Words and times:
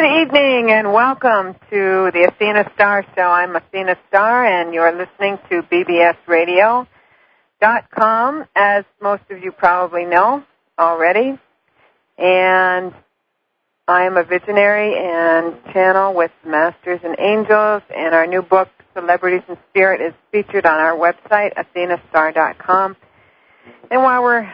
Good 0.00 0.22
evening 0.22 0.70
and 0.70 0.94
welcome 0.94 1.52
to 1.68 2.10
the 2.14 2.32
Athena 2.32 2.72
Star 2.74 3.04
Show. 3.14 3.20
I'm 3.20 3.54
Athena 3.54 3.96
Star 4.08 4.46
and 4.46 4.72
you're 4.72 4.92
listening 4.92 5.38
to 5.50 5.60
bbsradio.com 6.26 6.86
as 8.56 8.86
most 9.02 9.24
of 9.28 9.44
you 9.44 9.52
probably 9.52 10.06
know 10.06 10.42
already. 10.78 11.38
And 12.16 12.94
I 13.86 14.04
am 14.04 14.16
a 14.16 14.24
visionary 14.24 14.94
and 14.96 15.62
channel 15.74 16.14
with 16.14 16.30
Masters 16.46 17.00
and 17.04 17.20
Angels 17.20 17.82
and 17.94 18.14
our 18.14 18.26
new 18.26 18.40
book 18.40 18.70
Celebrities 18.94 19.42
in 19.50 19.58
Spirit 19.68 20.00
is 20.00 20.14
featured 20.32 20.64
on 20.64 20.80
our 20.80 20.96
website 20.96 21.52
athenastar.com. 21.58 22.96
And 23.90 24.02
while 24.02 24.22
we're 24.22 24.50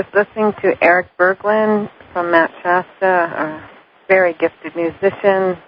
Just 0.00 0.14
listening 0.14 0.52
to 0.62 0.72
Eric 0.82 1.08
Berglund 1.18 1.90
from 2.12 2.30
Mount 2.30 2.50
Shasta, 2.62 3.04
a 3.04 3.70
very 4.08 4.32
gifted 4.32 4.74
musician, 4.74 5.58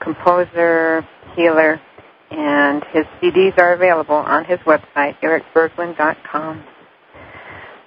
composer, 0.00 1.06
healer, 1.36 1.78
and 2.30 2.82
his 2.92 3.04
CDs 3.20 3.58
are 3.58 3.74
available 3.74 4.14
on 4.14 4.44
his 4.46 4.58
website, 4.60 5.18
ericberglund.com. 5.20 6.64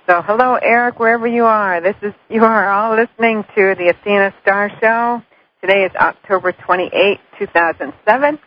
So, 0.07 0.21
hello, 0.21 0.55
Eric, 0.61 0.99
wherever 0.99 1.25
you 1.25 1.45
are. 1.45 1.81
This 1.81 1.95
is 2.03 2.13
you 2.29 2.43
are 2.43 2.69
all 2.69 2.95
listening 2.95 3.43
to 3.55 3.75
the 3.75 3.89
Athena 3.89 4.35
Star 4.43 4.69
Show. 4.79 5.23
Today 5.61 5.83
is 5.83 5.91
October 5.95 6.51
28, 6.51 7.19
2007, 7.39 8.39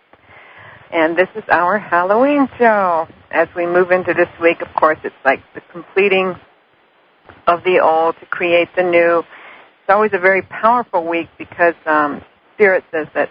and 0.93 1.19
this 1.19 1.29
is 1.35 1.43
our 1.51 1.79
Halloween 1.79 2.49
show. 2.59 3.09
As 3.33 3.49
we 3.57 3.67
move 3.67 3.91
into 3.91 4.15
this 4.15 4.29
week, 4.41 4.61
of 4.61 4.69
course, 4.79 4.99
it's 5.03 5.15
like 5.25 5.41
the 5.55 5.61
completing 5.73 6.37
of 7.47 7.63
the 7.65 7.81
old 7.81 8.17
to 8.21 8.27
create 8.27 8.69
the 8.77 8.83
new. 8.83 9.19
It's 9.21 9.91
always 9.91 10.13
a 10.13 10.19
very 10.19 10.43
powerful 10.43 11.07
week 11.07 11.29
because 11.39 11.75
um, 11.87 12.23
Spirit 12.55 12.85
says 12.91 13.07
that 13.15 13.29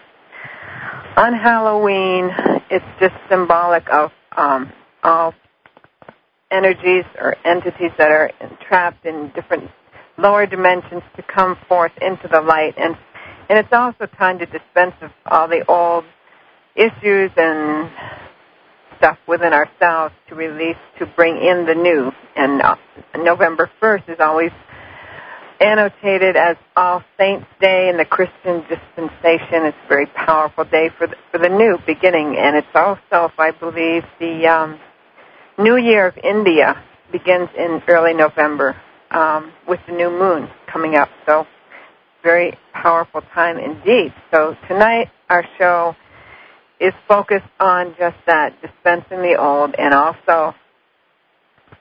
on 1.16 1.34
Halloween, 1.34 2.30
it's 2.69 2.86
just 3.00 3.13
symbolic 3.30 3.84
of 3.92 4.12
um, 4.38 4.72
all 5.04 5.34
energies 6.51 7.06
or 7.19 7.36
entities 7.46 7.92
that 7.98 8.12
are 8.12 8.31
trapped 8.68 9.06
in 9.06 9.31
different 9.36 9.69
lower 10.18 10.46
dimensions 10.46 11.04
to 11.16 11.24
come 11.24 11.57
forth 11.68 11.92
into 12.01 12.28
the 12.28 12.42
light 12.42 12.74
and 12.78 12.96
and 13.50 13.57
it's 13.57 13.74
also 13.74 14.06
time 14.18 14.38
to 14.38 14.46
dispense 14.46 14.94
of 15.01 15.10
all 15.25 15.48
the 15.48 15.66
old 15.68 16.04
issues 16.75 17.31
and 17.36 17.90
stuff 19.00 19.18
within 19.28 19.54
ourselves 19.54 20.13
to 20.28 20.36
release 20.36 20.78
to 21.00 21.06
bring 21.16 21.36
in 21.38 21.66
the 21.66 21.74
new 21.74 22.12
and 22.36 22.62
uh, 22.62 22.75
November 23.18 23.69
1st 23.81 24.10
is 24.10 24.19
always 24.19 24.51
annotated 25.60 26.36
as 26.36 26.56
All 26.75 27.04
Saints 27.18 27.48
Day 27.60 27.90
in 27.90 27.98
the 27.98 28.06
Christian 28.06 28.62
dispensation. 28.69 29.66
It's 29.66 29.78
a 29.86 29.88
very 29.90 30.06
powerful 30.06 30.63
day 30.63 30.90
for 30.98 31.07
the, 31.07 31.16
for 31.31 31.38
the 31.38 31.50
new 31.50 31.78
beginning, 31.86 32.38
and 32.38 32.56
it's 32.56 32.68
also, 32.74 33.34
I 33.38 33.51
believe, 33.51 34.04
the 34.19 34.48
um, 34.48 34.80
New 35.57 35.75
Year 35.75 36.07
of 36.07 36.18
India 36.24 36.81
begins 37.12 37.50
in 37.57 37.81
early 37.90 38.13
November 38.13 38.78
um, 39.12 39.51
with 39.68 39.80
the 39.88 39.94
new 39.94 40.10
moon 40.10 40.50
coming 40.72 40.96
up. 40.96 41.10
So, 41.25 41.46
very 42.24 42.57
powerful 42.74 43.22
time 43.34 43.57
indeed. 43.57 44.13
So 44.31 44.56
tonight 44.68 45.10
our 45.30 45.44
show 45.57 45.96
is 46.79 46.93
focused 47.07 47.45
on 47.59 47.95
just 47.97 48.15
that, 48.25 48.61
dispensing 48.61 49.21
the 49.21 49.35
old, 49.39 49.75
and 49.77 49.93
also 49.93 50.53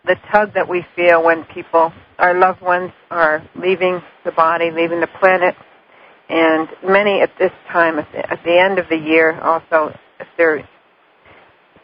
the 0.04 0.16
tug 0.32 0.54
that 0.54 0.68
we 0.68 0.84
feel 0.96 1.22
when 1.24 1.44
people, 1.44 1.92
our 2.18 2.38
loved 2.38 2.60
ones, 2.60 2.90
are 3.10 3.42
leaving 3.54 4.00
the 4.24 4.32
body, 4.32 4.70
leaving 4.70 5.00
the 5.00 5.08
planet, 5.20 5.54
and 6.28 6.68
many 6.86 7.20
at 7.20 7.30
this 7.38 7.52
time, 7.70 7.98
at 7.98 8.08
the, 8.44 8.58
end 8.58 8.78
of 8.78 8.86
the 8.90 8.96
year, 8.96 9.38
also, 9.40 9.94
if 10.20 10.26
they're 10.36 10.68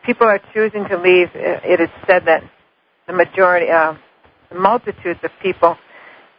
people 0.05 0.27
are 0.27 0.41
choosing 0.53 0.87
to 0.89 0.97
leave, 0.99 1.29
it 1.35 1.81
is 1.81 1.89
said 2.07 2.27
that 2.27 2.43
the 3.07 3.13
majority, 3.15 3.71
uh, 3.71 3.95
multitudes 4.55 5.21
of 5.23 5.31
people 5.43 5.77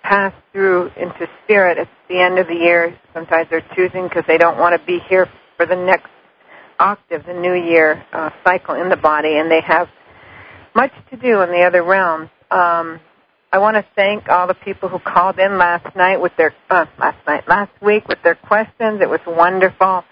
pass 0.03 0.33
through 0.51 0.91
into 0.97 1.27
spirit 1.43 1.79
at 1.79 1.87
the 2.07 2.21
end 2.21 2.37
of 2.37 2.47
the 2.47 2.53
year. 2.53 2.95
Sometimes 3.13 3.47
they're 3.49 3.65
choosing 3.75 4.03
because 4.07 4.23
they 4.27 4.37
don't 4.37 4.59
want 4.59 4.79
to 4.79 4.85
be 4.85 4.99
here 5.09 5.27
for 5.57 5.65
the 5.65 5.75
next 5.75 6.09
octave, 6.79 7.25
the 7.25 7.33
new 7.33 7.53
year 7.53 8.03
uh, 8.13 8.29
cycle 8.43 8.75
in 8.75 8.89
the 8.89 8.97
body, 8.97 9.37
and 9.37 9.49
they 9.49 9.61
have 9.61 9.87
much 10.75 10.91
to 11.11 11.17
do 11.17 11.41
in 11.41 11.49
the 11.49 11.63
other 11.63 11.83
realms. 11.83 12.29
Um, 12.51 12.99
I 13.51 13.59
want 13.59 13.77
to 13.77 13.85
thank 13.95 14.27
all 14.27 14.47
the 14.47 14.53
people 14.53 14.89
who 14.89 14.99
called 14.99 15.39
in 15.39 15.57
last 15.57 15.95
night 15.95 16.19
with 16.19 16.33
their 16.37 16.53
uh, 16.69 16.85
last 16.99 17.17
night, 17.25 17.47
last 17.47 17.71
week 17.81 18.07
with 18.07 18.19
their 18.23 18.35
questions. 18.35 18.99
It 19.01 19.09
was 19.09 19.21
wonderful. 19.25 20.03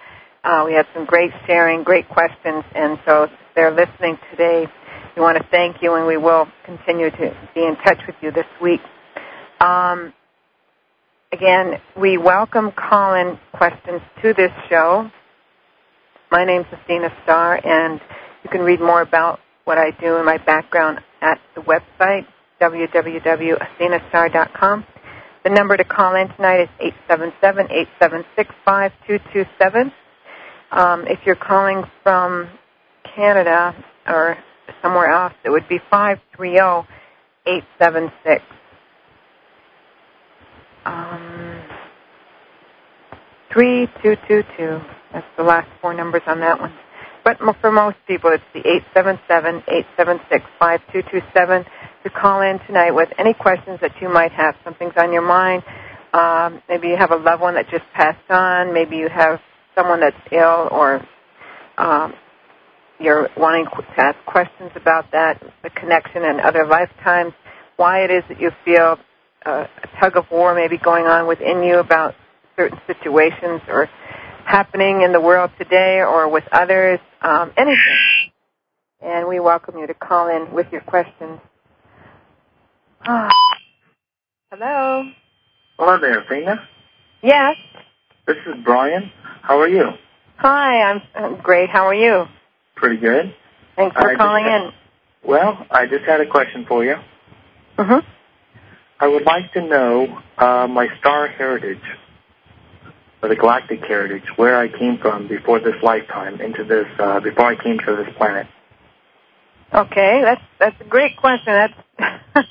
Uh, 0.44 0.64
we 0.66 0.74
had 0.74 0.86
some 0.94 1.06
great 1.06 1.32
sharing, 1.46 1.84
great 1.84 2.08
questions, 2.10 2.64
and 2.76 3.00
so 3.06 3.28
they're 3.56 3.72
listening 3.72 4.18
today, 4.32 4.66
we 5.16 5.22
want 5.22 5.38
to 5.38 5.48
thank 5.52 5.82
you, 5.82 5.94
and 5.94 6.08
we 6.08 6.18
will 6.18 6.48
continue 6.66 7.12
to 7.12 7.38
be 7.54 7.66
in 7.66 7.76
touch 7.78 8.00
with 8.08 8.16
you 8.22 8.32
this 8.32 8.48
week. 8.62 8.82
Um, 9.60 10.12
again, 11.32 11.80
we 11.96 12.18
welcome 12.18 12.72
call-in 12.72 13.40
questions 13.54 14.02
to 14.22 14.34
this 14.34 14.52
show. 14.70 15.10
My 16.34 16.44
name's 16.46 16.66
Athena 16.72 17.10
Star, 17.22 17.60
and 17.64 18.02
you 18.44 18.50
can 18.50 18.62
read 18.62 18.82
more 18.82 19.04
about 19.04 19.40
what 19.66 19.78
I 19.78 19.92
do 19.92 20.16
and 20.16 20.26
my 20.26 20.40
background 20.40 21.00
at 21.22 21.40
the 21.54 21.62
website, 21.62 22.26
www.athenastar.com. 22.60 24.86
The 25.44 25.50
number 25.52 25.78
to 25.78 25.84
call 25.84 26.16
in 26.16 26.30
tonight 26.30 26.62
is 26.62 26.70
877-876-5227. 27.08 29.92
Um, 30.72 31.06
if 31.06 31.20
you're 31.24 31.36
calling 31.36 31.84
from 32.02 32.50
Canada 33.16 33.76
or 34.08 34.36
somewhere 34.82 35.12
else, 35.12 35.34
it 35.46 35.52
would 35.52 35.70
be 35.70 35.80
530-876. 35.92 36.88
Um, 40.86 41.62
3222. 43.54 45.03
That's 45.14 45.26
the 45.38 45.44
last 45.44 45.70
four 45.82 45.94
numbers 45.94 46.24
on 46.28 46.40
that 46.40 46.60
one. 46.60 46.74
But 47.24 47.38
for 47.62 47.72
most 47.72 47.98
people, 48.08 48.32
it's 48.34 48.44
the 48.54 48.62
877-876-5227 48.98 51.66
to 52.04 52.10
call 52.10 52.42
in 52.42 52.60
tonight 52.68 52.92
with 52.92 53.08
any 53.18 53.34
questions 53.34 53.80
that 53.82 53.94
you 54.02 54.10
might 54.10 54.34
have. 54.34 54.56
Something's 54.66 54.94
on 54.98 55.14
your 55.14 55.22
mind. 55.22 55.64
Um, 56.14 56.62
maybe 56.68 56.90
you 56.90 56.98
have 56.98 57.12
a 57.12 57.16
loved 57.16 57.42
one 57.42 57.56
that 57.56 57.70
just 57.70 57.86
passed 57.94 58.30
on. 58.30 58.74
Maybe 58.74 58.98
you 58.98 59.08
have 59.08 59.40
someone 59.76 60.02
that's 60.02 60.18
ill 60.32 60.68
or 60.72 61.02
um, 61.78 62.14
you're 63.00 63.30
wanting 63.38 63.66
to 63.66 63.84
ask 63.98 64.18
questions 64.26 64.72
about 64.76 65.12
that, 65.12 65.42
the 65.64 65.70
connection 65.70 66.24
and 66.24 66.42
other 66.42 66.66
lifetimes, 66.66 67.34
why 67.78 68.04
it 68.04 68.12
is 68.12 68.24
that 68.30 68.40
you 68.40 68.52
feel 68.66 68.98
uh, 69.46 69.66
a 69.84 69.88
tug 70.00 70.18
of 70.18 70.26
war 70.32 70.54
maybe 70.54 70.78
going 70.78 71.06
on 71.06 71.28
within 71.28 71.64
you 71.64 71.80
about 71.80 72.14
certain 72.56 72.80
situations 72.88 73.62
or 73.68 73.90
happening 74.46 75.02
in 75.02 75.12
the 75.12 75.22
world 75.22 75.52
today 75.58 76.00
or 76.02 76.30
with 76.30 76.44
others, 76.52 77.00
um, 77.22 77.52
anything. 77.58 78.32
And 79.02 79.28
we 79.28 79.40
welcome 79.40 79.78
you 79.78 79.88
to 79.88 79.94
call 79.94 80.30
in 80.30 80.54
with 80.54 80.68
your 80.72 80.82
questions. 80.82 81.40
Oh. 83.08 83.30
Hello. 84.52 85.04
Hello 85.78 86.00
there, 86.00 86.20
Athena. 86.20 86.68
Yes. 87.22 87.56
This 88.28 88.38
is 88.48 88.64
Brian. 88.64 89.12
How 89.42 89.60
are 89.60 89.68
you? 89.68 89.90
Hi, 90.38 90.84
I'm, 90.84 91.02
I'm 91.16 91.42
great. 91.42 91.70
How 91.70 91.88
are 91.88 91.94
you? 91.94 92.26
Pretty 92.76 92.98
good. 92.98 93.36
Thanks 93.76 93.96
for 93.96 94.12
I 94.12 94.16
calling 94.16 94.46
had, 94.46 94.62
in. 94.62 94.72
Well, 95.26 95.66
I 95.72 95.86
just 95.86 96.06
had 96.06 96.22
a 96.22 96.28
question 96.30 96.66
for 96.68 96.86
you. 96.86 96.96
Mm-hmm. 97.78 98.08
I 99.00 99.08
would 99.08 99.24
like 99.24 99.52
to 99.54 99.62
know 99.62 100.22
uh, 100.38 100.68
my 100.68 100.88
star 101.00 101.28
heritage 101.28 101.82
or 103.24 103.30
the 103.30 103.36
galactic 103.38 103.80
heritage, 103.86 104.26
where 104.36 104.58
I 104.58 104.68
came 104.68 104.98
from 104.98 105.30
before 105.30 105.62
this 105.62 105.82
lifetime, 105.82 106.42
into 106.42 106.66
this 106.66 106.88
uh, 107.00 107.22
before 107.22 107.46
I 107.46 107.56
came 107.56 107.80
to 107.80 107.96
this 107.96 108.14
planet. 108.18 108.46
Okay, 109.74 110.22
that's 110.24 110.42
that's 110.60 110.82
a 110.82 110.84
great 110.84 111.16
question. 111.18 111.48
That's 111.48 111.74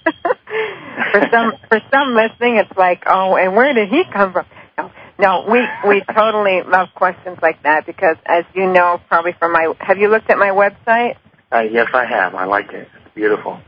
for 1.12 1.29
some 1.31 1.52
for 1.69 1.81
some 1.93 2.14
listening, 2.14 2.57
it's 2.57 2.76
like, 2.76 3.02
oh, 3.07 3.37
and 3.37 3.55
where 3.55 3.75
did 3.75 3.91
he 3.91 4.02
come 4.11 4.33
from? 4.33 4.47
No, 4.79 4.91
no, 5.19 5.47
we 5.49 5.61
we 5.87 6.02
totally 6.14 6.62
love 6.67 6.88
questions 6.95 7.38
like 7.43 7.62
that 7.64 7.85
because, 7.85 8.17
as 8.25 8.45
you 8.55 8.67
know, 8.67 8.99
probably 9.09 9.35
from 9.38 9.52
my 9.52 9.73
have 9.79 9.99
you 9.99 10.09
looked 10.09 10.31
at 10.31 10.38
my 10.38 10.49
website? 10.49 11.17
Uh, 11.52 11.61
yes, 11.61 11.88
I 11.93 12.07
have. 12.07 12.35
I 12.35 12.47
like 12.47 12.73
it. 12.73 12.88
It's 13.05 13.14
beautiful. 13.14 13.61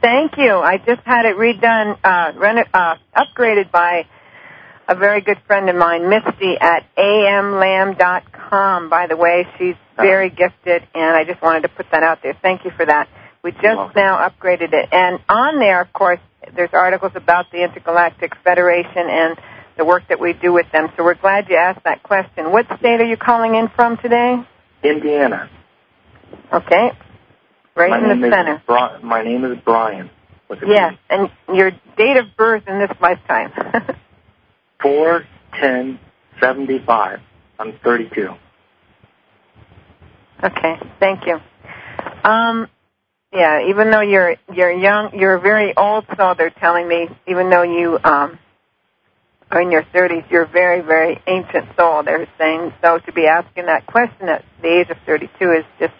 Thank 0.00 0.38
you. 0.38 0.52
I 0.52 0.76
just 0.78 1.00
had 1.04 1.24
it 1.24 1.36
redone, 1.36 1.98
uh, 2.04 2.32
reno- 2.36 2.68
uh, 2.72 2.96
upgraded 3.16 3.72
by 3.72 4.06
a 4.88 4.94
very 4.94 5.20
good 5.20 5.38
friend 5.46 5.68
of 5.68 5.76
mine, 5.76 6.08
Misty 6.08 6.56
at 6.60 6.84
amlam.com. 6.96 8.88
By 8.90 9.06
the 9.06 9.16
way, 9.16 9.46
she's 9.58 9.76
very 9.96 10.30
gifted, 10.30 10.82
and 10.94 11.16
I 11.16 11.24
just 11.24 11.40
wanted 11.42 11.62
to 11.62 11.68
put 11.68 11.86
that 11.92 12.02
out 12.02 12.20
there. 12.22 12.36
Thank 12.40 12.64
you 12.64 12.70
for 12.76 12.84
that. 12.86 13.08
We 13.42 13.52
just 13.52 13.94
now 13.94 14.28
upgraded 14.28 14.72
it, 14.72 14.88
and 14.92 15.20
on 15.28 15.58
there, 15.58 15.80
of 15.80 15.92
course, 15.92 16.20
there's 16.56 16.70
articles 16.72 17.12
about 17.14 17.50
the 17.50 17.62
Intergalactic 17.62 18.32
Federation 18.42 19.08
and 19.08 19.36
the 19.76 19.84
work 19.84 20.04
that 20.08 20.20
we 20.20 20.32
do 20.32 20.52
with 20.52 20.66
them. 20.72 20.88
So 20.96 21.04
we're 21.04 21.14
glad 21.14 21.48
you 21.48 21.56
asked 21.56 21.84
that 21.84 22.02
question. 22.02 22.52
What 22.52 22.66
state 22.78 23.00
are 23.00 23.04
you 23.04 23.16
calling 23.16 23.54
in 23.54 23.68
from 23.68 23.96
today? 23.98 24.36
Indiana. 24.82 25.50
Okay. 26.52 26.90
Right 27.76 27.90
my 27.90 28.12
in 28.12 28.20
the 28.20 28.30
center. 28.30 28.62
Bri- 28.66 29.02
my 29.02 29.22
name 29.22 29.44
is 29.44 29.58
Brian. 29.64 30.10
Yes, 30.66 30.94
and 31.10 31.30
your 31.52 31.70
date 31.96 32.16
of 32.16 32.36
birth 32.36 32.62
in 32.68 32.78
this 32.78 32.90
lifetime. 33.00 33.52
Four 34.84 35.24
ten 35.58 35.98
seventy 36.40 36.78
five. 36.86 37.20
I'm 37.58 37.72
thirty 37.82 38.10
two. 38.14 38.28
Okay, 40.44 40.76
thank 41.00 41.26
you. 41.26 41.40
Um, 42.22 42.68
yeah, 43.32 43.66
even 43.68 43.90
though 43.90 44.02
you're 44.02 44.36
you're 44.52 44.70
young, 44.70 45.18
you're 45.18 45.38
very 45.38 45.74
old 45.74 46.04
soul. 46.18 46.34
They're 46.36 46.50
telling 46.50 46.86
me, 46.86 47.08
even 47.26 47.48
though 47.48 47.62
you 47.62 47.98
um 48.04 48.38
are 49.50 49.62
in 49.62 49.70
your 49.70 49.84
30s, 49.84 50.30
you're 50.30 50.46
very 50.46 50.82
very 50.82 51.18
ancient 51.26 51.64
soul. 51.78 52.02
They're 52.02 52.28
saying 52.36 52.74
so 52.82 52.98
to 52.98 53.12
be 53.12 53.26
asking 53.26 53.64
that 53.66 53.86
question 53.86 54.28
at 54.28 54.44
the 54.60 54.68
age 54.68 54.90
of 54.90 54.98
32 55.06 55.30
is 55.52 55.64
just 55.80 55.94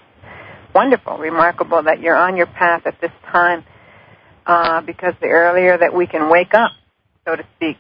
wonderful, 0.75 1.17
remarkable 1.17 1.83
that 1.85 2.01
you're 2.01 2.17
on 2.17 2.37
your 2.37 2.47
path 2.47 2.83
at 2.87 3.01
this 3.01 3.13
time. 3.33 3.65
Uh, 4.47 4.83
because 4.83 5.15
the 5.23 5.29
earlier 5.29 5.79
that 5.79 5.95
we 5.95 6.07
can 6.07 6.29
wake 6.29 6.53
up, 6.53 6.71
so 7.25 7.35
to 7.35 7.43
speak, 7.57 7.79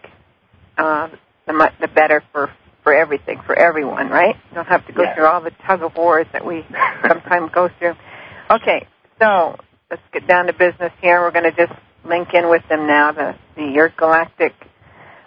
uh, 0.78 1.09
the 1.47 1.52
much 1.52 1.73
the 1.81 1.88
better 1.88 2.23
for 2.33 2.50
for 2.83 2.93
everything, 2.95 3.40
for 3.47 3.54
everyone, 3.59 4.11
right? 4.11 4.37
You 4.50 4.54
don't 4.57 4.69
have 4.69 4.87
to 4.87 4.93
go 4.93 5.02
Yeah. 5.02 5.14
through 5.14 5.26
all 5.26 5.40
the 5.40 5.52
tug 5.66 5.83
of 5.83 5.97
wars 5.97 6.26
that 6.33 6.45
we 6.45 6.66
sometimes 7.09 7.50
go 7.52 7.69
through. 7.78 7.95
Okay, 8.50 8.87
so 9.19 9.57
let's 9.90 10.02
get 10.12 10.26
down 10.26 10.47
to 10.47 10.52
business 10.52 10.93
here. 11.00 11.21
We're 11.23 11.31
going 11.31 11.50
to 11.50 11.57
just 11.66 11.73
link 12.04 12.28
in 12.35 12.50
with 12.50 12.62
them 12.69 12.87
now. 12.87 13.12
The 13.12 13.35
the 13.57 13.64
your 13.64 13.88
galactic. 13.88 14.52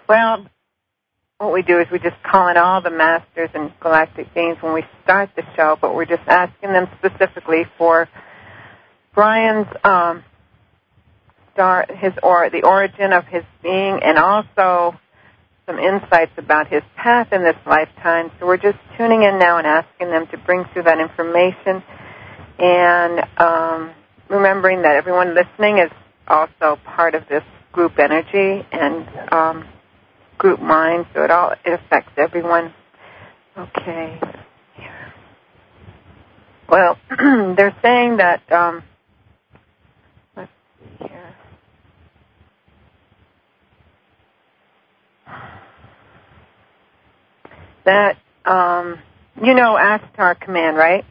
Well, 0.08 0.46
what 1.38 1.52
we 1.52 1.62
do 1.62 1.80
is 1.80 1.86
we 1.90 1.98
just 1.98 2.20
call 2.22 2.48
in 2.48 2.56
all 2.56 2.80
the 2.80 2.90
masters 2.90 3.50
and 3.54 3.72
galactic 3.80 4.32
beings 4.34 4.58
when 4.60 4.72
we 4.74 4.82
start 5.04 5.30
the 5.36 5.42
show, 5.56 5.76
but 5.80 5.94
we're 5.94 6.04
just 6.04 6.26
asking 6.26 6.72
them 6.72 6.88
specifically 6.98 7.64
for 7.76 8.08
Brian's 9.14 9.68
um, 9.84 10.24
star, 11.52 11.86
his 11.88 12.12
or 12.22 12.50
the 12.50 12.62
origin 12.64 13.12
of 13.12 13.24
his 13.26 13.42
being, 13.62 14.00
and 14.02 14.18
also 14.18 14.98
some 15.68 15.78
insights 15.78 16.32
about 16.38 16.66
his 16.68 16.82
path 16.96 17.28
in 17.30 17.44
this 17.44 17.56
lifetime. 17.66 18.32
So 18.40 18.46
we're 18.46 18.56
just 18.56 18.78
tuning 18.96 19.22
in 19.22 19.38
now 19.38 19.58
and 19.58 19.66
asking 19.66 20.08
them 20.08 20.26
to 20.32 20.38
bring 20.38 20.64
through 20.72 20.84
that 20.84 20.98
information, 20.98 21.82
and 22.58 23.20
um, 23.38 23.92
remembering 24.28 24.82
that 24.82 24.96
everyone 24.96 25.34
listening 25.34 25.78
is 25.78 25.92
also 26.26 26.80
part 26.84 27.14
of 27.14 27.22
this 27.28 27.44
group 27.72 27.98
energy 27.98 28.66
and 28.72 29.06
um, 29.30 29.68
group 30.38 30.60
mind, 30.60 31.06
so 31.14 31.22
it 31.22 31.30
all 31.30 31.52
it 31.64 31.72
affects 31.72 32.12
everyone. 32.16 32.72
Okay. 33.56 34.18
Well, 36.68 36.98
they're 37.56 37.76
saying 37.82 38.18
that. 38.18 38.50
Um, 38.50 38.82
let's 40.36 40.50
see 40.78 41.08
here. 41.08 41.27
That 47.88 48.18
um, 48.44 48.98
you 49.42 49.54
know 49.54 49.76
Ashtar 49.80 50.38
Command, 50.38 50.76
right? 50.76 51.06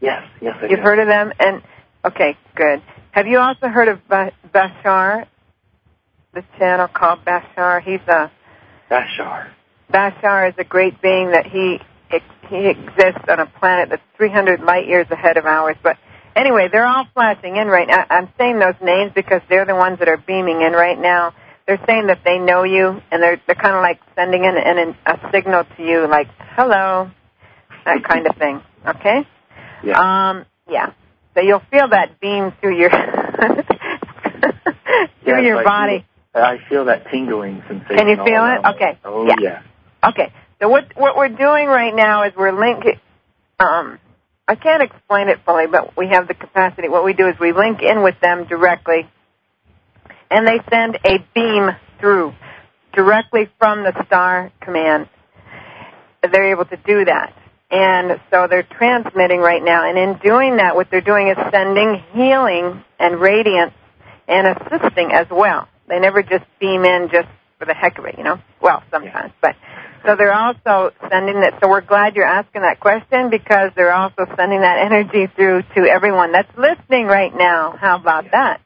Yes, 0.00 0.22
yes, 0.40 0.56
I 0.62 0.66
You've 0.66 0.78
do. 0.78 0.82
heard 0.82 1.00
of 1.00 1.08
them, 1.08 1.32
and 1.40 1.60
okay, 2.04 2.36
good. 2.54 2.82
Have 3.10 3.26
you 3.26 3.38
also 3.40 3.66
heard 3.66 3.88
of 3.88 3.98
Ba- 4.08 4.30
Bashar? 4.54 5.26
The 6.32 6.44
channel 6.56 6.86
called 6.86 7.24
Bashar. 7.24 7.82
He's 7.82 8.00
a 8.06 8.30
Bashar. 8.88 9.50
Bashar 9.92 10.50
is 10.50 10.54
a 10.58 10.64
great 10.64 11.02
being 11.02 11.32
that 11.32 11.46
he 11.46 11.80
he 12.48 12.66
exists 12.68 13.24
on 13.28 13.40
a 13.40 13.46
planet 13.58 13.88
that's 13.88 14.02
300 14.16 14.60
light 14.60 14.86
years 14.86 15.06
ahead 15.10 15.36
of 15.36 15.46
ours. 15.46 15.76
But 15.82 15.96
anyway, 16.36 16.68
they're 16.70 16.86
all 16.86 17.06
flashing 17.14 17.56
in 17.56 17.66
right 17.68 17.88
now. 17.88 18.04
I'm 18.08 18.28
saying 18.38 18.60
those 18.60 18.74
names 18.80 19.10
because 19.14 19.40
they're 19.48 19.64
the 19.64 19.74
ones 19.74 19.98
that 19.98 20.08
are 20.08 20.18
beaming 20.18 20.60
in 20.60 20.72
right 20.74 20.98
now. 20.98 21.34
They're 21.66 21.80
saying 21.86 22.08
that 22.08 22.20
they 22.24 22.38
know 22.38 22.62
you, 22.64 23.00
and 23.10 23.22
they're 23.22 23.40
they're 23.46 23.54
kind 23.54 23.74
of 23.74 23.80
like 23.82 24.00
sending 24.14 24.44
in 24.44 24.54
an, 24.56 24.94
a 25.06 25.30
signal 25.32 25.64
to 25.76 25.82
you, 25.82 26.06
like 26.06 26.28
"hello," 26.56 27.10
that 27.86 28.04
kind 28.04 28.26
of 28.26 28.36
thing. 28.36 28.60
Okay. 28.86 29.26
Yeah. 29.82 30.28
Um. 30.30 30.44
Yeah. 30.68 30.92
So 31.34 31.40
you'll 31.40 31.62
feel 31.70 31.88
that 31.88 32.20
beam 32.20 32.52
through 32.60 32.76
your 32.78 32.90
through 32.90 33.02
Yes, 35.26 35.42
your 35.42 35.58
I 35.58 35.64
body. 35.64 36.04
Feel, 36.32 36.42
I 36.42 36.58
feel 36.68 36.84
that 36.86 37.10
tingling 37.10 37.62
sensation. 37.66 37.96
Can 37.96 38.08
you 38.08 38.16
feel 38.16 38.44
it? 38.44 38.62
me. 38.62 38.70
Okay. 38.74 38.98
Oh 39.04 39.26
Yeah. 39.26 39.34
yeah. 39.40 39.62
Okay. 40.10 40.32
So 40.60 40.68
what 40.68 40.92
what 40.96 41.16
we're 41.16 41.28
doing 41.28 41.66
right 41.66 41.94
now 41.94 42.24
is 42.24 42.34
we're 42.36 42.52
linking. 42.52 43.00
Um, 43.58 43.98
I 44.46 44.56
can't 44.56 44.82
explain 44.82 45.28
it 45.28 45.40
fully, 45.46 45.66
but 45.66 45.96
we 45.96 46.08
have 46.08 46.28
the 46.28 46.34
capacity. 46.34 46.88
What 46.88 47.04
we 47.04 47.14
do 47.14 47.26
is 47.28 47.38
we 47.40 47.52
link 47.52 47.80
in 47.82 48.02
with 48.02 48.20
them 48.20 48.44
directly, 48.44 49.08
and 50.34 50.46
they 50.48 50.58
send 50.68 50.98
a 51.06 51.24
beam 51.32 51.70
through 52.00 52.34
directly 52.92 53.48
from 53.58 53.84
the 53.84 54.04
star 54.06 54.50
command. 54.60 55.08
They're 56.22 56.50
able 56.50 56.64
to 56.64 56.76
do 56.76 57.04
that. 57.04 57.32
And 57.70 58.20
so 58.30 58.46
they're 58.48 58.64
transmitting 58.64 59.40
right 59.40 59.62
now. 59.62 59.88
And 59.88 59.96
in 59.96 60.18
doing 60.18 60.56
that, 60.56 60.74
what 60.74 60.90
they're 60.90 61.00
doing 61.00 61.28
is 61.28 61.36
sending 61.52 62.02
healing 62.12 62.82
and 62.98 63.20
radiance 63.20 63.74
and 64.26 64.48
assisting 64.48 65.12
as 65.12 65.26
well. 65.30 65.68
They 65.88 66.00
never 66.00 66.22
just 66.22 66.44
beam 66.58 66.84
in 66.84 67.10
just 67.12 67.28
for 67.58 67.66
the 67.66 67.74
heck 67.74 67.98
of 67.98 68.04
it, 68.06 68.16
you 68.18 68.24
know? 68.24 68.40
Well, 68.60 68.82
sometimes. 68.90 69.32
But 69.40 69.54
so 70.04 70.16
they're 70.16 70.34
also 70.34 70.90
sending 71.10 71.40
that. 71.40 71.58
So 71.62 71.68
we're 71.68 71.80
glad 71.80 72.16
you're 72.16 72.26
asking 72.26 72.62
that 72.62 72.80
question 72.80 73.30
because 73.30 73.70
they're 73.76 73.92
also 73.92 74.26
sending 74.36 74.60
that 74.62 74.78
energy 74.84 75.32
through 75.34 75.62
to 75.76 75.82
everyone 75.86 76.32
that's 76.32 76.50
listening 76.58 77.06
right 77.06 77.32
now. 77.34 77.76
How 77.78 77.96
about 77.96 78.24
that? 78.32 78.60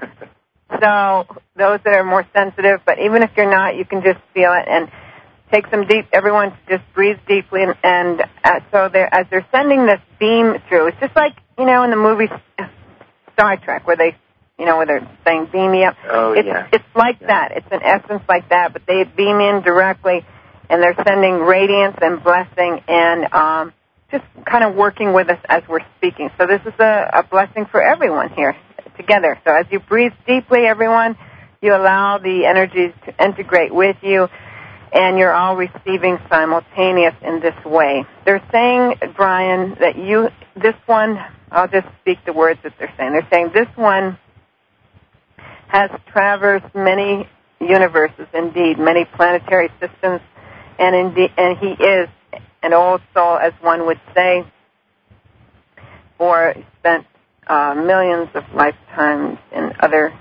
So 0.80 1.26
those 1.56 1.80
that 1.84 1.94
are 1.94 2.04
more 2.04 2.26
sensitive, 2.34 2.80
but 2.84 2.98
even 2.98 3.22
if 3.22 3.30
you're 3.36 3.50
not, 3.50 3.76
you 3.76 3.84
can 3.84 4.02
just 4.02 4.18
feel 4.32 4.52
it 4.52 4.66
and 4.68 4.90
take 5.52 5.66
some 5.70 5.86
deep. 5.86 6.06
Everyone 6.12 6.56
just 6.68 6.82
breathe 6.94 7.18
deeply, 7.28 7.62
and, 7.62 7.74
and 7.82 8.22
uh, 8.44 8.60
so 8.72 8.88
they're 8.92 9.12
as 9.12 9.26
they're 9.30 9.46
sending 9.52 9.86
this 9.86 10.00
beam 10.18 10.54
through. 10.68 10.88
It's 10.88 11.00
just 11.00 11.14
like 11.16 11.34
you 11.58 11.66
know 11.66 11.82
in 11.84 11.90
the 11.90 11.96
movie 11.96 12.28
Star 13.34 13.56
Trek 13.56 13.86
where 13.86 13.96
they, 13.96 14.16
you 14.58 14.64
know, 14.66 14.76
where 14.76 14.86
they're 14.86 15.08
saying 15.24 15.48
beam 15.52 15.72
me 15.72 15.84
up. 15.84 15.96
Oh 16.08 16.32
it's 16.32 16.46
yeah. 16.46 16.68
it's 16.72 16.84
like 16.94 17.18
Yeah. 17.20 17.26
that. 17.28 17.52
It's 17.56 17.66
an 17.70 17.82
essence 17.82 18.22
like 18.28 18.48
that, 18.50 18.72
but 18.72 18.82
they 18.86 19.04
beam 19.04 19.40
in 19.40 19.62
directly, 19.62 20.24
and 20.68 20.82
they're 20.82 20.96
sending 21.06 21.40
radiance 21.40 21.96
and 22.00 22.22
blessing 22.22 22.82
and 22.88 23.32
um, 23.32 23.72
just 24.10 24.24
kind 24.46 24.64
of 24.64 24.74
working 24.74 25.12
with 25.12 25.28
us 25.30 25.38
as 25.48 25.62
we're 25.68 25.84
speaking. 25.98 26.30
So 26.38 26.46
this 26.46 26.60
is 26.66 26.74
a, 26.78 27.10
a 27.14 27.22
blessing 27.24 27.66
for 27.66 27.82
everyone 27.82 28.30
here 28.30 28.56
together. 28.96 29.40
So 29.44 29.52
as 29.54 29.66
you 29.70 29.80
breathe 29.80 30.12
deeply, 30.26 30.66
everyone, 30.66 31.16
you 31.60 31.74
allow 31.74 32.18
the 32.18 32.46
energies 32.46 32.92
to 33.06 33.24
integrate 33.24 33.74
with 33.74 33.96
you, 34.02 34.28
and 34.92 35.18
you're 35.18 35.32
all 35.32 35.56
receiving 35.56 36.18
simultaneous 36.28 37.14
in 37.22 37.40
this 37.40 37.54
way. 37.64 38.04
They're 38.24 38.46
saying, 38.52 38.94
Brian, 39.16 39.76
that 39.80 39.96
you, 39.96 40.28
this 40.54 40.74
one, 40.86 41.18
I'll 41.50 41.68
just 41.68 41.86
speak 42.00 42.18
the 42.26 42.32
words 42.32 42.60
that 42.64 42.74
they're 42.78 42.92
saying. 42.96 43.12
They're 43.12 43.28
saying 43.32 43.50
this 43.54 43.68
one 43.76 44.18
has 45.68 45.90
traversed 46.06 46.74
many 46.74 47.28
universes, 47.60 48.26
indeed, 48.32 48.78
many 48.78 49.04
planetary 49.16 49.70
systems, 49.80 50.20
and 50.78 50.94
indeed, 50.94 51.30
and 51.36 51.58
he 51.58 51.70
is 51.82 52.08
an 52.62 52.72
old 52.72 53.00
soul, 53.14 53.36
as 53.36 53.52
one 53.60 53.86
would 53.86 54.00
say, 54.14 54.44
or 56.18 56.54
spent 56.78 57.06
uh, 57.46 57.74
millions 57.74 58.28
of 58.34 58.44
lifetimes 58.54 59.38
in 59.54 59.72
other 59.80 60.12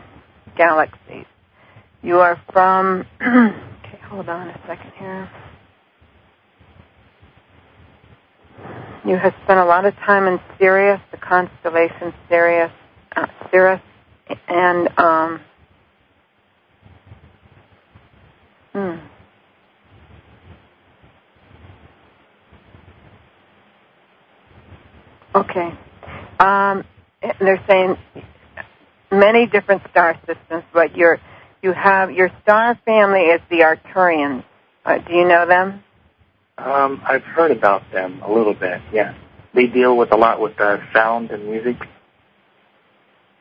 galaxies. 0.57 1.25
You 2.01 2.19
are 2.19 2.41
from. 2.51 3.05
okay, 3.21 3.99
hold 4.09 4.29
on 4.29 4.49
a 4.49 4.61
second 4.67 4.91
here. 4.97 5.29
You 9.05 9.17
have 9.17 9.33
spent 9.43 9.59
a 9.59 9.65
lot 9.65 9.85
of 9.85 9.95
time 9.95 10.27
in 10.27 10.39
Sirius, 10.57 11.01
the 11.11 11.17
constellation 11.17 12.13
Sirius, 12.29 12.71
uh, 13.15 13.27
Sirius, 13.51 13.81
and 14.47 14.89
um. 14.97 15.41
Hmm. 18.73 18.95
Okay. 25.35 25.69
Um, 26.39 26.83
they're 27.39 27.63
saying 27.67 27.97
many 29.11 29.45
different 29.47 29.81
star 29.89 30.19
systems, 30.25 30.63
but 30.73 30.95
your 30.95 31.19
you 31.61 31.71
have 31.71 32.11
your 32.11 32.29
star 32.41 32.77
family 32.85 33.21
is 33.21 33.41
the 33.49 33.59
Arcturians. 33.59 34.43
Uh, 34.85 34.97
do 34.97 35.13
you 35.13 35.27
know 35.27 35.45
them? 35.47 35.83
Um, 36.57 37.01
I've 37.05 37.23
heard 37.23 37.51
about 37.51 37.83
them 37.91 38.21
a 38.21 38.31
little 38.31 38.53
bit. 38.53 38.81
Yeah. 38.91 39.15
They 39.53 39.67
deal 39.67 39.95
with 39.95 40.11
a 40.11 40.17
lot 40.17 40.41
with 40.41 40.59
uh, 40.59 40.77
sound 40.93 41.31
and 41.31 41.45
music. 41.45 41.77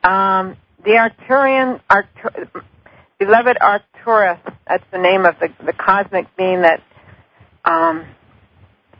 Um, 0.03 0.57
the 0.83 0.91
Arcturian, 0.91 1.81
Arctur- 1.89 2.63
beloved 3.19 3.57
Arcturus. 3.59 4.39
That's 4.67 4.83
the 4.91 4.99
name 4.99 5.25
of 5.25 5.35
the 5.39 5.49
the 5.65 5.73
cosmic 5.73 6.35
being 6.37 6.61
that. 6.61 6.81
Um, 7.65 8.05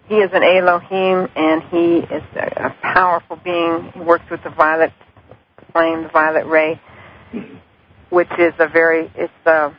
he 0.07 0.15
is 0.15 0.29
an 0.33 0.43
Elohim, 0.43 1.29
and 1.36 1.63
he 1.63 1.98
is 2.13 2.24
a, 2.36 2.67
a 2.67 2.75
powerful 2.81 3.38
being. 3.38 3.91
He 3.93 4.00
works 4.00 4.25
with 4.29 4.43
the 4.43 4.50
violet 4.50 4.91
flame, 5.72 6.03
the 6.03 6.10
violet 6.10 6.45
ray, 6.45 6.79
which 8.10 8.31
is 8.38 8.53
a 8.60 8.67
very 8.67 9.12
it's 9.15 9.33
a 9.45 9.75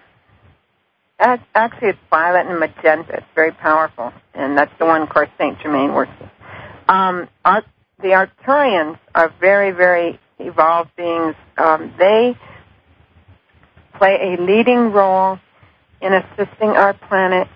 actually 1.18 1.88
it's 1.88 1.98
violet 2.10 2.46
and 2.46 2.58
magenta. 2.58 3.14
It's 3.14 3.26
very 3.34 3.52
powerful, 3.52 4.12
and 4.34 4.58
that's 4.58 4.72
the 4.78 4.86
one, 4.86 5.02
of 5.02 5.08
course, 5.08 5.28
Saint 5.38 5.58
Germain 5.60 5.92
works 5.94 6.12
with. 6.20 6.30
Um, 6.88 7.28
the 8.04 8.10
Arcturians 8.10 8.98
are 9.14 9.32
very, 9.40 9.70
very 9.70 10.20
evolved 10.38 10.90
beings, 10.96 11.34
um, 11.56 11.94
they 11.98 12.36
play 13.96 14.36
a 14.36 14.42
leading 14.42 14.92
role 14.92 15.38
in 16.00 16.12
assisting 16.12 16.70
our 16.70 16.92
planet 16.92 17.48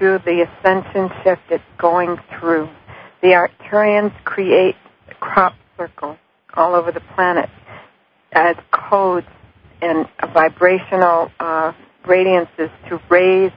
through 0.00 0.18
the 0.24 0.46
ascension 0.48 1.10
shift 1.22 1.42
it's 1.50 1.62
going 1.78 2.16
through. 2.38 2.68
The 3.20 3.28
Arcturians 3.28 4.12
create 4.24 4.74
crop 5.20 5.52
circles 5.76 6.16
all 6.54 6.74
over 6.74 6.90
the 6.90 7.02
planet 7.14 7.50
as 8.32 8.56
codes 8.72 9.26
and 9.82 10.06
vibrational 10.32 11.30
uh, 11.38 11.72
radiances 12.06 12.70
to 12.88 13.00
raise 13.10 13.52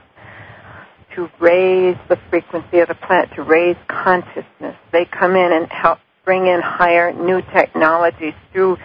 to 1.16 1.30
raise 1.40 1.96
the 2.08 2.18
frequency 2.28 2.80
of 2.80 2.88
the 2.88 2.94
planet, 2.94 3.30
to 3.36 3.42
raise 3.42 3.76
consciousness. 3.88 4.76
They 4.92 5.04
come 5.04 5.36
in 5.36 5.52
and 5.52 5.70
help 5.70 6.00
bring 6.24 6.46
in 6.46 6.60
higher 6.60 7.12
new 7.12 7.40
technologies 7.54 8.34
through 8.52 8.78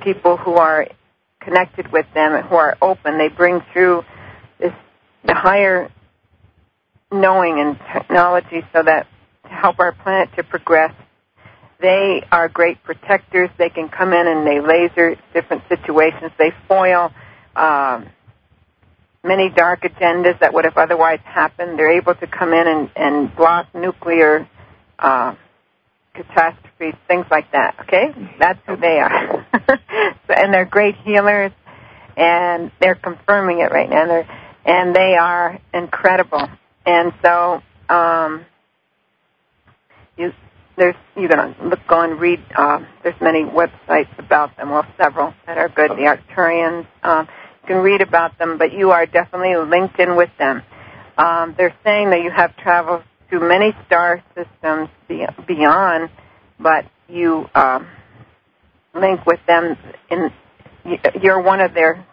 people 0.00 0.36
who 0.36 0.54
are 0.54 0.86
connected 1.40 1.90
with 1.90 2.06
them 2.14 2.34
and 2.34 2.46
who 2.46 2.54
are 2.54 2.78
open. 2.80 3.18
They 3.18 3.28
bring 3.28 3.62
through 3.72 4.04
this 4.60 4.72
the 5.24 5.34
higher 5.34 5.90
knowing 7.12 7.60
and 7.60 7.78
technology 7.92 8.62
so 8.72 8.82
that 8.82 9.06
to 9.44 9.50
help 9.50 9.78
our 9.78 9.92
planet 9.92 10.30
to 10.36 10.42
progress. 10.42 10.94
They 11.80 12.22
are 12.30 12.48
great 12.48 12.82
protectors. 12.84 13.50
They 13.58 13.68
can 13.68 13.88
come 13.88 14.12
in 14.12 14.26
and 14.26 14.46
they 14.46 14.60
laser 14.60 15.16
different 15.34 15.64
situations. 15.68 16.30
They 16.38 16.52
foil 16.68 17.12
um, 17.56 18.08
many 19.24 19.50
dark 19.50 19.82
agendas 19.82 20.38
that 20.40 20.54
would 20.54 20.64
have 20.64 20.76
otherwise 20.76 21.20
happened. 21.24 21.78
They're 21.78 21.96
able 21.98 22.14
to 22.14 22.26
come 22.26 22.52
in 22.52 22.66
and, 22.66 22.90
and 22.96 23.36
block 23.36 23.74
nuclear 23.74 24.48
uh, 24.98 25.34
catastrophes, 26.14 26.94
things 27.08 27.26
like 27.30 27.50
that. 27.52 27.76
Okay, 27.82 28.14
that's 28.38 28.58
who 28.66 28.76
they 28.76 28.98
are, 29.00 29.46
and 30.28 30.52
they're 30.52 30.64
great 30.64 30.96
healers, 31.04 31.52
and 32.16 32.70
they're 32.80 32.94
confirming 32.94 33.60
it 33.60 33.72
right 33.72 33.88
now. 33.88 34.06
They're, 34.06 34.28
and 34.64 34.94
they 34.94 35.16
are 35.18 35.58
incredible. 35.74 36.48
And 36.84 37.12
so, 37.24 37.62
um, 37.88 38.44
you 40.16 40.32
there's 40.76 40.94
you 41.16 41.28
can 41.28 41.54
look 41.68 41.80
go 41.88 42.00
and 42.00 42.20
read. 42.20 42.40
Uh, 42.56 42.80
there's 43.02 43.20
many 43.20 43.44
websites 43.44 44.18
about 44.18 44.56
them. 44.56 44.70
Well, 44.70 44.86
several 45.00 45.34
that 45.46 45.58
are 45.58 45.68
good. 45.68 45.90
The 45.90 46.16
Arcturians. 46.16 46.86
Um, 47.02 47.28
you 47.62 47.68
can 47.68 47.76
read 47.78 48.00
about 48.00 48.38
them, 48.38 48.58
but 48.58 48.72
you 48.72 48.90
are 48.90 49.06
definitely 49.06 49.54
linked 49.56 50.00
in 50.00 50.16
with 50.16 50.30
them. 50.38 50.62
Um, 51.16 51.54
they're 51.56 51.76
saying 51.84 52.10
that 52.10 52.22
you 52.22 52.30
have 52.30 52.56
traveled 52.56 53.02
through 53.28 53.48
many 53.48 53.72
star 53.86 54.22
systems 54.34 54.88
beyond, 55.46 56.10
but 56.58 56.86
you 57.08 57.46
um, 57.54 57.86
link 58.94 59.24
with 59.26 59.40
them. 59.46 59.76
In 60.10 60.30
you're 61.22 61.40
one 61.40 61.60
of 61.60 61.74
their. 61.74 62.04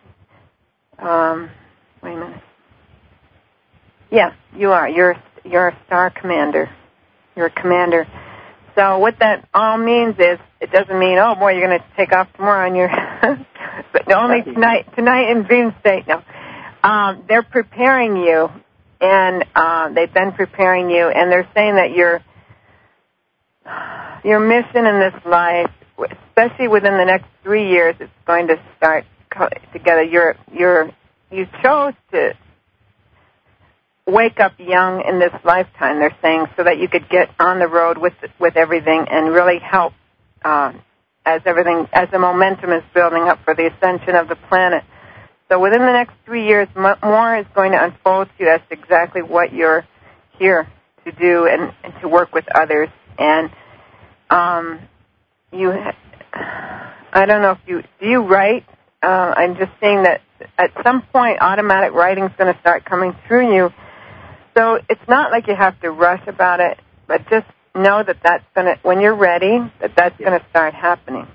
Um, 1.00 1.50
wait 2.04 2.14
a 2.14 2.20
minute. 2.20 2.44
Yeah, 4.12 4.34
you 4.56 4.72
are. 4.72 4.90
You're 4.90 5.16
you're 5.44 5.70
a 5.70 5.78
star 5.86 6.10
commander. 6.10 6.70
You're 7.36 7.48
a 7.48 7.52
commander. 7.52 8.08
So 8.76 9.00
what 9.00 9.20
that 9.20 9.48
all 9.54 9.78
means 9.78 10.16
is 10.20 10.40
it 10.62 10.72
doesn't 10.72 10.98
mean 10.98 11.18
oh 11.20 11.36
boy 11.36 11.52
you're 11.54 11.68
going 11.68 11.80
to 11.80 11.86
take 11.96 12.14
off 12.14 12.28
tomorrow 12.34 12.68
on 12.68 12.76
your 12.76 12.90
but 13.94 14.12
only 14.12 14.44
tonight 14.44 14.88
tonight 14.96 15.30
in 15.32 15.44
dream 15.44 15.74
state 15.80 16.08
no. 16.08 16.24
Um, 16.82 17.26
they're 17.28 17.44
preparing 17.44 18.16
you 18.16 18.50
and 19.02 19.46
uh, 19.56 19.90
they've 19.90 20.14
been 20.14 20.32
preparing 20.34 20.90
you, 20.90 21.08
and 21.08 21.32
they're 21.32 21.48
saying 21.54 21.76
that 21.76 21.92
your 21.92 22.22
your 24.24 24.40
mission 24.40 24.86
in 24.86 25.00
this 25.00 25.26
life, 25.26 25.72
especially 25.98 26.68
within 26.68 26.98
the 26.98 27.06
next 27.06 27.26
three 27.44 27.70
years, 27.70 27.96
it's 28.00 28.12
going 28.26 28.48
to 28.48 28.62
start 28.78 29.06
together. 29.74 30.04
You're 30.04 30.36
you're 30.52 30.92
you 31.32 31.48
chose 31.64 31.94
to 32.12 32.34
wake 34.12 34.40
up 34.40 34.54
young 34.58 35.04
in 35.08 35.20
this 35.20 35.34
lifetime. 35.44 36.00
They're 36.00 36.16
saying 36.22 36.48
so 36.58 36.64
that 36.64 36.80
you 36.80 36.88
could 36.88 37.10
get 37.10 37.30
on 37.40 37.60
the 37.60 37.68
road 37.68 37.98
with 37.98 38.14
with 38.40 38.56
everything 38.56 39.06
and 39.10 39.34
really 39.34 39.60
help 39.60 39.94
uh, 40.44 40.74
as 41.26 41.42
everything 41.46 41.88
as 41.94 42.10
the 42.12 42.20
momentum 42.20 42.72
is 42.72 42.84
building 42.94 43.24
up 43.24 43.40
for 43.44 43.56
the 43.56 43.68
ascension 43.68 44.16
of 44.16 44.28
the 44.28 44.36
planet. 44.36 44.84
So 45.50 45.60
within 45.60 45.80
the 45.80 45.92
next 45.92 46.14
three 46.26 46.46
years, 46.46 46.68
more 46.76 47.38
is 47.38 47.46
going 47.56 47.72
to 47.72 47.84
unfold 47.84 48.28
to 48.28 48.34
you. 48.44 48.46
That's 48.46 48.64
exactly 48.70 49.24
what 49.24 49.52
you're 49.52 49.86
here 50.38 50.68
to 51.06 51.12
do 51.12 51.48
and, 51.48 51.74
and 51.84 51.94
to 52.02 52.08
work 52.08 52.34
with 52.34 52.46
others. 52.54 52.90
And 53.18 53.50
um, 54.30 54.80
you, 55.52 55.74
I 56.34 57.26
don't 57.26 57.42
know 57.42 57.52
if 57.52 57.60
you 57.66 57.82
do 58.00 58.06
you 58.06 58.22
write. 58.22 58.66
Uh, 59.02 59.34
I'm 59.36 59.56
just 59.56 59.72
saying 59.80 60.04
that 60.04 60.22
at 60.58 60.72
some 60.84 61.02
point, 61.14 61.40
automatic 61.42 61.94
writing 61.94 62.26
is 62.26 62.32
going 62.38 62.54
to 62.54 62.60
start 62.60 62.86
coming 62.86 63.16
through 63.28 63.56
you. 63.56 63.70
So 64.60 64.78
it's 64.90 65.08
not 65.08 65.32
like 65.32 65.48
you 65.48 65.56
have 65.56 65.80
to 65.80 65.90
rush 65.90 66.28
about 66.28 66.60
it, 66.60 66.78
but 67.08 67.22
just 67.30 67.48
know 67.74 68.04
that 68.04 68.18
that's 68.22 68.44
going 68.54 68.68
to 68.68 68.78
when 68.82 69.00
you're 69.00 69.16
ready, 69.16 69.58
that 69.80 69.96
that's 69.96 70.20
yeah. 70.20 70.28
going 70.28 70.40
to 70.42 70.46
start 70.50 70.74
happening. 70.74 71.26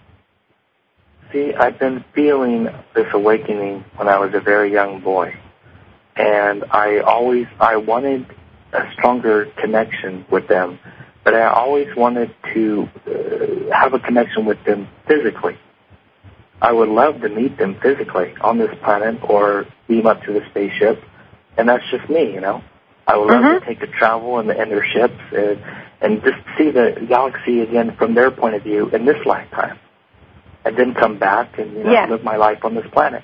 See, 1.32 1.54
I've 1.54 1.78
been 1.78 2.04
feeling 2.14 2.68
this 2.94 3.06
awakening 3.14 3.86
when 3.96 4.08
I 4.08 4.18
was 4.18 4.34
a 4.34 4.40
very 4.40 4.70
young 4.70 5.00
boy. 5.00 5.34
And 6.16 6.64
I 6.70 6.98
always, 6.98 7.46
I 7.58 7.78
wanted 7.78 8.26
a 8.74 8.92
stronger 8.92 9.46
connection 9.56 10.26
with 10.30 10.46
them, 10.46 10.78
but 11.24 11.32
I 11.32 11.46
always 11.46 11.96
wanted 11.96 12.30
to 12.52 12.90
uh, 13.06 13.74
have 13.74 13.94
a 13.94 14.00
connection 14.00 14.44
with 14.44 14.62
them 14.66 14.86
physically. 15.08 15.56
I 16.60 16.72
would 16.72 16.90
love 16.90 17.22
to 17.22 17.30
meet 17.30 17.56
them 17.56 17.80
physically 17.80 18.34
on 18.42 18.58
this 18.58 18.70
planet 18.82 19.18
or 19.26 19.66
beam 19.88 20.06
up 20.06 20.22
to 20.24 20.34
the 20.34 20.42
spaceship, 20.50 21.02
and 21.56 21.70
that's 21.70 21.84
just 21.90 22.10
me, 22.10 22.34
you 22.34 22.42
know. 22.42 22.62
I 23.06 23.16
would 23.16 23.28
love 23.28 23.42
mm-hmm. 23.42 23.60
to 23.60 23.66
take 23.66 23.82
a 23.82 23.86
travel 23.86 24.38
in, 24.40 24.46
the, 24.46 24.60
in 24.60 24.70
their 24.70 24.84
ships 24.84 25.20
and, 25.32 25.62
and 26.00 26.22
just 26.22 26.38
see 26.56 26.70
the 26.70 27.04
galaxy 27.08 27.60
again 27.60 27.96
from 27.96 28.14
their 28.14 28.30
point 28.30 28.54
of 28.54 28.62
view 28.62 28.88
in 28.90 29.04
this 29.04 29.24
lifetime 29.26 29.78
and 30.64 30.76
then 30.76 30.94
come 30.94 31.18
back 31.18 31.58
and 31.58 31.72
you 31.72 31.84
know 31.84 31.92
yes. 31.92 32.10
live 32.10 32.24
my 32.24 32.36
life 32.36 32.64
on 32.64 32.74
this 32.74 32.86
planet. 32.92 33.22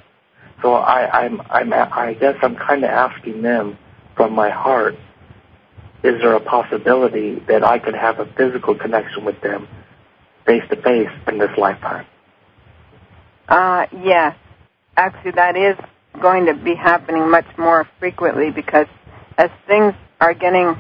So 0.63 0.75
I, 0.75 1.25
I'm, 1.25 1.41
I'm, 1.49 1.73
I 1.73 2.15
guess 2.15 2.37
I'm 2.43 2.57
kind 2.57 2.85
of 2.85 2.91
asking 2.91 3.43
them 3.43 3.79
from 4.15 4.35
my 4.35 4.51
heart: 4.51 4.95
Is 6.05 6.21
there 6.21 6.35
a 6.35 6.41
possibility 6.41 7.37
that 7.49 7.65
I 7.65 7.79
could 7.79 7.95
have 7.95 8.21
a 8.21 8.27
physical 8.27 8.75
connection 8.75 9.25
with 9.25 9.41
them, 9.41 9.69
face 10.45 10.63
to 10.69 10.77
face, 10.77 11.09
in 11.29 11.39
this 11.39 11.57
lifetime? 11.57 12.07
Uh, 13.49 13.87
yes. 14.03 14.37
Actually, 14.97 15.33
that 15.33 15.57
is 15.57 15.77
going 16.21 16.47
to 16.47 16.55
be 16.55 16.75
happening 16.75 17.31
much 17.31 17.47
more 17.57 17.89
frequently 17.99 18.51
because 18.51 18.87
as 19.41 19.51
things 19.67 19.95
are 20.21 20.35
getting 20.35 20.79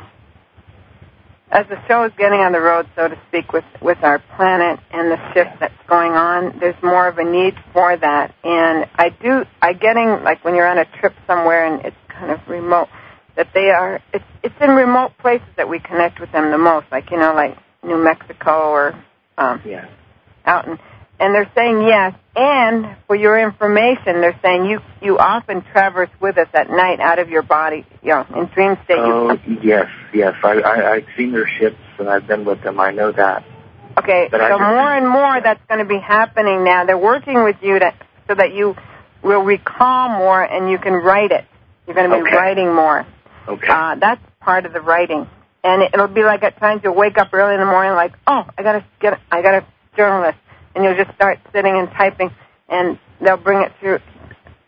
as 1.50 1.66
the 1.68 1.76
show 1.88 2.04
is 2.04 2.12
getting 2.16 2.38
on 2.38 2.52
the 2.52 2.60
road, 2.60 2.86
so 2.94 3.08
to 3.08 3.18
speak, 3.28 3.52
with 3.52 3.64
with 3.82 3.98
our 4.02 4.20
planet 4.36 4.78
and 4.92 5.10
the 5.10 5.18
shift 5.32 5.58
that's 5.58 5.74
going 5.88 6.12
on, 6.12 6.58
there's 6.60 6.80
more 6.82 7.08
of 7.08 7.18
a 7.18 7.24
need 7.24 7.54
for 7.72 7.96
that. 7.96 8.34
And 8.44 8.86
I 8.94 9.08
do, 9.08 9.44
I 9.60 9.72
getting 9.72 10.22
like 10.22 10.44
when 10.44 10.54
you're 10.54 10.68
on 10.68 10.78
a 10.78 10.84
trip 11.00 11.14
somewhere 11.26 11.66
and 11.66 11.84
it's 11.84 11.96
kind 12.08 12.30
of 12.30 12.38
remote, 12.46 12.88
that 13.36 13.48
they 13.54 13.70
are. 13.70 14.00
It's 14.12 14.24
it's 14.44 14.54
in 14.60 14.70
remote 14.70 15.12
places 15.18 15.48
that 15.56 15.68
we 15.68 15.80
connect 15.80 16.20
with 16.20 16.30
them 16.30 16.52
the 16.52 16.58
most, 16.58 16.86
like 16.92 17.10
you 17.10 17.16
know, 17.16 17.34
like 17.34 17.56
New 17.82 17.96
Mexico 17.96 18.70
or 18.70 19.04
um, 19.38 19.62
yeah. 19.64 19.88
out 20.44 20.68
in 20.68 20.78
and 21.20 21.34
they're 21.34 21.50
saying 21.54 21.82
yes. 21.82 22.14
And 22.34 22.96
for 23.06 23.14
your 23.14 23.38
information, 23.38 24.20
they're 24.20 24.38
saying 24.42 24.64
you 24.64 24.80
you 25.02 25.18
often 25.18 25.62
traverse 25.72 26.10
with 26.20 26.38
us 26.38 26.48
at 26.54 26.70
night 26.70 27.00
out 27.00 27.18
of 27.18 27.28
your 27.28 27.42
body, 27.42 27.84
you 28.02 28.10
know, 28.10 28.26
in 28.34 28.46
dream 28.46 28.78
state. 28.84 28.98
Oh 28.98 29.36
yes, 29.62 29.86
yes. 30.14 30.34
I, 30.42 30.60
I 30.60 30.92
I've 30.94 31.06
seen 31.16 31.32
their 31.32 31.48
ships 31.58 31.76
and 31.98 32.08
I've 32.08 32.26
been 32.26 32.44
with 32.44 32.62
them. 32.62 32.80
I 32.80 32.92
know 32.92 33.12
that. 33.12 33.44
Okay, 33.98 34.28
but 34.30 34.40
so 34.40 34.58
more 34.58 34.96
and 34.96 35.08
more 35.08 35.40
that's 35.42 35.60
going 35.68 35.80
to 35.80 35.84
be 35.84 35.98
happening 35.98 36.64
now. 36.64 36.86
They're 36.86 36.96
working 36.96 37.42
with 37.42 37.56
you 37.60 37.78
to, 37.78 37.92
so 38.28 38.34
that 38.34 38.54
you 38.54 38.76
will 39.22 39.42
recall 39.42 40.08
more 40.08 40.42
and 40.42 40.70
you 40.70 40.78
can 40.78 40.92
write 40.92 41.32
it. 41.32 41.44
You're 41.86 41.96
going 41.96 42.08
to 42.08 42.16
be 42.16 42.22
okay. 42.22 42.36
writing 42.36 42.72
more. 42.72 43.04
Okay. 43.48 43.68
Uh, 43.68 43.96
that's 43.96 44.22
part 44.40 44.64
of 44.64 44.72
the 44.72 44.80
writing, 44.80 45.26
and 45.64 45.82
it'll 45.92 46.06
be 46.06 46.22
like 46.22 46.44
at 46.44 46.58
times 46.58 46.82
you'll 46.84 46.94
wake 46.94 47.18
up 47.18 47.34
early 47.34 47.54
in 47.54 47.60
the 47.60 47.66
morning, 47.66 47.92
like, 47.94 48.12
oh, 48.28 48.44
I 48.56 48.62
got 48.62 48.72
to 48.72 48.84
get, 49.00 49.20
I 49.30 49.42
got 49.42 49.60
to 49.60 49.66
journal 49.96 50.22
this 50.22 50.36
and 50.74 50.84
you'll 50.84 50.96
just 50.96 51.14
start 51.14 51.38
sitting 51.52 51.76
and 51.76 51.88
typing, 51.90 52.30
and 52.68 52.98
they'll 53.20 53.36
bring 53.36 53.62
it 53.62 53.72
through. 53.80 53.98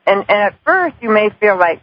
And, 0.07 0.25
and 0.29 0.31
at 0.31 0.55
first, 0.65 0.97
you 1.01 1.11
may 1.11 1.31
feel 1.41 1.57
like, 1.59 1.81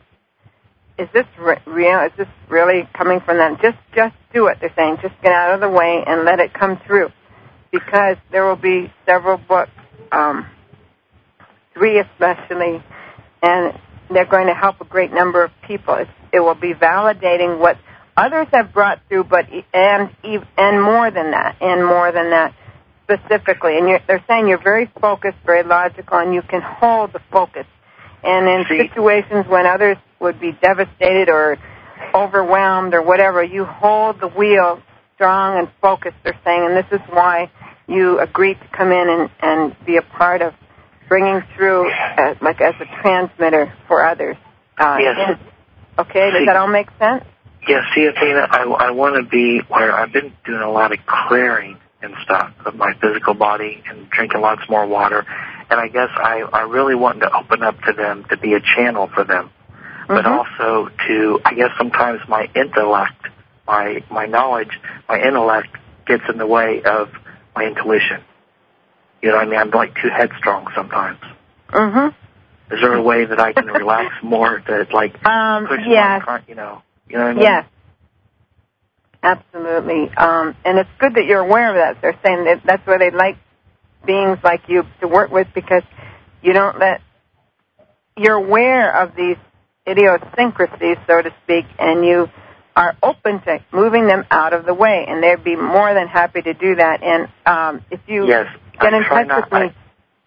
is 0.98 1.08
this 1.14 1.26
re- 1.40 1.62
real? 1.66 2.00
Is 2.02 2.12
this 2.18 2.28
really 2.50 2.88
coming 2.94 3.22
from 3.22 3.38
them? 3.38 3.58
Just, 3.62 3.78
just 3.96 4.16
do 4.34 4.48
it. 4.48 4.58
They're 4.60 4.74
saying, 4.76 4.98
just 5.02 5.16
get 5.22 5.32
out 5.32 5.54
of 5.54 5.62
the 5.62 5.70
way 5.70 6.04
and 6.06 6.26
let 6.26 6.40
it 6.40 6.54
come 6.54 6.80
through, 6.86 7.10
because 7.72 8.18
there 8.32 8.46
will 8.46 8.58
be 8.58 8.92
several 9.06 9.38
books, 9.38 9.72
um, 10.12 10.46
three 11.74 12.00
especially, 12.00 12.84
and 13.42 13.74
they're 14.10 14.26
going 14.26 14.48
to 14.48 14.54
help 14.54 14.82
a 14.82 14.86
great 14.86 15.14
number 15.14 15.44
of 15.44 15.52
people. 15.66 15.96
It's, 15.96 16.12
it 16.34 16.42
will 16.42 16.56
be 16.56 16.74
validating 16.74 17.60
what 17.60 17.78
others 18.18 18.48
have 18.52 18.74
brought 18.74 19.00
through, 19.08 19.24
but 19.24 19.46
and 19.74 20.10
and 20.58 20.84
more 20.84 21.10
than 21.10 21.32
that, 21.32 21.56
and 21.62 21.86
more 21.86 22.12
than 22.12 22.32
that 22.32 22.54
specifically, 23.10 23.78
and 23.78 23.88
you're, 23.90 24.00
they're 24.08 24.24
saying 24.28 24.48
you're 24.48 24.62
very 24.62 24.90
focused, 25.02 25.38
very 25.46 25.64
logical, 25.64 26.18
and 26.20 26.34
you 26.34 26.42
can 26.42 26.62
hold 26.62 27.14
the 27.14 27.22
focus. 27.32 27.66
And 28.24 28.48
in 28.48 28.66
See- 28.70 28.88
situations 28.88 29.46
when 29.48 29.66
others 29.66 29.98
would 30.20 30.40
be 30.40 30.52
devastated 30.62 31.30
or 31.30 31.58
overwhelmed 32.14 32.94
or 32.94 33.02
whatever, 33.02 33.44
you 33.44 33.66
hold 33.66 34.20
the 34.20 34.28
wheel 34.28 34.82
strong 35.16 35.58
and 35.60 35.70
focused. 35.82 36.18
They're 36.24 36.40
saying, 36.44 36.66
and 36.68 36.76
this 36.78 36.92
is 36.92 37.02
why 37.10 37.50
you 37.88 38.20
agreed 38.20 38.56
to 38.60 38.78
come 38.78 38.92
in 38.92 39.10
and, 39.10 39.30
and 39.42 39.86
be 39.86 39.98
a 39.98 40.02
part 40.02 40.42
of 40.42 40.54
bringing 41.08 41.42
through, 41.56 41.90
uh, 41.92 42.36
like 42.42 42.62
as 42.62 42.76
a 42.80 43.02
transmitter 43.02 43.74
for 43.88 44.06
others. 44.06 44.38
Uh, 44.78 44.98
Yes. 45.00 45.40
okay, 45.98 46.32
does 46.32 46.42
See- 46.42 46.46
that 46.46 46.56
all 46.56 46.68
make 46.68 46.88
sense? 47.00 47.24
Yeah, 47.68 47.82
see, 47.94 48.06
Athena, 48.06 48.48
I, 48.50 48.64
I 48.64 48.92
want 48.92 49.16
to 49.22 49.30
be 49.30 49.60
where 49.68 49.94
I've 49.94 50.14
been 50.14 50.32
doing 50.46 50.62
a 50.62 50.72
lot 50.72 50.94
of 50.94 51.00
clearing 51.06 51.78
and 52.02 52.14
stuff 52.24 52.54
of 52.66 52.76
my 52.76 52.94
physical 53.02 53.34
body 53.34 53.84
and 53.90 54.10
drinking 54.10 54.42
lots 54.42 54.62
more 54.70 54.86
water. 54.88 55.26
And 55.70 55.80
I 55.80 55.88
guess 55.88 56.10
I, 56.16 56.42
I 56.54 56.62
really 56.62 56.96
wanted 56.96 57.22
to 57.22 57.36
open 57.36 57.62
up 57.64 57.80
to 57.82 57.94
them 57.94 58.26
to 58.30 58.38
be 58.38 58.54
a 58.54 58.60
channel 58.62 59.08
for 59.14 59.24
them. 59.24 59.52
But 60.08 60.26
Mhm. 60.26 60.38
also 60.40 60.90
to, 61.08 61.40
I 61.46 61.54
guess 61.54 61.70
sometimes 61.78 62.22
my 62.28 62.50
intellect, 62.56 63.28
my, 63.68 64.04
my 64.10 64.26
knowledge, 64.26 64.80
my 65.08 65.20
intellect 65.22 65.70
gets 66.08 66.24
in 66.30 66.38
the 66.38 66.48
way 66.48 66.82
of 66.84 67.10
my 67.56 67.66
intuition. 67.66 68.22
You 69.22 69.30
know 69.30 69.36
what 69.36 69.48
I 69.48 69.50
mean? 69.50 69.60
I'm 69.60 69.70
like 69.70 69.94
too 70.02 70.10
headstrong 70.10 70.68
sometimes. 70.76 71.20
Mm-hmm. 71.70 72.08
Is 72.74 72.82
there 72.82 72.94
a 72.94 73.02
way 73.02 73.26
that 73.26 73.40
I 73.40 73.54
can 73.54 73.66
relax 73.68 74.16
more 74.24 74.60
to 74.60 74.88
like 74.94 75.24
Um, 75.26 75.68
push 75.68 75.82
yes. 75.86 76.24
my, 76.26 76.42
you 76.48 76.56
know, 76.56 76.82
you 77.08 77.18
know 77.18 77.26
what 77.26 77.30
I 77.32 77.34
mean? 77.34 77.44
Yes. 77.44 77.66
Absolutely. 79.22 80.10
Um, 80.16 80.56
and 80.64 80.80
it's 80.80 80.90
good 81.00 81.16
that 81.16 81.26
you're 81.26 81.42
aware 81.42 81.70
of 81.70 81.76
that. 81.76 82.02
They're 82.02 82.20
saying 82.26 82.46
that 82.46 82.62
that's 82.66 82.86
where 82.88 83.00
they 83.00 83.12
like 83.12 83.38
beings 84.06 84.38
like 84.44 84.62
you 84.68 84.84
to 85.02 85.08
work 85.08 85.30
with 85.32 85.48
because 85.54 85.84
you 86.42 86.54
don't 86.54 86.80
let, 86.80 87.02
you're 88.18 88.36
aware 88.36 89.04
of 89.04 89.16
these 89.16 89.36
idiosyncrasies, 89.88 90.98
so 91.08 91.22
to 91.22 91.32
speak, 91.44 91.66
and 91.78 92.06
you 92.06 92.28
are 92.76 92.96
open 93.04 93.42
to 93.42 93.60
moving 93.74 94.08
them 94.08 94.24
out 94.32 94.54
of 94.54 94.66
the 94.66 94.74
way. 94.74 95.06
And 95.08 95.22
they'd 95.22 95.44
be 95.44 95.56
more 95.58 95.94
than 95.94 96.08
happy 96.08 96.42
to 96.42 96.54
do 96.54 96.76
that. 96.76 97.04
And 97.04 97.28
um, 97.46 97.84
if 97.92 98.00
you 98.08 98.28
Yes. 98.28 98.48
get 98.80 98.94
I 98.94 98.98
in 98.98 99.04
try 99.04 99.24
touch 99.24 99.28
not, 99.28 99.44
with 99.52 99.54
me, 99.54 99.76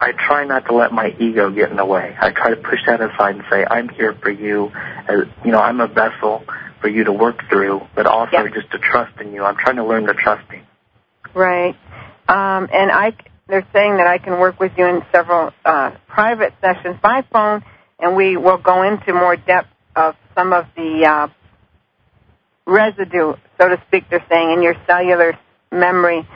I, 0.01 0.09
I 0.09 0.13
try 0.13 0.45
not 0.45 0.67
to 0.67 0.75
let 0.75 0.93
my 0.93 1.15
ego 1.19 1.51
get 1.51 1.71
in 1.71 1.77
the 1.77 1.87
way. 1.87 2.15
I 2.21 2.31
try 2.31 2.51
to 2.51 2.57
push 2.57 2.81
that 2.87 3.01
aside 3.01 3.37
and 3.37 3.45
say, 3.51 3.65
I'm 3.65 3.89
here 3.89 4.15
for 4.21 4.31
you. 4.31 4.71
As, 5.09 5.21
you 5.45 5.53
know, 5.53 5.61
I'm 5.61 5.81
a 5.81 5.87
vessel 5.87 6.45
for 6.83 6.89
you 6.89 7.05
to 7.05 7.13
work 7.13 7.37
through, 7.49 7.81
but 7.95 8.07
also 8.07 8.43
Yeah. 8.43 8.49
just 8.49 8.71
to 8.73 8.79
trust 8.79 9.19
in 9.21 9.33
you. 9.33 9.43
I'm 9.45 9.57
trying 9.57 9.77
to 9.77 9.85
learn 9.85 10.07
to 10.09 10.15
trust 10.15 10.45
you. 10.53 10.61
Right. 11.33 11.77
Um, 12.29 12.69
and 12.71 12.91
I, 12.91 13.13
they're 13.47 13.67
saying 13.73 13.97
that 13.97 14.07
I 14.07 14.19
can 14.19 14.39
work 14.39 14.61
with 14.61 14.73
you 14.77 14.85
in 14.87 15.03
several 15.15 15.53
uh, 15.65 15.93
private 16.09 16.53
sessions 16.61 16.97
by 17.01 17.23
phone, 17.33 17.65
and 17.99 18.17
we 18.17 18.37
will 18.37 18.59
go 18.59 18.83
into 18.83 19.15
more 19.15 19.37
depth 19.37 19.69
of 19.97 20.17
some 20.35 20.53
of 20.53 20.67
the 20.77 21.07
uh, 21.07 21.29
residue, 22.67 23.35
so 23.61 23.69
to 23.69 23.81
speak, 23.87 24.05
they're 24.11 24.25
saying, 24.29 24.53
in 24.53 24.63
your 24.63 24.75
cellular 24.87 25.39
memory 25.71 26.27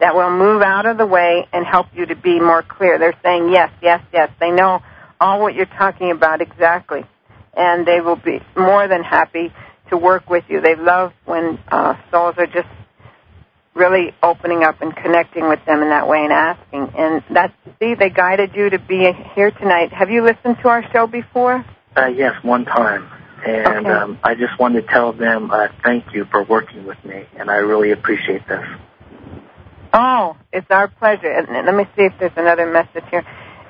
that 0.00 0.14
will 0.14 0.30
move 0.30 0.60
out 0.60 0.86
of 0.86 0.98
the 0.98 1.06
way 1.06 1.46
and 1.52 1.64
help 1.64 1.86
you 1.94 2.06
to 2.06 2.16
be 2.16 2.40
more 2.40 2.62
clear. 2.62 2.98
They're 2.98 3.18
saying 3.22 3.50
yes, 3.50 3.70
yes, 3.80 4.02
yes. 4.12 4.30
They 4.40 4.50
know 4.50 4.80
all 5.20 5.40
what 5.40 5.54
you're 5.54 5.66
talking 5.66 6.10
about 6.10 6.40
exactly, 6.40 7.04
and 7.56 7.86
they 7.86 8.00
will 8.00 8.16
be 8.16 8.40
more 8.56 8.88
than 8.88 9.02
happy 9.02 9.52
to 9.90 9.96
work 9.96 10.28
with 10.28 10.44
you. 10.48 10.60
They 10.60 10.76
love 10.76 11.12
when 11.24 11.58
uh, 11.68 11.94
souls 12.10 12.34
are 12.38 12.46
just 12.46 12.68
really 13.74 14.14
opening 14.22 14.62
up 14.62 14.80
and 14.80 14.94
connecting 14.94 15.48
with 15.48 15.64
them 15.66 15.82
in 15.82 15.88
that 15.90 16.08
way 16.08 16.22
and 16.22 16.32
asking. 16.32 16.92
And 16.96 17.22
that's, 17.30 17.52
see, 17.80 17.94
they 17.94 18.10
guided 18.10 18.54
you 18.54 18.70
to 18.70 18.78
be 18.78 19.10
here 19.34 19.50
tonight. 19.50 19.92
Have 19.92 20.10
you 20.10 20.22
listened 20.22 20.58
to 20.62 20.68
our 20.68 20.88
show 20.92 21.06
before? 21.06 21.64
Uh, 21.96 22.06
yes, 22.06 22.34
one 22.42 22.64
time. 22.64 23.10
And 23.44 23.86
Okay. 23.86 23.90
um, 23.90 24.18
I 24.22 24.34
just 24.34 24.58
wanted 24.58 24.82
to 24.82 24.86
tell 24.86 25.12
them 25.12 25.50
uh, 25.50 25.68
thank 25.82 26.14
you 26.14 26.24
for 26.30 26.42
working 26.44 26.86
with 26.86 26.96
me, 27.04 27.26
and 27.36 27.50
I 27.50 27.56
really 27.56 27.90
appreciate 27.90 28.46
this. 28.48 28.64
Oh, 29.92 30.36
it's 30.50 30.66
our 30.70 30.88
pleasure. 30.88 31.30
And 31.30 31.48
and 31.48 31.66
let 31.66 31.74
me 31.74 31.84
see 31.94 32.04
if 32.04 32.14
there's 32.18 32.32
another 32.36 32.66
message 32.66 33.04
here. 33.10 33.22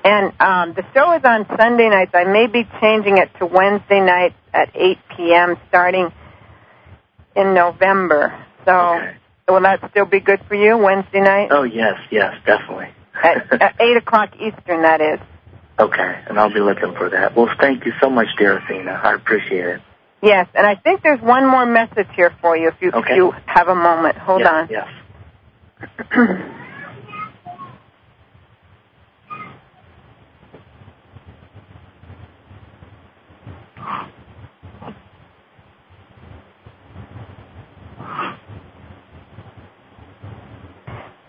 And 0.05 0.33
um, 0.39 0.75
the 0.75 0.85
show 0.95 1.15
is 1.15 1.23
on 1.25 1.47
Sunday 1.57 1.89
nights. 1.89 2.11
I 2.15 2.25
may 2.25 2.47
be 2.47 2.69
changing 2.81 3.17
it 3.17 3.31
to 3.39 3.47
Wednesday 3.47 4.01
nights 4.01 4.35
at 4.53 4.71
8 4.75 4.99
p.m. 5.17 5.57
starting 5.69 6.13
in 7.35 7.55
November. 7.55 8.39
So 8.67 8.71
Okay. 8.73 9.17
will 9.49 9.63
that 9.63 9.81
still 9.91 10.05
be 10.05 10.21
good 10.21 10.41
for 10.47 10.55
you, 10.55 10.77
Wednesday 10.77 11.21
night? 11.21 11.49
Oh, 11.51 11.63
yes, 11.63 11.99
yes, 12.11 12.35
definitely. 12.45 12.89
At, 13.15 13.63
at 13.63 13.77
8 13.81 13.97
o'clock 13.97 14.35
Eastern, 14.37 14.83
that 14.83 15.01
is. 15.01 15.21
okay, 15.79 16.23
and 16.29 16.39
I'll 16.39 16.53
be 16.53 16.61
looking 16.61 16.95
for 16.97 17.09
that. 17.09 17.35
Well, 17.35 17.49
thank 17.59 17.87
you 17.87 17.93
so 18.01 18.11
much, 18.11 18.29
dear 18.39 18.59
Athena. 18.59 19.01
I 19.03 19.15
appreciate 19.15 19.65
it. 19.67 19.81
Yes, 20.23 20.47
and 20.55 20.67
I 20.67 20.75
think 20.75 21.03
there's 21.03 21.21
one 21.21 21.47
more 21.47 21.67
message 21.67 22.09
here 22.15 22.33
for 22.43 22.57
you 22.57 22.69
if 22.69 22.75
you, 22.81 22.91
Okay. 22.91 23.13
if 23.13 23.17
you 23.17 23.33
have 23.47 23.69
a 23.69 23.75
moment. 23.75 24.17
Hold 24.19 24.41
yes, 24.41 24.51
on. 24.53 24.69
Yes. 24.71 24.89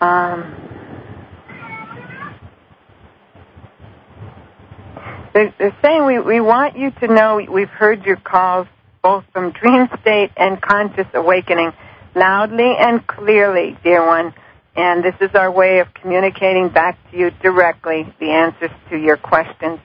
Um, 0.00 0.54
they're, 5.32 5.54
they're 5.58 5.76
saying 5.82 6.06
we, 6.06 6.18
we 6.20 6.40
want 6.40 6.78
you 6.78 6.90
to 7.00 7.08
know 7.08 7.40
we've 7.50 7.68
heard 7.68 8.04
your 8.04 8.16
calls 8.16 8.66
both 9.02 9.24
from 9.32 9.52
dream 9.52 9.88
state 10.00 10.30
and 10.36 10.60
conscious 10.60 11.06
awakening 11.14 11.72
loudly 12.14 12.74
and 12.78 13.06
clearly, 13.06 13.76
dear 13.84 14.04
one. 14.04 14.34
And 14.74 15.02
this 15.02 15.14
is 15.20 15.34
our 15.34 15.50
way 15.50 15.78
of 15.78 15.86
communicating 15.94 16.68
back 16.68 16.98
to 17.10 17.16
you 17.16 17.30
directly 17.42 18.12
the 18.20 18.30
answers 18.30 18.70
to 18.90 18.96
your 18.96 19.16
questions. 19.16 19.78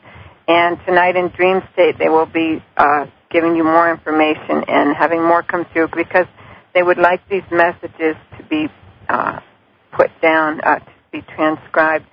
And 0.48 0.78
tonight 0.86 1.16
in 1.16 1.30
dream 1.30 1.62
state, 1.74 1.98
they 1.98 2.10
will 2.10 2.26
be 2.26 2.62
uh, 2.76 3.06
giving 3.30 3.56
you 3.56 3.64
more 3.64 3.90
information 3.90 4.66
and 4.68 4.96
having 4.96 5.24
more 5.24 5.44
come 5.44 5.66
through 5.72 5.90
because 5.96 6.26
they 6.74 6.84
would 6.84 6.98
like 6.98 7.22
these 7.30 7.44
messages 7.52 8.16
to 8.38 8.44
be 8.50 8.68
uh, 9.08 9.40
put 9.92 10.10
down, 10.22 10.62
uh, 10.62 10.80
to 10.80 10.92
be 11.12 11.22
transcribed. 11.36 12.06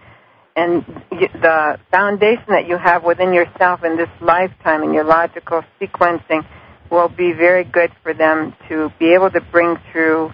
And 0.57 0.85
the 1.11 1.79
foundation 1.91 2.47
that 2.49 2.67
you 2.67 2.77
have 2.77 3.05
within 3.05 3.33
yourself 3.33 3.85
in 3.85 3.97
this 3.97 4.09
lifetime 4.21 4.83
and 4.83 4.93
your 4.93 5.05
logical 5.05 5.63
sequencing 5.81 6.47
will 6.91 7.09
be 7.09 7.33
very 7.33 7.65
good 7.65 7.91
for 8.03 8.13
them 8.13 8.55
to 8.69 8.91
be 8.99 9.15
able 9.15 9.31
to 9.31 9.41
bring 9.53 9.77
through 9.93 10.33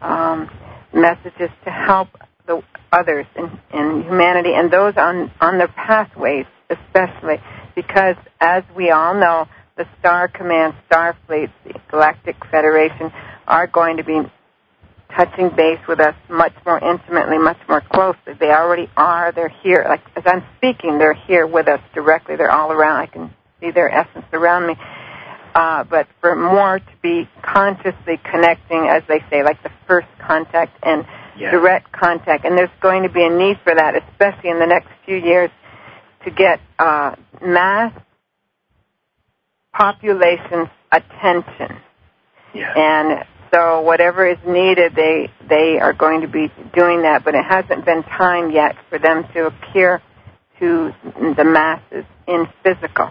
um, 0.00 0.48
messages 0.94 1.50
to 1.64 1.70
help 1.70 2.08
the 2.46 2.62
others 2.92 3.26
in, 3.36 3.44
in 3.74 4.02
humanity 4.04 4.52
and 4.54 4.70
those 4.70 4.94
on, 4.96 5.30
on 5.40 5.58
their 5.58 5.68
pathways 5.68 6.46
especially 6.70 7.36
because 7.74 8.16
as 8.40 8.64
we 8.74 8.90
all 8.90 9.14
know, 9.14 9.46
the 9.76 9.84
Star 10.00 10.28
Command, 10.28 10.74
Starfleet, 10.90 11.52
the 11.64 11.74
Galactic 11.90 12.36
Federation 12.50 13.12
are 13.46 13.66
going 13.66 13.98
to 13.98 14.04
be 14.04 14.20
touching 15.14 15.50
base 15.56 15.80
with 15.88 16.00
us 16.00 16.14
much 16.28 16.52
more 16.64 16.78
intimately, 16.78 17.38
much 17.38 17.58
more 17.68 17.80
closely. 17.80 18.34
They 18.38 18.50
already 18.50 18.88
are. 18.96 19.32
They're 19.32 19.52
here. 19.62 19.84
Like 19.88 20.02
as 20.16 20.24
I'm 20.26 20.44
speaking, 20.58 20.98
they're 20.98 21.14
here 21.14 21.46
with 21.46 21.68
us 21.68 21.80
directly. 21.94 22.36
They're 22.36 22.50
all 22.50 22.72
around. 22.72 22.96
I 22.96 23.06
can 23.06 23.34
see 23.60 23.70
their 23.70 23.90
essence 23.90 24.26
around 24.32 24.66
me. 24.66 24.74
Uh, 25.54 25.84
but 25.84 26.06
for 26.20 26.36
more 26.36 26.78
to 26.78 26.92
be 27.02 27.26
consciously 27.42 28.20
connecting, 28.30 28.88
as 28.90 29.02
they 29.08 29.20
say, 29.30 29.42
like 29.42 29.62
the 29.62 29.70
first 29.86 30.08
contact 30.18 30.76
and 30.82 31.06
Yeah. 31.38 31.50
direct 31.50 31.92
contact. 31.92 32.44
And 32.44 32.56
there's 32.58 32.68
going 32.80 33.02
to 33.04 33.08
be 33.10 33.22
a 33.24 33.30
need 33.30 33.58
for 33.64 33.74
that, 33.74 33.94
especially 33.96 34.50
in 34.50 34.58
the 34.58 34.66
next 34.66 34.88
few 35.06 35.16
years, 35.16 35.50
to 36.24 36.30
get 36.30 36.60
uh, 36.78 37.14
mass 37.42 37.92
population's 39.72 40.68
attention. 40.92 41.76
Yeah. 42.54 42.72
And 42.76 43.24
so 43.52 43.80
whatever 43.82 44.26
is 44.26 44.38
needed, 44.46 44.94
they 44.94 45.30
they 45.48 45.78
are 45.80 45.92
going 45.92 46.22
to 46.22 46.28
be 46.28 46.52
doing 46.74 47.02
that. 47.02 47.24
But 47.24 47.34
it 47.34 47.44
hasn't 47.44 47.84
been 47.84 48.02
time 48.02 48.50
yet 48.50 48.76
for 48.88 48.98
them 48.98 49.24
to 49.34 49.46
appear 49.46 50.02
to 50.58 50.92
the 51.36 51.44
masses 51.44 52.04
in 52.26 52.46
physical. 52.62 53.10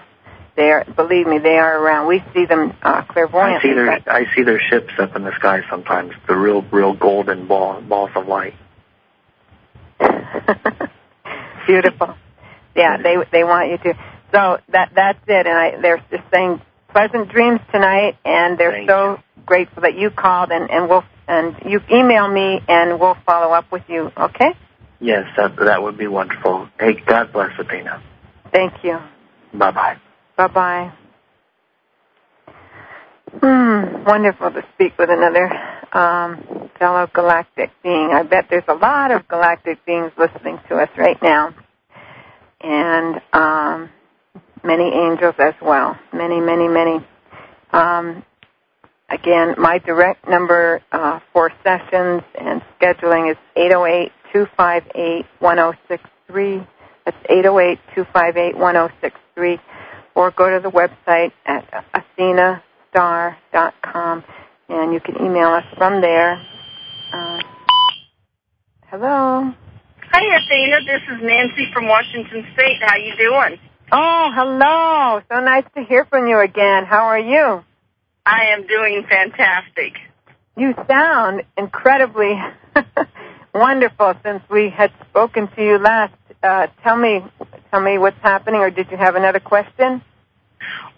They 0.55 0.71
are, 0.71 0.85
believe 0.85 1.27
me, 1.27 1.37
they 1.39 1.57
are 1.57 1.77
around. 1.77 2.07
We 2.07 2.23
see 2.33 2.45
them 2.45 2.73
uh, 2.81 3.03
I 3.09 3.61
see 3.61 3.73
their 3.73 3.91
I 4.07 4.25
see 4.35 4.43
their 4.43 4.61
ships 4.69 4.93
up 4.99 5.15
in 5.15 5.23
the 5.23 5.35
sky 5.35 5.61
sometimes. 5.69 6.13
The 6.27 6.35
real 6.35 6.61
real 6.71 6.93
golden 6.95 7.47
ball 7.47 7.81
balls 7.81 8.11
of 8.15 8.27
light. 8.27 8.53
Beautiful. 11.67 12.15
Yeah, 12.75 12.97
they 12.97 13.15
they 13.31 13.43
want 13.43 13.69
you 13.69 13.77
to. 13.79 13.93
So 14.31 14.59
that 14.69 14.91
that's 14.95 15.19
it. 15.27 15.45
And 15.45 15.57
I 15.57 15.81
they're 15.81 16.03
just 16.09 16.23
saying 16.33 16.61
pleasant 16.95 17.29
dreams 17.29 17.59
tonight, 17.73 18.15
and 18.23 18.57
they're 18.57 18.71
Thank 18.71 18.89
so 18.89 19.19
grateful 19.45 19.81
that 19.81 19.97
you 19.97 20.09
called, 20.09 20.49
and 20.49 20.71
and 20.71 20.87
we'll 20.87 21.03
and 21.27 21.53
you 21.65 21.81
email 21.91 22.25
me, 22.27 22.61
and 22.69 22.99
we'll 22.99 23.17
follow 23.25 23.53
up 23.53 23.69
with 23.69 23.83
you. 23.89 24.11
Okay. 24.17 24.53
Yes, 25.01 25.25
that 25.35 25.57
that 25.57 25.83
would 25.83 25.97
be 25.97 26.07
wonderful. 26.07 26.69
Hey, 26.79 26.93
God 27.05 27.33
bless 27.33 27.51
Athena. 27.59 28.01
Thank 28.53 28.81
you. 28.83 28.97
Bye 29.53 29.71
bye. 29.71 29.97
Bye 30.37 30.47
bye. 30.47 30.93
Hmm, 33.41 34.05
wonderful 34.05 34.51
to 34.51 34.63
speak 34.75 34.97
with 34.97 35.09
another 35.09 35.51
um, 35.91 36.69
fellow 36.79 37.09
galactic 37.13 37.71
being. 37.83 38.11
I 38.13 38.23
bet 38.23 38.45
there's 38.49 38.63
a 38.69 38.73
lot 38.73 39.11
of 39.11 39.27
galactic 39.27 39.85
beings 39.85 40.13
listening 40.17 40.59
to 40.69 40.77
us 40.77 40.89
right 40.97 41.21
now, 41.21 41.53
and 42.61 43.21
um, 43.33 43.89
many 44.65 44.91
angels 44.91 45.35
as 45.39 45.53
well. 45.61 45.97
Many, 46.13 46.41
many, 46.41 46.67
many. 46.67 46.99
Um, 47.71 48.25
again, 49.09 49.55
my 49.57 49.77
direct 49.79 50.27
number 50.27 50.81
uh, 50.91 51.21
for 51.31 51.51
sessions 51.63 52.23
and 52.39 52.61
scheduling 52.79 53.31
is 53.31 53.37
808 53.55 54.11
258 54.33 55.25
1063. 55.39 56.67
That's 57.05 57.17
808 57.29 57.79
258 57.95 58.57
1063. 58.57 59.59
Or 60.15 60.31
go 60.31 60.49
to 60.49 60.59
the 60.61 60.71
website 60.71 61.31
at 61.45 61.65
athenastar.com 62.17 64.23
and 64.69 64.93
you 64.93 64.99
can 64.99 65.15
email 65.23 65.49
us 65.49 65.65
from 65.77 66.01
there. 66.01 66.41
Uh, 67.13 67.39
hello. 68.87 69.53
Hi, 70.11 70.37
Athena. 70.37 70.79
This 70.85 71.01
is 71.11 71.19
Nancy 71.21 71.69
from 71.73 71.87
Washington 71.87 72.47
State. 72.53 72.81
How 72.81 72.95
you 72.95 73.15
doing? 73.17 73.59
Oh, 73.91 74.31
hello. 74.33 75.21
So 75.29 75.39
nice 75.43 75.65
to 75.75 75.83
hear 75.83 76.05
from 76.05 76.27
you 76.27 76.39
again. 76.39 76.85
How 76.85 77.05
are 77.05 77.19
you? 77.19 77.63
I 78.25 78.47
am 78.53 78.65
doing 78.65 79.05
fantastic. 79.07 79.93
You 80.57 80.73
sound 80.87 81.43
incredibly 81.57 82.33
wonderful 83.53 84.13
since 84.23 84.41
we 84.49 84.69
had 84.69 84.91
spoken 85.09 85.47
to 85.55 85.63
you 85.63 85.77
last. 85.77 86.13
Uh, 86.41 86.67
tell 86.83 86.97
me, 86.97 87.21
tell 87.69 87.81
me 87.81 87.97
what's 87.97 88.19
happening, 88.21 88.59
or 88.59 88.71
did 88.71 88.89
you 88.89 88.97
have 88.97 89.15
another 89.15 89.39
question? 89.39 90.01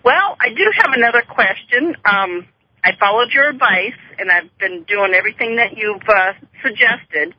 Well, 0.04 0.38
I 0.40 0.50
do 0.50 0.72
have 0.78 0.94
another 0.94 1.24
question. 1.28 1.96
Um, 2.06 2.48
I 2.84 2.92
followed 2.98 3.32
your 3.34 3.50
advice, 3.50 3.98
and 4.18 4.32
I've 4.32 4.56
been 4.60 4.84
doing 4.84 5.14
everything 5.14 5.58
that 5.58 5.76
you've 5.76 6.02
uh, 6.08 6.34
suggested. 6.64 7.34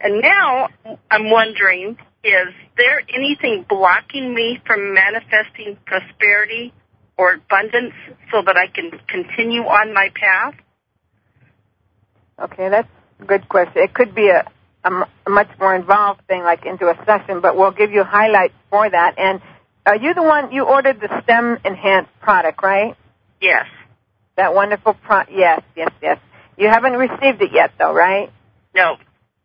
And 0.00 0.20
now 0.20 0.68
I'm 1.10 1.30
wondering, 1.30 1.96
is 2.24 2.54
there 2.76 3.02
anything 3.12 3.64
blocking 3.68 4.34
me 4.34 4.60
from 4.66 4.94
manifesting 4.94 5.76
prosperity 5.86 6.72
or 7.18 7.34
abundance 7.34 7.94
so 8.32 8.42
that 8.46 8.56
I 8.56 8.66
can 8.68 8.90
continue 9.08 9.62
on 9.62 9.92
my 9.92 10.08
path? 10.14 10.54
Okay, 12.38 12.68
that's 12.68 12.88
a 13.20 13.24
good 13.24 13.48
question. 13.48 13.74
It 13.76 13.94
could 13.94 14.14
be 14.14 14.28
a, 14.28 14.40
a, 14.84 14.86
m- 14.86 15.04
a 15.26 15.30
much 15.30 15.48
more 15.58 15.74
involved 15.74 16.22
thing, 16.26 16.42
like 16.42 16.64
into 16.64 16.86
a 16.88 16.96
session, 17.04 17.40
but 17.40 17.56
we'll 17.56 17.72
give 17.72 17.90
you 17.90 18.04
highlights 18.04 18.54
for 18.70 18.88
that. 18.88 19.14
And 19.18 19.40
are 19.86 19.96
you 19.96 20.14
the 20.14 20.22
one 20.22 20.52
you 20.52 20.64
ordered 20.64 21.00
the 21.00 21.22
STEM 21.24 21.58
enhanced 21.64 22.10
product, 22.20 22.62
right? 22.62 22.96
Yes. 23.40 23.66
That 24.36 24.54
wonderful 24.54 24.94
pro. 24.94 25.22
Yes, 25.30 25.62
yes, 25.76 25.90
yes. 26.00 26.18
You 26.56 26.68
haven't 26.68 26.92
received 26.94 27.42
it 27.42 27.50
yet, 27.52 27.72
though, 27.78 27.92
right? 27.92 28.32
No. 28.74 28.96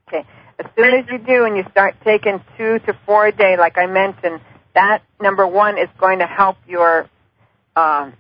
Okay. 0.08 0.26
As 0.60 0.66
soon 0.76 0.94
as 0.94 1.06
you 1.12 1.20
do, 1.20 1.46
and 1.46 1.56
you 1.56 1.64
start 1.72 1.96
taking 2.04 2.44
two 2.58 2.80
to 2.80 2.98
four 3.06 3.28
a 3.28 3.32
day, 3.32 3.58
like 3.58 3.78
I 3.78 3.86
mentioned, 3.86 4.42
that 4.74 5.04
number 5.22 5.46
one 5.46 5.78
is 5.78 5.90
going 6.00 6.20
to 6.20 6.26
help 6.26 6.58
your 6.68 7.08
um, 7.76 8.14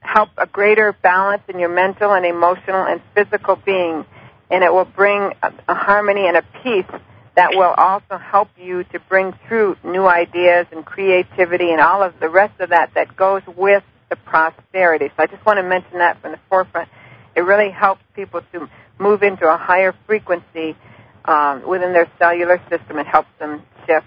help 0.00 0.28
a 0.36 0.46
greater 0.46 0.92
balance 0.92 1.42
in 1.48 1.58
your 1.58 1.70
mental 1.70 2.12
and 2.12 2.26
emotional 2.26 2.84
and 2.84 3.00
physical 3.14 3.56
being, 3.56 4.04
and 4.50 4.62
it 4.62 4.72
will 4.72 4.84
bring 4.84 5.32
a, 5.42 5.52
a 5.68 5.74
harmony 5.74 6.26
and 6.26 6.36
a 6.36 6.42
peace 6.62 7.00
that 7.36 7.50
will 7.54 7.72
also 7.76 8.18
help 8.18 8.48
you 8.60 8.84
to 8.84 9.00
bring 9.08 9.32
through 9.48 9.76
new 9.82 10.06
ideas 10.06 10.66
and 10.72 10.84
creativity 10.84 11.70
and 11.70 11.80
all 11.80 12.02
of 12.02 12.20
the 12.20 12.28
rest 12.28 12.60
of 12.60 12.70
that 12.70 12.92
that 12.94 13.16
goes 13.16 13.42
with 13.56 13.82
the 14.10 14.16
prosperity. 14.16 15.08
So 15.08 15.22
I 15.22 15.26
just 15.26 15.44
want 15.46 15.58
to 15.58 15.62
mention 15.62 15.98
that 15.98 16.20
from 16.20 16.32
the 16.32 16.38
forefront. 16.50 16.90
It 17.34 17.40
really 17.40 17.70
helps 17.70 18.02
people 18.14 18.42
to 18.52 18.68
move 18.98 19.22
into 19.22 19.46
a 19.46 19.56
higher 19.56 19.94
frequency 20.06 20.76
um, 21.24 21.66
within 21.68 21.92
their 21.92 22.10
cellular 22.18 22.60
system. 22.70 22.98
It 22.98 23.06
helps 23.06 23.28
them 23.38 23.62
shift 23.86 24.06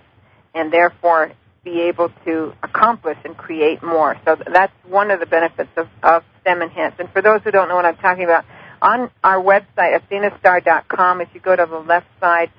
and 0.53 0.71
therefore 0.71 1.31
be 1.63 1.81
able 1.81 2.09
to 2.25 2.53
accomplish 2.63 3.17
and 3.25 3.35
create 3.35 3.81
more. 3.83 4.15
So 4.25 4.37
that's 4.51 4.73
one 4.87 5.11
of 5.11 5.19
the 5.19 5.25
benefits 5.25 5.71
of, 5.75 5.87
of 6.03 6.23
STEM 6.41 6.61
Enhance. 6.61 6.95
And 6.99 7.09
for 7.09 7.21
those 7.21 7.41
who 7.43 7.51
don't 7.51 7.67
know 7.67 7.75
what 7.75 7.85
I'm 7.85 7.97
talking 7.97 8.23
about, 8.23 8.45
on 8.81 9.09
our 9.23 9.41
website, 9.41 9.99
athenastar.com, 9.99 11.21
if 11.21 11.29
you 11.33 11.39
go 11.39 11.55
to 11.55 11.65
the 11.65 11.79
left 11.79 12.07
side, 12.19 12.51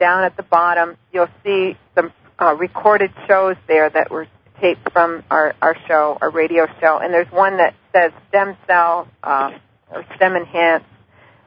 down 0.00 0.24
at 0.24 0.36
the 0.36 0.42
bottom, 0.42 0.96
you'll 1.12 1.28
see 1.44 1.76
some 1.94 2.12
uh, 2.40 2.54
recorded 2.54 3.12
shows 3.28 3.54
there 3.68 3.88
that 3.88 4.10
were 4.10 4.26
taped 4.60 4.90
from 4.92 5.22
our, 5.30 5.54
our 5.62 5.76
show, 5.86 6.18
our 6.20 6.30
radio 6.30 6.66
show. 6.80 6.98
And 6.98 7.14
there's 7.14 7.30
one 7.30 7.58
that 7.58 7.74
says 7.92 8.10
stem 8.28 8.56
cell 8.66 9.06
uh, 9.22 9.52
or 9.92 10.04
stem 10.16 10.34
enhanced 10.34 10.86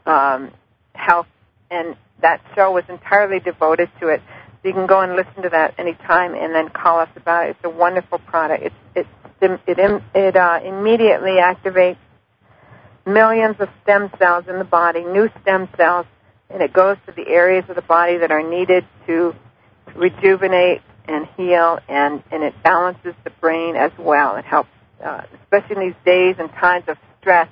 um, 0.06 0.52
health, 0.94 1.28
and 1.70 1.96
that 2.22 2.42
show 2.56 2.72
was 2.72 2.84
entirely 2.90 3.40
devoted 3.40 3.90
to 4.00 4.08
it. 4.10 4.22
So 4.62 4.70
you 4.70 4.74
can 4.74 4.88
go 4.88 5.02
and 5.02 5.16
listen 5.16 5.44
to 5.44 5.50
that 5.50 5.76
anytime, 5.78 6.34
and 6.34 6.54
then 6.54 6.70
call 6.70 7.00
us 7.00 7.10
about 7.16 7.48
it. 7.48 7.50
It's 7.52 7.66
a 7.66 7.70
wonderful 7.70 8.20
product. 8.20 8.64
It 8.64 8.74
it 8.96 9.08
it 9.42 10.04
it 10.16 10.36
uh, 10.36 10.60
immediately 10.64 11.38
activates 11.42 11.98
millions 13.06 13.58
of 13.60 13.70
stem 13.84 14.10
cells 14.18 14.46
in 14.48 14.58
the 14.58 14.66
body, 14.66 15.04
new 15.04 15.30
stem 15.42 15.70
cells, 15.78 16.06
and 16.50 16.62
it 16.62 16.74
goes 16.74 16.98
to 17.06 17.12
the 17.12 17.28
areas 17.28 17.66
of 17.70 17.76
the 17.76 17.82
body 17.82 18.18
that 18.18 18.32
are 18.32 18.48
needed 18.48 18.86
to 19.08 19.36
rejuvenate 19.96 20.82
and 21.08 21.28
heal, 21.38 21.80
and 21.88 22.24
and 22.32 22.44
it 22.44 22.54
balances 22.64 23.14
the 23.24 23.30
brain 23.42 23.76
as 23.76 23.92
well. 24.00 24.36
It 24.38 24.46
helps, 24.46 24.70
uh, 25.04 25.22
especially 25.44 25.76
in 25.76 25.82
these 25.90 26.02
days 26.06 26.36
and 26.40 26.50
times 26.54 26.86
of 26.88 26.98
stress. 27.22 27.50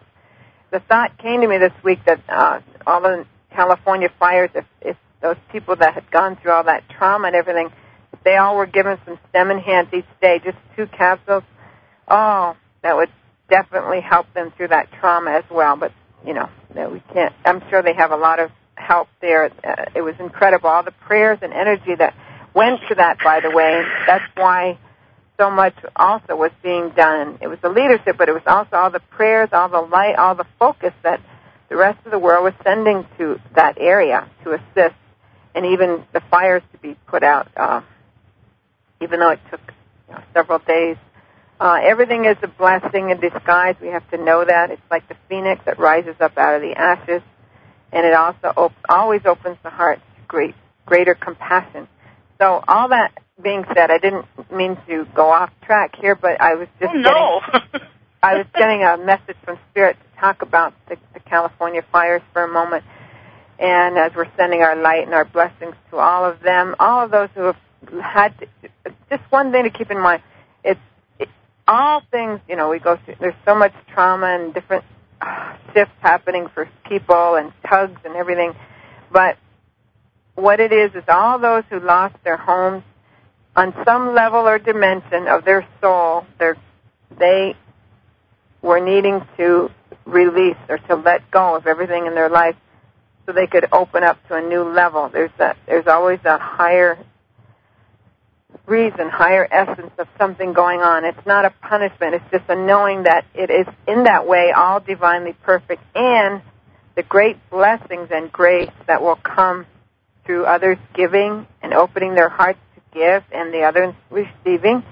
The 0.74 0.80
thought 0.80 1.20
came 1.20 1.42
to 1.42 1.48
me 1.48 1.60
this 1.60 1.72
week 1.84 2.00
that 2.08 2.20
uh, 2.28 2.60
all 2.88 3.00
the 3.00 3.28
California 3.52 4.10
fires, 4.20 4.50
if, 4.56 4.66
if 4.82 4.98
those 5.22 5.36
people 5.52 5.76
that 5.76 5.94
had 5.94 6.10
gone 6.10 6.36
through 6.36 6.52
all 6.52 6.64
that 6.64 6.90
trauma 6.90 7.28
and 7.28 7.36
everything, 7.36 7.70
if 8.12 8.24
they 8.24 8.38
all 8.38 8.58
were 8.58 8.66
given 8.66 8.98
some 9.06 9.20
stem 9.30 9.52
enhance 9.52 9.90
each 9.94 10.08
day, 10.20 10.42
just 10.44 10.58
two 10.76 10.88
capsules, 10.88 11.44
oh, 12.08 12.56
that 12.82 12.96
would 12.96 13.12
definitely 13.52 14.02
help 14.02 14.26
them 14.34 14.52
through 14.58 14.70
that 14.70 14.92
trauma 15.00 15.30
as 15.30 15.44
well. 15.52 15.76
But 15.76 15.92
you 16.26 16.34
know, 16.34 16.50
we 16.74 17.04
can't. 17.14 17.36
I'm 17.46 17.62
sure 17.70 17.84
they 17.84 17.94
have 17.94 18.12
a 18.12 18.18
lot 18.18 18.40
of 18.40 18.50
help 18.74 19.10
there. 19.22 19.52
Uh, 19.64 19.86
it 19.94 20.02
was 20.02 20.16
incredible. 20.20 20.70
All 20.70 20.82
the 20.82 20.92
prayers 21.06 21.38
and 21.44 21.54
energy 21.54 21.94
that 22.00 22.16
went 22.56 22.80
to 22.90 22.96
that, 22.96 23.20
by 23.24 23.42
the 23.42 23.52
way. 23.52 23.84
That's 24.08 24.26
why 24.36 24.80
so 25.38 25.50
much 25.50 25.76
also 25.96 26.36
was 26.36 26.52
being 26.62 26.90
done. 26.90 27.40
It 27.42 27.48
was 27.48 27.60
the 27.62 27.70
leadership, 27.70 28.18
but 28.18 28.30
it 28.30 28.34
was 28.34 28.44
also 28.46 28.76
all 28.76 28.92
the 28.92 29.00
prayers, 29.00 29.50
all 29.52 29.70
the 29.70 29.82
light, 29.82 30.16
all 30.16 30.36
the 30.36 30.46
focus 30.60 30.94
that 31.04 31.20
the 31.70 31.76
rest 31.76 31.98
of 32.06 32.12
the 32.12 32.20
world 32.20 32.44
was 32.44 32.54
sending 32.64 33.06
to 33.18 33.40
that 33.56 33.78
area 33.80 34.30
to 34.44 34.54
assist, 34.54 34.96
and 35.56 35.66
even 35.66 36.04
the 36.14 36.22
fires 36.30 36.62
to 36.72 36.78
be 36.80 36.96
put 37.08 37.24
out, 37.24 37.48
uh, 37.58 37.82
even 39.02 39.20
though 39.20 39.32
it 39.32 39.40
took 39.50 39.62
you 40.08 40.16
know, 40.16 40.22
several 40.34 40.60
days. 40.60 40.98
Uh, 41.60 41.80
everything 41.82 42.26
is 42.26 42.38
a 42.44 42.48
blessing 42.48 43.10
in 43.10 43.20
disguise. 43.20 43.76
We 43.82 43.88
have 43.88 44.08
to 44.12 44.18
know 44.18 44.44
that. 44.46 44.70
It's 44.72 44.82
like 44.92 45.08
the 45.08 45.16
phoenix 45.30 45.64
that 45.66 45.80
rises 45.80 46.16
up 46.20 46.38
out 46.38 46.56
of 46.56 46.62
the 46.62 46.74
ashes, 46.78 47.22
and 47.92 48.06
it 48.06 48.14
also 48.14 48.52
op- 48.56 48.74
always 48.90 49.22
opens 49.26 49.58
the 49.64 49.70
heart 49.70 50.00
to 50.00 50.22
great, 50.28 50.56
greater 50.86 51.16
compassion. 51.16 51.88
So 52.40 52.64
all 52.68 52.90
that 52.90 53.14
being 53.42 53.64
said, 53.74 53.90
I 53.90 53.98
didn't 53.98 54.26
mean 54.52 54.78
to 54.88 55.06
go 55.16 55.30
off 55.30 55.50
track 55.64 55.96
here, 56.00 56.16
but 56.16 56.40
I 56.40 56.56
was 56.56 56.68
just 56.80 56.94
oh, 56.94 56.98
no. 56.98 57.42
getting, 57.52 57.88
I 58.22 58.36
was 58.36 58.46
getting 58.56 58.84
a 58.84 58.98
message 58.98 59.38
from 59.44 59.58
Spirit 59.72 59.98
to 59.98 60.20
talk 60.20 60.42
about 60.42 60.74
the, 60.88 60.98
the 61.14 61.20
California 61.20 61.84
fires 61.92 62.22
for 62.32 62.44
a 62.44 62.48
moment. 62.48 62.84
And 63.60 63.98
as 63.98 64.12
we're 64.16 64.32
sending 64.38 64.62
our 64.62 64.76
light 64.76 65.06
and 65.06 65.14
our 65.14 65.26
blessings 65.26 65.76
to 65.90 65.98
all 65.98 66.26
of 66.26 66.42
them, 66.42 66.76
all 66.80 67.06
of 67.06 67.12
those 67.12 67.30
who 67.34 67.44
have 67.44 67.58
had, 68.02 68.40
to, 68.40 68.48
just 69.10 69.24
one 69.32 69.52
thing 69.52 69.64
to 69.64 69.70
keep 69.70 69.90
in 69.90 70.00
mind, 70.00 70.22
it's 70.64 70.80
it, 71.20 71.30
all 71.68 72.02
things, 72.12 72.40
you 72.48 72.56
know, 72.56 72.70
we 72.70 72.80
go 72.80 72.98
through, 73.04 73.16
there's 73.20 73.36
so 73.46 73.56
much 73.56 73.74
trauma 73.94 74.28
and 74.28 74.54
different 74.54 74.84
uh, 75.22 75.56
shifts 75.74 75.94
happening 76.02 76.50
for 76.54 76.70
people 76.88 77.36
and 77.36 77.52
tugs 77.68 78.00
and 78.06 78.16
everything. 78.16 78.54
But 79.12 79.38
what 80.36 80.60
it 80.60 80.72
is 80.72 80.92
is 80.96 81.04
all 81.08 81.40
those 81.40 81.64
who 81.70 81.80
lost 81.80 82.16
their 82.24 82.38
homes 82.38 82.84
on 83.56 83.74
some 83.86 84.16
level 84.16 84.48
or 84.48 84.58
dimension 84.58 85.28
of 85.28 85.46
their 85.46 85.68
soul, 85.80 86.26
they 87.18 87.56
were 88.62 88.80
needing 88.80 89.22
to 89.38 89.70
release 90.06 90.58
or 90.70 90.78
to 90.78 90.96
let 90.96 91.30
go 91.32 91.56
of 91.56 91.68
everything 91.68 92.08
in 92.08 92.16
their 92.16 92.30
life 92.30 92.56
so 93.26 93.32
they 93.32 93.48
could 93.48 93.68
open 93.72 94.04
up 94.04 94.18
to 94.28 94.36
a 94.36 94.42
new 94.42 94.64
level. 94.64 95.10
There's 95.10 95.32
a, 95.40 95.56
there's 95.66 95.88
always 95.88 96.20
a 96.26 96.38
higher 96.38 96.98
reason, 98.66 99.10
higher 99.10 99.48
essence 99.50 99.92
of 99.98 100.08
something 100.18 100.54
going 100.54 100.82
on. 100.82 101.06
It's 101.06 101.26
not 101.26 101.46
a 101.46 101.54
punishment. 101.62 102.16
It's 102.16 102.32
just 102.32 102.50
a 102.50 102.56
knowing 102.56 103.04
that 103.04 103.26
it 103.34 103.50
is 103.50 103.68
in 103.88 104.04
that 104.06 104.28
way 104.28 104.52
all 104.56 104.80
divinely 104.80 105.34
perfect 105.44 105.82
and 105.96 106.42
the 106.96 107.04
great 107.04 107.38
blessings 107.50 108.10
and 108.12 108.32
grace 108.32 108.72
that 108.88 109.02
will 109.02 109.16
come 109.16 109.66
through 110.26 110.46
others 110.46 110.78
giving 110.94 111.48
and 111.62 111.74
opening 111.74 112.16
their 112.16 112.30
hearts 112.30 112.60
give 112.94 113.24
and 113.32 113.54
the 113.54 113.64
others 113.64 113.94
receiving, 114.10 114.84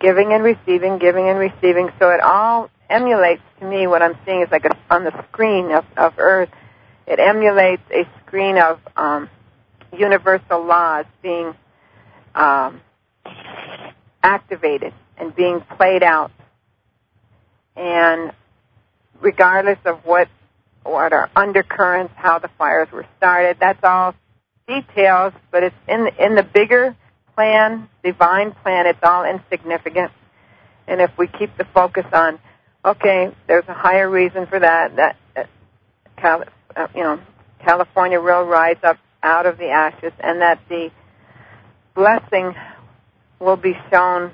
giving 0.00 0.32
and 0.32 0.42
receiving, 0.42 0.98
giving 0.98 1.28
and 1.28 1.38
receiving. 1.38 1.90
So 1.98 2.10
it 2.10 2.20
all 2.20 2.70
emulates 2.88 3.42
to 3.60 3.66
me 3.66 3.86
what 3.86 4.02
I'm 4.02 4.16
seeing 4.24 4.42
is 4.42 4.48
like 4.50 4.64
a, 4.64 4.76
on 4.90 5.04
the 5.04 5.24
screen 5.28 5.72
of, 5.72 5.84
of 5.96 6.14
Earth. 6.18 6.50
It 7.06 7.18
emulates 7.18 7.82
a 7.90 8.08
screen 8.24 8.58
of 8.58 8.80
um, 8.96 9.28
universal 9.96 10.64
laws 10.64 11.04
being 11.22 11.54
um, 12.34 12.80
activated 14.22 14.92
and 15.18 15.34
being 15.34 15.60
played 15.76 16.02
out. 16.02 16.30
And 17.76 18.32
regardless 19.20 19.78
of 19.84 20.04
what 20.04 20.28
what 20.84 21.14
are 21.14 21.30
undercurrents, 21.34 22.12
how 22.14 22.38
the 22.38 22.48
fires 22.58 22.88
were 22.92 23.06
started, 23.16 23.56
that's 23.58 23.82
all 23.82 24.14
details, 24.68 25.32
but 25.50 25.62
it's 25.62 25.76
in 25.88 26.04
the, 26.04 26.24
in 26.24 26.34
the 26.34 26.42
bigger 26.42 26.94
plan, 27.34 27.88
divine 28.02 28.52
plan, 28.62 28.86
it's 28.86 29.02
all 29.02 29.24
insignificant. 29.24 30.12
And 30.86 31.00
if 31.00 31.10
we 31.18 31.26
keep 31.26 31.56
the 31.56 31.64
focus 31.72 32.04
on, 32.12 32.38
okay, 32.84 33.34
there's 33.46 33.64
a 33.68 33.74
higher 33.74 34.08
reason 34.08 34.46
for 34.46 34.58
that, 34.58 34.96
that, 34.96 35.16
uh, 35.36 36.44
uh, 36.76 36.86
you 36.94 37.02
know, 37.02 37.20
California 37.64 38.20
will 38.20 38.44
rise 38.44 38.76
up 38.82 38.98
out 39.22 39.46
of 39.46 39.56
the 39.56 39.68
ashes, 39.68 40.12
and 40.20 40.42
that 40.42 40.60
the 40.68 40.90
blessing 41.94 42.54
will 43.40 43.56
be 43.56 43.72
shown 43.90 44.32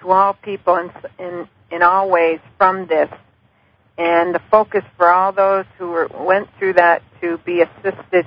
to 0.00 0.10
all 0.10 0.34
people 0.34 0.76
in 0.76 0.90
in, 1.18 1.48
in 1.70 1.82
all 1.82 2.10
ways 2.10 2.40
from 2.58 2.86
this. 2.86 3.08
And 3.96 4.34
the 4.34 4.40
focus 4.50 4.82
for 4.96 5.08
all 5.08 5.32
those 5.32 5.66
who 5.78 5.88
were, 5.88 6.08
went 6.08 6.48
through 6.58 6.74
that 6.74 7.02
to 7.20 7.38
be 7.38 7.62
assisted 7.62 8.26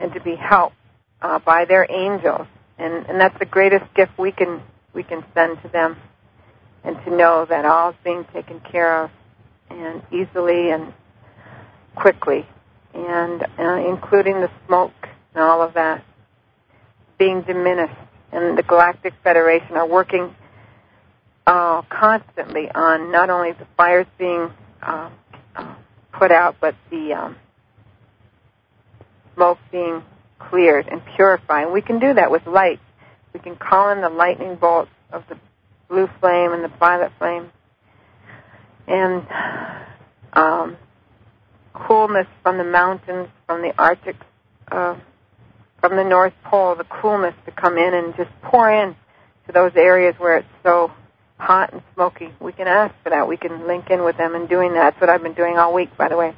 and 0.00 0.12
to 0.14 0.20
be 0.20 0.34
helped 0.34 0.74
uh, 1.22 1.38
by 1.38 1.64
their 1.64 1.86
angels, 1.88 2.46
and 2.78 3.06
and 3.06 3.20
that's 3.20 3.38
the 3.38 3.46
greatest 3.46 3.84
gift 3.94 4.12
we 4.18 4.32
can 4.32 4.62
we 4.94 5.02
can 5.02 5.24
send 5.34 5.60
to 5.62 5.68
them, 5.68 5.96
and 6.84 6.96
to 7.04 7.14
know 7.14 7.46
that 7.48 7.64
all 7.64 7.90
is 7.90 7.96
being 8.04 8.24
taken 8.32 8.60
care 8.60 9.04
of, 9.04 9.10
and 9.70 10.02
easily 10.12 10.70
and 10.70 10.92
quickly, 11.94 12.46
and 12.94 13.42
uh, 13.58 13.88
including 13.88 14.40
the 14.40 14.50
smoke 14.66 14.92
and 15.34 15.42
all 15.42 15.62
of 15.62 15.74
that 15.74 16.04
being 17.18 17.42
diminished, 17.42 17.94
and 18.32 18.56
the 18.58 18.62
Galactic 18.62 19.14
Federation 19.22 19.76
are 19.76 19.88
working 19.88 20.34
uh, 21.46 21.82
constantly 21.88 22.70
on 22.74 23.12
not 23.12 23.30
only 23.30 23.52
the 23.52 23.66
fires 23.76 24.06
being 24.18 24.50
uh, 24.82 25.10
uh, 25.54 25.74
put 26.12 26.30
out, 26.32 26.56
but 26.60 26.74
the 26.90 27.12
um, 27.12 27.36
smoke 29.34 29.58
being 29.70 30.02
cleared 30.38 30.88
and 30.88 31.02
purified. 31.16 31.64
And 31.64 31.72
we 31.72 31.82
can 31.82 31.98
do 31.98 32.14
that 32.14 32.30
with 32.30 32.46
light. 32.46 32.80
We 33.32 33.40
can 33.40 33.56
call 33.56 33.90
in 33.90 34.00
the 34.00 34.08
lightning 34.08 34.56
bolts 34.56 34.90
of 35.12 35.24
the 35.28 35.38
blue 35.88 36.08
flame 36.20 36.52
and 36.52 36.64
the 36.64 36.72
violet 36.78 37.12
flame, 37.18 37.50
and 38.88 39.26
um, 40.32 40.76
coolness 41.74 42.26
from 42.42 42.58
the 42.58 42.64
mountains, 42.64 43.28
from 43.46 43.62
the 43.62 43.72
Arctic, 43.78 44.16
uh, 44.70 44.96
from 45.80 45.96
the 45.96 46.04
North 46.04 46.32
Pole, 46.44 46.74
the 46.74 46.84
coolness 46.84 47.34
to 47.44 47.52
come 47.52 47.76
in 47.78 47.94
and 47.94 48.16
just 48.16 48.30
pour 48.42 48.70
in 48.70 48.96
to 49.46 49.52
those 49.52 49.72
areas 49.76 50.14
where 50.18 50.38
it's 50.38 50.48
so 50.62 50.90
hot 51.38 51.72
and 51.72 51.82
smoky. 51.94 52.28
We 52.40 52.52
can 52.52 52.66
ask 52.66 52.94
for 53.02 53.10
that. 53.10 53.28
We 53.28 53.36
can 53.36 53.66
link 53.66 53.90
in 53.90 54.04
with 54.04 54.16
them 54.16 54.34
in 54.34 54.46
doing 54.46 54.72
that. 54.74 54.92
That's 54.92 55.00
what 55.00 55.10
I've 55.10 55.22
been 55.22 55.34
doing 55.34 55.58
all 55.58 55.74
week, 55.74 55.96
by 55.96 56.08
the 56.08 56.16
way. 56.16 56.34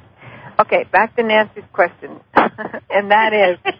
Okay, 0.59 0.83
back 0.91 1.15
to 1.15 1.23
Nancy's 1.23 1.63
question, 1.71 2.19
and 2.35 3.11
that 3.11 3.33
is, 3.33 3.73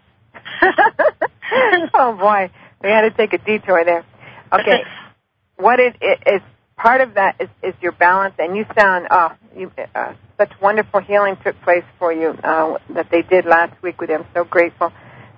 oh 1.93 2.17
boy, 2.17 2.51
we 2.83 2.89
had 2.89 3.01
to 3.01 3.11
take 3.11 3.33
a 3.33 3.37
detour 3.37 3.83
there. 3.85 4.05
Okay, 4.51 4.83
what 5.57 5.79
it, 5.79 5.95
is 6.01 6.41
part 6.77 7.01
of 7.01 7.15
that 7.15 7.35
is, 7.39 7.49
is 7.61 7.73
your 7.81 7.91
balance, 7.91 8.35
and 8.39 8.55
you 8.55 8.65
sound 8.77 9.07
oh, 9.11 9.31
you, 9.55 9.71
uh, 9.95 10.13
such 10.37 10.51
wonderful 10.61 11.01
healing 11.01 11.37
took 11.43 11.59
place 11.61 11.83
for 11.97 12.13
you 12.13 12.29
uh, 12.43 12.77
that 12.89 13.09
they 13.11 13.21
did 13.21 13.45
last 13.45 13.81
week 13.83 13.99
with 13.99 14.09
you. 14.09 14.17
I'm 14.17 14.25
so 14.33 14.43
grateful. 14.43 14.91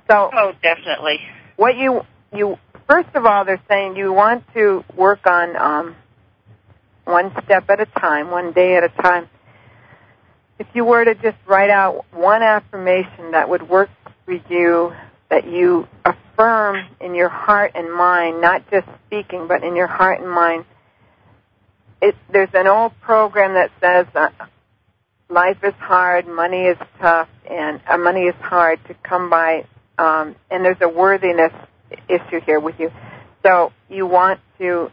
So, 0.10 0.30
oh, 0.34 0.54
definitely. 0.62 1.20
What 1.56 1.76
you 1.78 2.02
you 2.34 2.58
first 2.90 3.10
of 3.16 3.26
all, 3.26 3.46
they're 3.46 3.62
saying 3.70 3.96
you 3.96 4.14
want 4.14 4.44
to 4.54 4.84
work 4.96 5.26
on 5.26 5.56
um, 5.56 5.96
one 7.06 7.32
step 7.44 7.70
at 7.70 7.80
a 7.80 7.86
time, 7.86 8.30
one 8.32 8.52
day 8.54 8.76
at 8.76 8.84
a 8.84 8.90
time. 9.02 9.30
If 10.60 10.68
you 10.74 10.86
were 10.86 11.04
to 11.04 11.16
just 11.16 11.38
write 11.48 11.70
out 11.70 12.06
one 12.14 12.44
affirmation 12.44 13.32
that 13.32 13.50
would 13.50 13.68
work 13.68 13.90
for 14.26 14.34
you, 14.34 14.94
that 15.32 15.48
you 15.48 15.88
affirm 16.04 16.86
in 17.00 17.16
your 17.16 17.30
heart 17.30 17.72
and 17.74 17.92
mind, 17.92 18.42
not 18.42 18.70
just 18.70 18.86
speaking, 19.08 19.48
but 19.48 19.64
in 19.64 19.78
your 19.78 19.88
heart 19.88 20.20
and 20.20 20.30
mind. 20.30 20.66
It, 22.02 22.16
there's 22.32 22.50
an 22.54 22.68
old 22.68 22.92
program 23.00 23.54
that 23.54 23.72
says 23.80 24.08
uh, 24.14 24.28
life 25.30 25.58
is 25.64 25.74
hard, 25.80 26.28
money 26.28 26.64
is 26.64 26.78
tough, 27.00 27.30
and 27.50 27.80
uh, 27.90 27.98
money 27.98 28.24
is 28.24 28.36
hard 28.42 28.80
to 28.90 28.94
come 28.94 29.30
by, 29.30 29.66
um, 29.98 30.36
and 30.52 30.66
there's 30.66 30.82
a 30.82 30.90
worthiness 30.90 31.54
issue 32.10 32.42
here 32.46 32.60
with 32.60 32.76
you. 32.78 32.92
So 33.42 33.72
you 33.90 34.06
want 34.06 34.42
to 34.60 34.92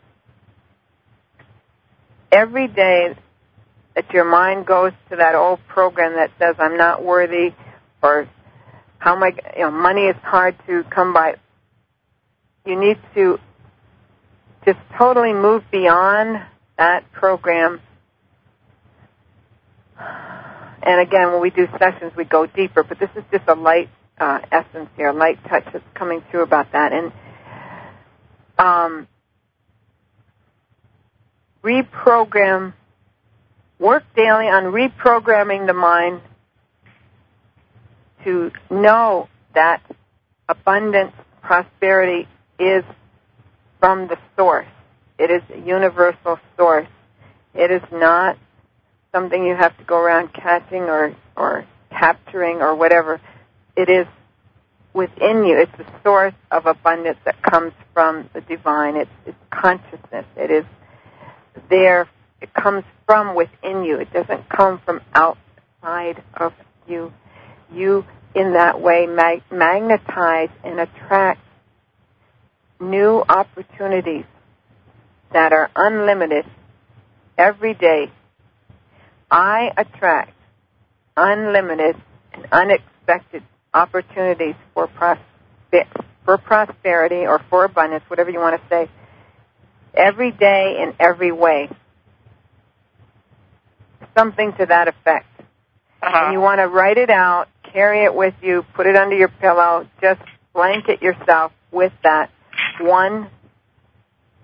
every 2.31 2.68
day 2.68 3.16
that 3.96 4.12
your 4.12 4.24
mind 4.24 4.66
goes 4.66 4.92
to 5.11 5.16
that 5.16 5.35
old 5.35 5.59
program 5.66 6.14
that 6.14 6.31
says 6.38 6.55
I'm 6.61 6.77
not 6.77 7.05
worthy 7.05 7.55
or 8.03 8.29
how 8.99 9.17
am 9.17 9.23
I 9.23 9.33
you 9.57 9.63
know 9.63 9.71
money 9.71 10.03
is 10.03 10.17
hard 10.23 10.57
to 10.67 10.85
come 10.95 11.13
by 11.13 11.37
you 12.67 12.79
need 12.79 12.99
to 13.15 13.39
just 14.65 14.79
totally 14.99 15.33
move 15.33 15.63
beyond 15.71 16.45
that 16.77 17.11
program 17.13 17.81
and 19.99 21.01
again 21.01 21.33
when 21.33 21.41
we 21.41 21.51
do 21.51 21.67
sessions 21.79 22.13
we 22.17 22.25
go 22.25 22.47
deeper 22.47 22.83
but 22.83 22.99
this 22.99 23.11
is 23.17 23.25
just 23.33 23.49
a 23.49 23.55
light 23.55 23.89
uh, 24.21 24.41
essence 24.51 24.89
here, 24.97 25.09
a 25.09 25.13
light 25.13 25.39
touch 25.49 25.65
that's 25.73 25.85
coming 25.95 26.23
through 26.31 26.43
about 26.43 26.73
that. 26.73 26.93
And 26.93 27.13
um, 28.59 29.09
reprogram, 31.63 32.75
work 33.79 34.05
daily 34.17 34.46
on 34.46 34.65
reprogramming 34.65 35.67
the 35.67 35.75
mind 35.75 36.21
to 38.25 38.50
know 38.71 39.29
that 39.54 39.83
abundance, 40.48 41.12
prosperity 41.42 42.29
is 42.58 42.85
from 43.81 44.08
the 44.08 44.19
source. 44.37 44.66
It 45.19 45.31
is 45.31 45.42
a 45.52 45.58
universal 45.58 46.38
source. 46.56 46.88
It 47.54 47.71
is 47.71 47.83
not 47.92 48.38
something 49.12 49.44
you 49.44 49.56
have 49.56 49.77
to 49.79 49.85
go 49.85 49.96
around 49.98 50.33
catching 50.33 50.83
or, 50.83 51.14
or 51.37 51.66
capturing 51.90 52.60
or 52.60 52.75
whatever 52.75 53.21
it 53.77 53.88
is 53.88 54.06
within 54.92 55.44
you. 55.44 55.58
It's 55.58 55.73
the 55.79 55.87
source 56.02 56.35
of 56.50 56.66
abundance 56.66 57.19
that 57.25 57.40
comes 57.42 57.73
from 57.94 58.29
the 58.35 58.40
divine. 58.40 58.96
It's, 58.96 59.10
it's 59.27 59.37
consciousness. 59.50 60.27
It 60.37 60.50
is 60.50 60.64
there. 61.71 62.08
It 62.40 62.52
comes 62.54 62.85
from 63.06 63.35
within 63.35 63.85
you. 63.85 63.98
It 63.98 64.12
doesn't 64.12 64.48
come 64.48 64.81
from 64.85 65.00
outside 65.14 66.23
of 66.35 66.52
you. 66.87 67.12
You, 67.73 68.04
in 68.35 68.54
that 68.54 68.81
way, 68.81 69.06
mag- 69.06 69.42
magnetize 69.50 70.50
and 70.64 70.81
attract 70.81 71.40
new 72.81 73.23
opportunities 73.29 74.25
that 75.33 75.52
are 75.52 75.71
unlimited 75.77 76.44
every 77.37 77.75
day. 77.75 78.10
I 79.31 79.71
attract 79.77 80.33
unlimited 81.16 81.96
and 82.33 82.46
unexpected 82.52 83.42
opportunities 83.75 84.54
for, 84.75 84.88
for 86.25 86.38
prosperity 86.38 87.27
or 87.27 87.40
for 87.50 87.64
abundance, 87.64 88.04
whatever 88.08 88.31
you 88.31 88.38
want 88.38 88.60
to 88.60 88.69
say, 88.69 88.90
every 89.94 90.31
day 90.31 90.79
in 90.83 90.94
every 90.98 91.33
way. 91.33 91.69
Something 94.16 94.52
to 94.58 94.66
that 94.66 94.88
effect. 94.88 95.27
Uh-huh. 96.00 96.25
And 96.25 96.33
you 96.33 96.40
want 96.40 96.60
to 96.60 96.69
write 96.69 96.96
it 96.96 97.10
out, 97.10 97.48
carry 97.73 98.04
it 98.04 98.14
with 98.14 98.35
you, 98.42 98.64
put 98.75 98.87
it 98.87 98.96
under 98.96 99.16
your 99.16 99.29
pillow, 99.29 99.87
just 100.00 100.21
blanket 100.54 101.02
yourself 101.02 101.52
with 101.71 101.92
that 102.02 102.31
one. 102.81 103.31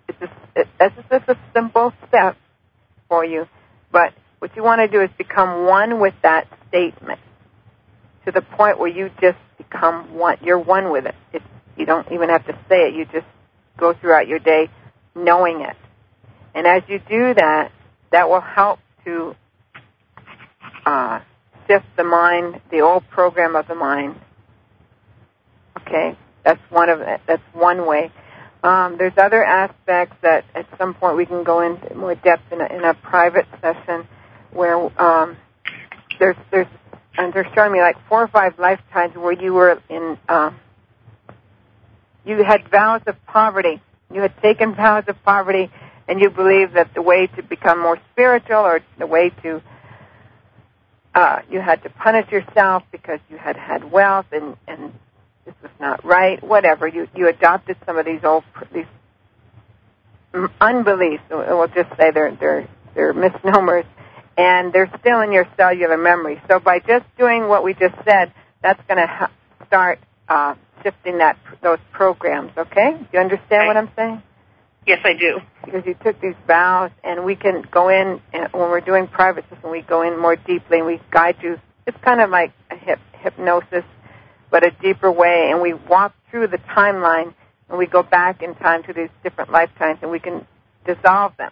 It's 0.09 0.19
a, 0.21 0.61
it, 0.61 0.69
just 1.11 1.29
a 1.29 1.37
simple 1.55 1.93
step 2.09 2.37
for 3.09 3.25
you, 3.25 3.47
but 3.91 4.13
what 4.39 4.55
you 4.57 4.63
want 4.63 4.81
to 4.81 4.89
do 4.89 5.01
is 5.01 5.11
become 5.17 5.67
one 5.67 6.01
with 6.01 6.15
that 6.23 6.47
statement 6.69 7.21
to 8.25 8.33
the 8.33 8.43
point 8.43 8.79
where 8.79 8.89
you 8.89 9.11
just 9.21 9.39
become 9.59 10.15
one. 10.15 10.39
You're 10.43 10.59
one 10.59 10.91
with 10.91 11.07
it. 11.07 11.15
It's, 11.33 11.45
you 11.77 11.87
don't 11.87 12.11
even 12.13 12.29
have 12.29 12.47
to 12.47 12.53
say 12.69 12.89
it. 12.89 12.95
You 12.95 13.05
just 13.07 13.27
go 13.79 13.95
throughout 13.95 14.29
your 14.29 14.39
day 14.39 14.69
knowing 15.15 15.61
it. 15.61 15.77
And 16.55 16.67
as 16.67 16.83
you 16.89 16.99
do 16.99 17.35
that, 17.35 17.73
that 18.13 18.29
will 18.29 18.41
help 18.41 18.79
to 19.05 19.35
uh, 20.87 21.21
shift 21.67 21.87
the 21.97 22.05
mind, 22.05 22.61
the 22.71 22.81
old 22.81 23.09
program 23.11 23.57
of 23.57 23.67
the 23.69 23.75
mind, 23.75 24.17
Okay, 25.87 26.17
that's 26.45 26.61
one 26.71 26.89
of. 26.89 27.01
That's 27.27 27.43
one 27.53 27.87
way. 27.87 28.11
Um, 28.63 28.97
there's 28.97 29.13
other 29.19 29.45
aspects 29.45 30.17
that 30.23 30.45
at 30.55 30.67
some 30.79 30.95
point 30.95 31.17
we 31.17 31.27
can 31.27 31.45
go 31.45 31.61
into 31.61 31.95
more 31.95 32.15
depth 32.15 32.51
in 32.51 32.61
a, 32.61 32.67
in 32.67 32.85
a 32.85 32.95
private 32.95 33.47
session 33.61 34.09
where 34.53 34.77
um, 35.01 35.37
there's 36.19 36.37
there's 36.51 36.67
and 37.19 37.33
they're 37.33 37.49
showing 37.55 37.73
me 37.73 37.81
like 37.81 37.97
four 38.09 38.23
or 38.23 38.29
five 38.29 38.59
lifetimes 38.59 39.15
where 39.15 39.33
you 39.33 39.53
were 39.53 39.81
in 39.91 40.19
uh, 40.29 40.51
you 42.25 42.43
had 42.43 42.69
vows 42.71 43.03
of 43.07 43.17
poverty. 43.27 43.83
You 44.13 44.23
had 44.23 44.41
taken 44.41 44.75
vows 44.75 45.05
of 45.09 45.23
poverty, 45.25 45.71
and 46.09 46.21
you 46.21 46.31
believe 46.31 46.73
that 46.75 46.95
the 46.95 47.03
way 47.03 47.27
to 47.27 47.43
become 47.43 47.81
more 47.81 47.99
spiritual 48.13 48.59
or 48.59 48.81
the 48.99 49.07
way 49.07 49.31
to 49.43 49.61
uh, 51.15 51.41
you 51.51 51.61
had 51.61 51.83
to 51.85 51.91
punish 51.91 52.31
yourself 52.31 52.83
because 52.91 53.21
you 53.31 53.39
had 53.39 53.57
had 53.57 53.91
wealth 53.91 54.27
and 54.33 54.57
and 54.67 54.93
this 55.45 55.55
was 55.63 55.71
not 55.79 56.05
right. 56.05 56.43
Whatever 56.43 56.89
you 56.89 57.09
you 57.15 57.29
adopted 57.29 57.77
some 57.87 57.99
of 57.99 58.07
these 58.07 58.25
old 58.25 58.45
these 58.73 58.87
unbeliefs. 60.61 61.23
We'll 61.31 61.69
just 61.69 61.91
say 61.97 62.11
they're 62.11 62.37
they're 62.37 62.69
they're 62.95 63.13
misnomers, 63.13 63.85
and 64.37 64.73
they're 64.73 64.91
still 65.01 65.21
in 65.21 65.33
your 65.33 65.47
cellular 65.57 65.97
memory. 65.97 66.41
So 66.49 66.61
by 66.61 66.79
just 66.81 67.05
doing 67.19 67.49
what 67.49 67.65
we 67.65 67.75
just 67.75 67.95
said, 68.05 68.33
that's 68.63 68.81
going 68.87 68.99
to 68.99 69.07
ha- 69.07 69.31
start 69.67 70.01
uh, 70.29 70.55
shifting 70.83 71.19
that 71.19 71.39
those 71.63 71.79
programs. 71.93 72.53
Okay, 72.57 72.97
do 72.99 73.07
you 73.13 73.21
understand 73.21 73.67
what 73.69 73.77
I'm 73.77 73.91
saying? 73.97 74.23
Yes, 74.87 75.01
I 75.05 75.15
do. 75.15 75.41
because 75.65 75.87
you 75.87 75.95
took 76.05 76.21
these 76.21 76.35
vows, 76.47 76.91
and 77.03 77.25
we 77.25 77.37
can 77.37 77.63
go 77.71 77.89
in 77.89 78.21
and 78.33 78.53
when 78.53 78.71
we're 78.71 78.81
doing 78.81 79.07
private 79.07 79.45
session, 79.49 79.71
we 79.71 79.83
go 79.83 80.03
in 80.03 80.19
more 80.21 80.37
deeply 80.37 80.79
and 80.79 80.87
we 80.87 81.01
guide 81.11 81.37
you. 81.43 81.59
It's 81.87 81.97
kind 82.05 82.21
of 82.21 82.31
like 82.31 82.53
a 82.71 82.77
hip, 82.77 82.99
hypnosis, 83.13 83.85
but 84.51 84.67
a 84.67 84.71
deeper 84.83 85.11
way, 85.11 85.51
and 85.51 85.61
we 85.63 85.73
walk 85.73 86.15
through 86.31 86.49
the 86.49 86.59
timeline 86.59 87.35
and 87.69 87.79
we 87.79 87.87
go 87.87 88.03
back 88.03 88.43
in 88.43 88.55
time 88.57 88.83
to 88.85 88.93
these 88.93 89.09
different 89.23 89.51
lifetimes, 89.51 89.99
and 90.03 90.11
we 90.11 90.21
can 90.21 90.47
dissolve 90.87 91.37
them. 91.39 91.51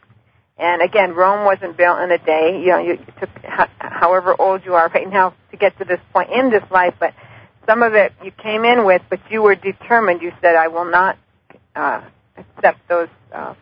And 0.59 0.83
again, 0.83 1.15
Rome 1.15 1.45
wasn't 1.47 1.77
built 1.77 1.99
in 2.01 2.11
a 2.11 2.19
day. 2.19 2.61
You 2.63 2.71
know, 2.73 2.79
you 2.79 2.93
it 2.93 3.15
took 3.19 3.31
however 3.79 4.37
old 4.39 4.65
you 4.65 4.75
are 4.75 4.89
right 4.95 5.09
now 5.09 5.35
to 5.51 5.57
get 5.57 5.77
to 5.79 5.85
this 5.85 6.01
point 6.13 6.31
in 6.31 6.51
this 6.51 6.63
life, 6.71 6.95
but 7.01 7.15
some 7.67 7.83
of 7.83 7.95
it 7.95 8.13
you 8.23 8.31
came 8.31 8.65
in 8.65 8.85
with, 8.85 9.03
but 9.09 9.21
you 9.31 9.43
were 9.43 9.55
determined. 9.55 10.21
You 10.21 10.33
said, 10.43 10.55
"I 10.55 10.69
will 10.69 10.85
not 10.85 11.17
uh, 11.75 12.03
accept 12.57 12.79
those 12.89 13.09
uh, 13.35 13.55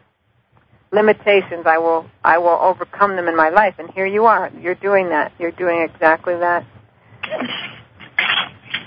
limitations. 0.92 1.64
I 1.66 1.78
will 1.78 2.06
I 2.24 2.38
will 2.38 2.58
overcome 2.60 3.16
them 3.16 3.28
in 3.28 3.36
my 3.36 3.50
life. 3.50 3.74
And 3.78 3.90
here 3.90 4.06
you 4.06 4.26
are. 4.26 4.50
You're 4.60 4.74
doing 4.74 5.08
that. 5.10 5.32
You're 5.38 5.52
doing 5.52 5.82
exactly 5.82 6.34
that. 6.36 6.64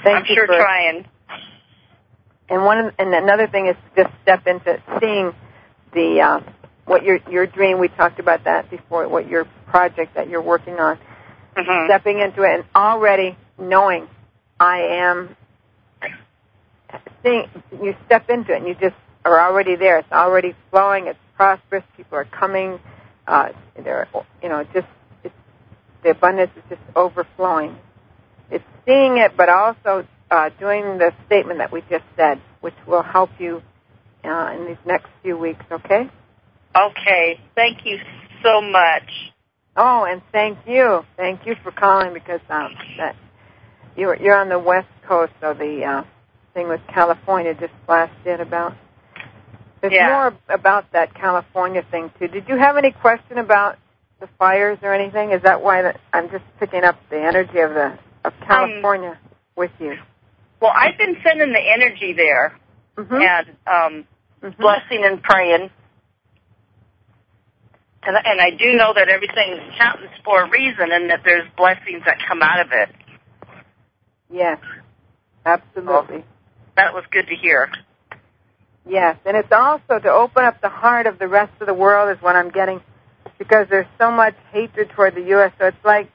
Thank 0.03 0.17
I'm 0.17 0.25
you 0.27 0.35
sure 0.35 0.47
for, 0.47 0.57
trying. 0.57 1.05
And 2.49 2.65
one 2.65 2.77
of, 2.77 2.93
and 2.99 3.13
another 3.13 3.47
thing 3.47 3.67
is 3.67 3.75
just 3.95 4.09
step 4.21 4.45
into 4.47 4.81
seeing 4.99 5.33
the 5.93 6.19
uh, 6.21 6.39
what 6.85 7.03
your 7.03 7.19
your 7.29 7.47
dream. 7.47 7.79
We 7.79 7.87
talked 7.87 8.19
about 8.19 8.43
that 8.43 8.69
before. 8.69 9.07
What 9.07 9.27
your 9.27 9.45
project 9.67 10.15
that 10.15 10.29
you're 10.29 10.41
working 10.41 10.75
on. 10.79 10.99
hmm 11.55 11.87
Stepping 11.87 12.19
into 12.19 12.43
it 12.43 12.53
and 12.55 12.63
already 12.75 13.37
knowing 13.57 14.07
I 14.59 14.79
am. 14.81 15.35
Seeing 17.23 17.49
you 17.81 17.95
step 18.05 18.29
into 18.29 18.53
it 18.53 18.57
and 18.57 18.67
you 18.67 18.75
just 18.75 18.95
are 19.25 19.39
already 19.39 19.75
there. 19.75 19.99
It's 19.99 20.11
already 20.11 20.55
flowing. 20.71 21.07
It's 21.07 21.19
prosperous. 21.35 21.83
People 21.97 22.17
are 22.17 22.25
coming. 22.25 22.79
Uh, 23.27 23.49
they're 23.81 24.07
you 24.41 24.49
know 24.49 24.63
just 24.73 24.87
it's, 25.23 25.35
the 26.03 26.11
abundance 26.11 26.51
is 26.57 26.63
just 26.69 26.81
overflowing. 26.95 27.77
It's 28.51 28.65
seeing 28.85 29.17
it, 29.17 29.35
but 29.37 29.49
also 29.49 30.05
uh, 30.29 30.49
doing 30.59 30.97
the 30.97 31.11
statement 31.25 31.59
that 31.59 31.71
we 31.71 31.81
just 31.89 32.05
said, 32.15 32.41
which 32.61 32.75
will 32.87 33.03
help 33.03 33.29
you 33.39 33.61
uh, 34.23 34.53
in 34.57 34.67
these 34.67 34.77
next 34.85 35.07
few 35.21 35.37
weeks. 35.37 35.63
Okay. 35.71 36.09
Okay. 36.75 37.39
Thank 37.55 37.85
you 37.85 37.97
so 38.43 38.61
much. 38.61 39.09
Oh, 39.75 40.05
and 40.05 40.21
thank 40.31 40.59
you, 40.67 41.01
thank 41.17 41.47
you 41.47 41.55
for 41.63 41.71
calling 41.71 42.13
because 42.13 42.41
um, 42.49 42.75
that 42.97 43.15
you're 43.95 44.15
you're 44.15 44.35
on 44.35 44.49
the 44.49 44.59
west 44.59 44.87
coast, 45.07 45.33
so 45.41 45.53
the 45.53 45.83
uh, 45.83 46.03
thing 46.53 46.69
with 46.69 46.81
California 46.93 47.55
just 47.55 47.73
flashed 47.85 48.25
in 48.25 48.39
about. 48.39 48.75
There's 49.83 49.91
Yeah. 49.95 50.07
more 50.07 50.33
about 50.47 50.89
that 50.93 51.13
California 51.13 51.83
thing 51.91 52.09
too. 52.17 52.29
Did 52.29 52.47
you 52.47 52.55
have 52.55 52.77
any 52.77 52.91
question 52.91 53.37
about 53.37 53.77
the 54.21 54.27
fires 54.39 54.79
or 54.81 54.93
anything? 54.93 55.31
Is 55.31 55.41
that 55.41 55.61
why 55.61 55.81
that 55.81 55.99
I'm 56.13 56.29
just 56.29 56.45
picking 56.57 56.85
up 56.85 56.95
the 57.09 57.19
energy 57.19 57.59
of 57.59 57.73
the 57.73 57.99
of 58.23 58.33
California 58.47 59.17
with 59.57 59.71
you? 59.79 59.97
Well, 60.61 60.71
I've 60.73 60.97
been 60.97 61.17
sending 61.21 61.51
the 61.51 61.59
energy 61.59 62.13
there 62.13 62.57
Mm-hmm. 62.95 63.13
and 63.13 63.49
um, 63.67 64.07
Mhm. 64.41 64.55
blessing 64.57 65.03
and 65.03 65.21
praying. 65.21 65.69
And, 68.03 68.17
and 68.23 68.39
I 68.39 68.51
do 68.51 68.75
know 68.77 68.93
that 68.93 69.09
everything 69.09 69.59
happens 69.77 70.11
for 70.23 70.43
a 70.43 70.49
reason 70.49 70.93
and 70.93 71.09
that 71.09 71.23
there's 71.25 71.49
blessings 71.57 72.05
that 72.05 72.19
come 72.25 72.41
out 72.41 72.61
of 72.61 72.71
it. 72.71 72.89
Yes, 74.29 74.59
absolutely. 75.45 76.23
That 76.77 76.93
was 76.93 77.03
good 77.11 77.27
to 77.27 77.35
hear. 77.35 77.69
Yes, 78.87 79.17
and 79.25 79.37
it's 79.37 79.51
also 79.51 79.99
to 79.99 80.09
open 80.11 80.43
up 80.43 80.59
the 80.61 80.69
heart 80.69 81.07
of 81.07 81.17
the 81.19 81.27
rest 81.27 81.53
of 81.61 81.67
the 81.67 81.73
world 81.73 82.15
is 82.15 82.21
what 82.21 82.35
I'm 82.35 82.49
getting, 82.49 82.81
because 83.39 83.67
there's 83.69 83.87
so 83.97 84.11
much 84.11 84.35
hatred 84.51 84.89
toward 84.89 85.15
the 85.15 85.21
U.S. 85.29 85.53
So 85.57 85.67
it's 85.67 85.85
like 85.85 86.11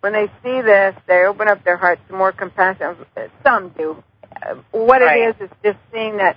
when 0.00 0.12
they 0.12 0.26
see 0.42 0.60
this, 0.60 0.94
they 1.08 1.24
open 1.24 1.48
up 1.48 1.64
their 1.64 1.76
hearts 1.76 2.00
to 2.08 2.14
more 2.14 2.30
compassion. 2.32 2.96
Some 3.42 3.70
do. 3.70 4.02
Uh, 4.42 4.56
What 4.70 5.00
Right. 5.00 5.18
it 5.20 5.36
is 5.40 5.50
is 5.50 5.56
just 5.64 5.78
seeing 5.92 6.18
that. 6.18 6.36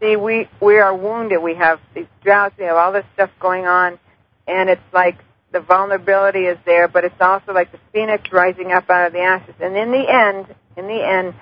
See, 0.00 0.16
we 0.16 0.48
we 0.60 0.78
are 0.78 0.94
wounded. 0.94 1.40
We 1.42 1.54
have 1.56 1.80
these 1.94 2.06
droughts. 2.22 2.56
We 2.58 2.64
have 2.64 2.76
all 2.76 2.92
this 2.92 3.04
stuff 3.14 3.30
going 3.40 3.66
on, 3.66 3.98
and 4.46 4.70
it's 4.70 4.82
like 4.92 5.18
the 5.52 5.60
vulnerability 5.60 6.46
is 6.46 6.58
there, 6.64 6.88
but 6.88 7.04
it's 7.04 7.20
also 7.20 7.52
like 7.52 7.70
the 7.72 7.78
phoenix 7.92 8.32
rising 8.32 8.72
up 8.72 8.88
out 8.90 9.06
of 9.06 9.12
the 9.12 9.20
ashes. 9.20 9.54
And 9.60 9.76
in 9.76 9.92
the 9.92 10.04
end, 10.10 10.46
in 10.76 10.88
the 10.88 11.06
end, 11.06 11.34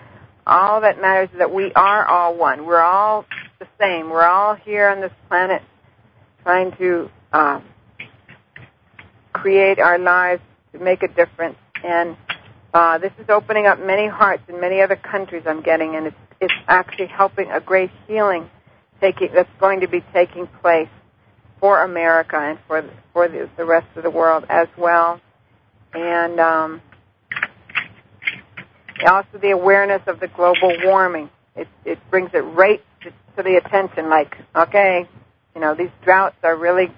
all 0.47 0.83
that 0.83 1.01
matters 1.01 1.31
is 1.33 1.39
that 1.39 1.53
we 1.53 1.73
are 1.75 2.05
all 2.05 2.35
one. 2.37 2.67
We're 2.67 2.81
all 2.83 3.25
the 3.63 3.69
same. 3.79 4.11
We're 4.11 4.27
all 4.27 4.55
here 4.55 4.89
on 4.89 5.01
this 5.01 5.13
planet 5.29 5.63
trying 6.43 6.73
to 6.79 7.09
um, 7.33 7.65
create 9.33 9.79
our 9.79 9.99
lives 9.99 10.43
to 10.73 10.81
make 10.81 11.03
a 11.03 11.09
difference. 11.09 11.57
And 11.85 12.17
uh, 12.75 12.99
this 12.99 13.13
is 13.19 13.27
opening 13.29 13.67
up 13.67 13.79
many 13.79 14.09
hearts 14.09 14.43
in 14.49 14.61
many 14.61 14.81
other 14.81 14.97
countries. 14.97 15.45
I'm 15.47 15.63
getting, 15.63 15.95
and 15.95 16.09
it's 16.09 16.17
it's 16.41 16.55
actually 16.67 17.07
helping 17.07 17.53
a 17.53 17.61
great 17.61 17.91
healing 18.09 18.51
taking 19.01 19.29
that's 19.33 19.49
going 19.61 19.81
to 19.81 19.89
be 19.89 20.03
taking 20.13 20.49
place 20.61 20.89
for 21.61 21.85
America 21.85 22.37
and 22.37 22.59
for 22.67 22.83
for 23.13 23.29
the, 23.29 23.49
the 23.57 23.65
rest 23.65 23.87
of 23.95 24.03
the 24.03 24.11
world 24.11 24.45
as 24.49 24.67
well. 24.77 25.21
And 25.95 26.41
um, 26.41 26.83
also 29.07 29.39
the 29.41 29.51
awareness 29.51 30.03
of 30.09 30.19
the 30.19 30.29
global 30.29 30.75
warming. 30.85 31.31
It 31.55 31.69
it 31.85 31.99
brings 32.11 32.31
it 32.35 32.39
right 32.39 32.83
to, 33.37 33.43
the 33.43 33.61
attention. 33.65 34.09
Like, 34.09 34.37
okay, 34.55 35.09
you 35.55 35.61
know, 35.61 35.75
these 35.75 35.91
droughts 36.05 36.37
are 36.43 36.57
really 36.57 36.89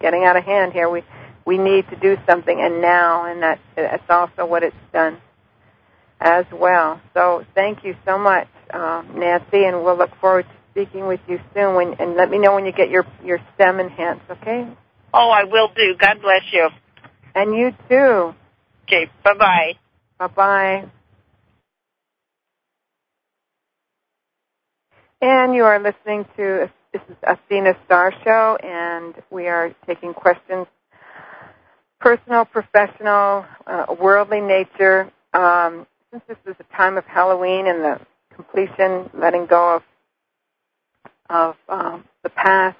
getting 0.00 0.24
out 0.24 0.36
of 0.36 0.44
hand 0.44 0.72
here. 0.72 0.88
We 0.88 1.02
we 1.46 1.58
need 1.58 1.88
to 1.90 1.96
do 1.96 2.16
something, 2.26 2.60
and 2.60 2.80
now, 2.80 3.24
and 3.24 3.42
that 3.42 3.60
that's 3.76 4.08
also 4.08 4.46
what 4.46 4.62
it's 4.62 4.76
done 4.92 5.18
as 6.20 6.44
well. 6.52 7.00
So 7.14 7.44
thank 7.54 7.84
you 7.84 7.96
so 8.04 8.18
much, 8.18 8.48
uh, 8.72 9.02
Nancy, 9.14 9.64
and 9.64 9.82
we'll 9.82 9.96
look 9.96 10.14
forward 10.20 10.44
to 10.44 10.54
speaking 10.72 11.06
with 11.06 11.20
you 11.26 11.40
soon. 11.54 11.74
When, 11.74 11.94
and 11.98 12.16
let 12.16 12.30
me 12.30 12.38
know 12.38 12.54
when 12.54 12.66
you 12.66 12.72
get 12.72 12.90
your 12.90 13.06
your 13.24 13.38
stem 13.54 13.80
enhanced, 13.80 14.24
okay? 14.30 14.68
Oh, 15.12 15.30
I 15.30 15.44
will 15.44 15.68
do. 15.74 15.96
God 15.98 16.20
bless 16.22 16.42
you. 16.52 16.68
And 17.34 17.54
you 17.54 17.72
too. 17.88 18.34
Okay, 18.84 19.10
bye-bye. 19.24 19.74
Bye 20.18 20.26
bye. 20.28 20.90
And 25.22 25.54
you 25.54 25.64
are 25.64 25.78
listening 25.78 26.24
to 26.38 26.70
this 26.94 27.02
is 27.10 27.16
Athena 27.22 27.74
Star 27.84 28.10
Show, 28.24 28.56
and 28.64 29.14
we 29.30 29.48
are 29.48 29.74
taking 29.86 30.14
questions, 30.14 30.66
personal, 32.00 32.46
professional, 32.46 33.44
uh, 33.66 33.94
worldly 34.00 34.40
nature. 34.40 35.12
Um, 35.34 35.86
since 36.10 36.22
this 36.26 36.38
is 36.46 36.56
a 36.58 36.76
time 36.76 36.96
of 36.96 37.04
Halloween 37.04 37.66
and 37.66 37.84
the 37.84 38.00
completion, 38.34 39.10
letting 39.12 39.44
go 39.44 39.76
of 39.76 39.82
of 41.28 41.56
um, 41.68 42.04
the 42.22 42.30
past. 42.30 42.78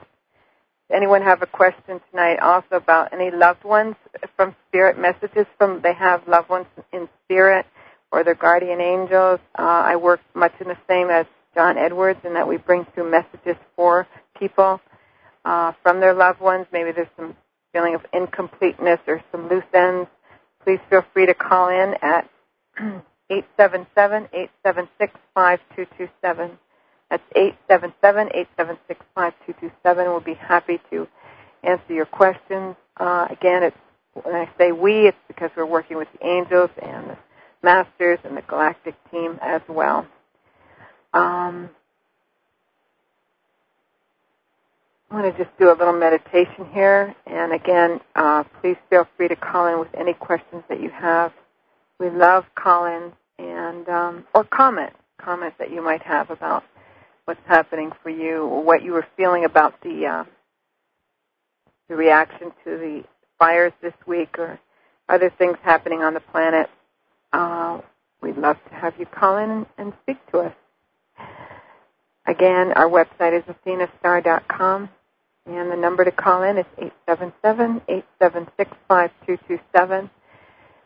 Anyone 0.90 1.20
have 1.20 1.42
a 1.42 1.46
question 1.46 2.00
tonight 2.10 2.38
also 2.40 2.76
about 2.76 3.12
any 3.12 3.30
loved 3.30 3.64
ones 3.64 3.96
from 4.34 4.56
spirit 4.68 4.98
messages 4.98 5.46
from 5.58 5.82
they 5.82 5.92
have 5.92 6.26
loved 6.26 6.48
ones 6.48 6.66
in 6.90 7.06
spirit 7.26 7.66
or 8.10 8.24
their 8.24 8.34
guardian 8.34 8.80
angels? 8.80 9.40
Uh, 9.58 9.62
I 9.62 9.96
work 9.96 10.20
much 10.34 10.54
in 10.58 10.68
the 10.68 10.78
same 10.88 11.10
as 11.10 11.26
John 11.54 11.78
Edwards 11.78 12.20
and 12.24 12.34
that 12.36 12.46
we 12.46 12.56
bring 12.56 12.86
through 12.94 13.10
messages 13.10 13.56
for 13.76 14.06
people 14.38 14.80
uh, 15.44 15.72
from 15.82 16.00
their 16.00 16.14
loved 16.14 16.40
ones. 16.40 16.66
Maybe 16.72 16.92
there's 16.92 17.08
some 17.16 17.36
feeling 17.72 17.94
of 17.94 18.04
incompleteness 18.12 19.00
or 19.06 19.22
some 19.32 19.48
loose 19.48 19.64
ends. 19.74 20.08
Please 20.64 20.80
feel 20.88 21.04
free 21.12 21.26
to 21.26 21.34
call 21.34 21.68
in 21.68 21.94
at 22.02 22.28
877-876-5227. 23.58 26.50
That's 27.10 27.22
877-876-5227. 27.70 28.96
We'll 29.84 30.20
be 30.20 30.34
happy 30.34 30.80
to 30.90 31.08
answer 31.62 31.92
your 31.92 32.06
questions. 32.06 32.76
Uh, 32.96 33.26
again, 33.30 33.62
it's 33.62 33.76
when 34.14 34.34
I 34.34 34.50
say 34.58 34.72
we, 34.72 35.06
it's 35.08 35.16
because 35.28 35.50
we're 35.56 35.66
working 35.66 35.96
with 35.96 36.08
the 36.18 36.26
angels 36.26 36.70
and 36.82 37.10
the 37.10 37.16
masters 37.62 38.18
and 38.24 38.36
the 38.36 38.42
galactic 38.42 38.96
team 39.10 39.38
as 39.40 39.60
well. 39.68 40.04
Um, 41.12 41.70
I'm 45.10 45.20
going 45.20 45.32
to 45.32 45.38
just 45.38 45.50
do 45.58 45.70
a 45.70 45.76
little 45.76 45.92
meditation 45.92 46.66
here. 46.72 47.14
And 47.26 47.52
again, 47.52 48.00
uh, 48.14 48.44
please 48.60 48.76
feel 48.88 49.08
free 49.16 49.28
to 49.28 49.36
call 49.36 49.66
in 49.66 49.80
with 49.80 49.94
any 49.94 50.14
questions 50.14 50.62
that 50.68 50.80
you 50.80 50.90
have. 50.90 51.32
We 51.98 52.10
love 52.10 52.44
call-ins 52.54 53.12
and 53.38 53.88
um, 53.88 54.24
or 54.34 54.44
comments, 54.44 54.96
comments 55.18 55.56
that 55.58 55.70
you 55.70 55.82
might 55.82 56.02
have 56.02 56.30
about 56.30 56.64
what's 57.24 57.40
happening 57.46 57.90
for 58.02 58.10
you 58.10 58.44
or 58.44 58.62
what 58.62 58.82
you 58.82 58.92
were 58.92 59.06
feeling 59.16 59.44
about 59.44 59.80
the 59.82 60.06
uh, 60.06 60.24
the 61.88 61.96
reaction 61.96 62.52
to 62.64 62.78
the 62.78 63.04
fires 63.38 63.72
this 63.82 63.94
week 64.06 64.38
or 64.38 64.58
other 65.08 65.30
things 65.38 65.56
happening 65.62 66.02
on 66.02 66.14
the 66.14 66.20
planet. 66.20 66.70
Uh, 67.32 67.80
we'd 68.22 68.36
love 68.36 68.56
to 68.68 68.74
have 68.74 68.94
you 68.98 69.06
call 69.06 69.38
in 69.38 69.50
and, 69.50 69.66
and 69.78 69.92
speak 70.02 70.18
to 70.30 70.38
us. 70.38 70.54
Again, 72.30 72.72
our 72.76 72.88
website 72.88 73.36
is 73.36 73.42
athenastar.com, 73.52 74.88
and 75.46 75.72
the 75.72 75.74
number 75.74 76.04
to 76.04 76.12
call 76.12 76.44
in 76.44 76.58
is 76.58 76.66
877-876-5227. 77.08 80.08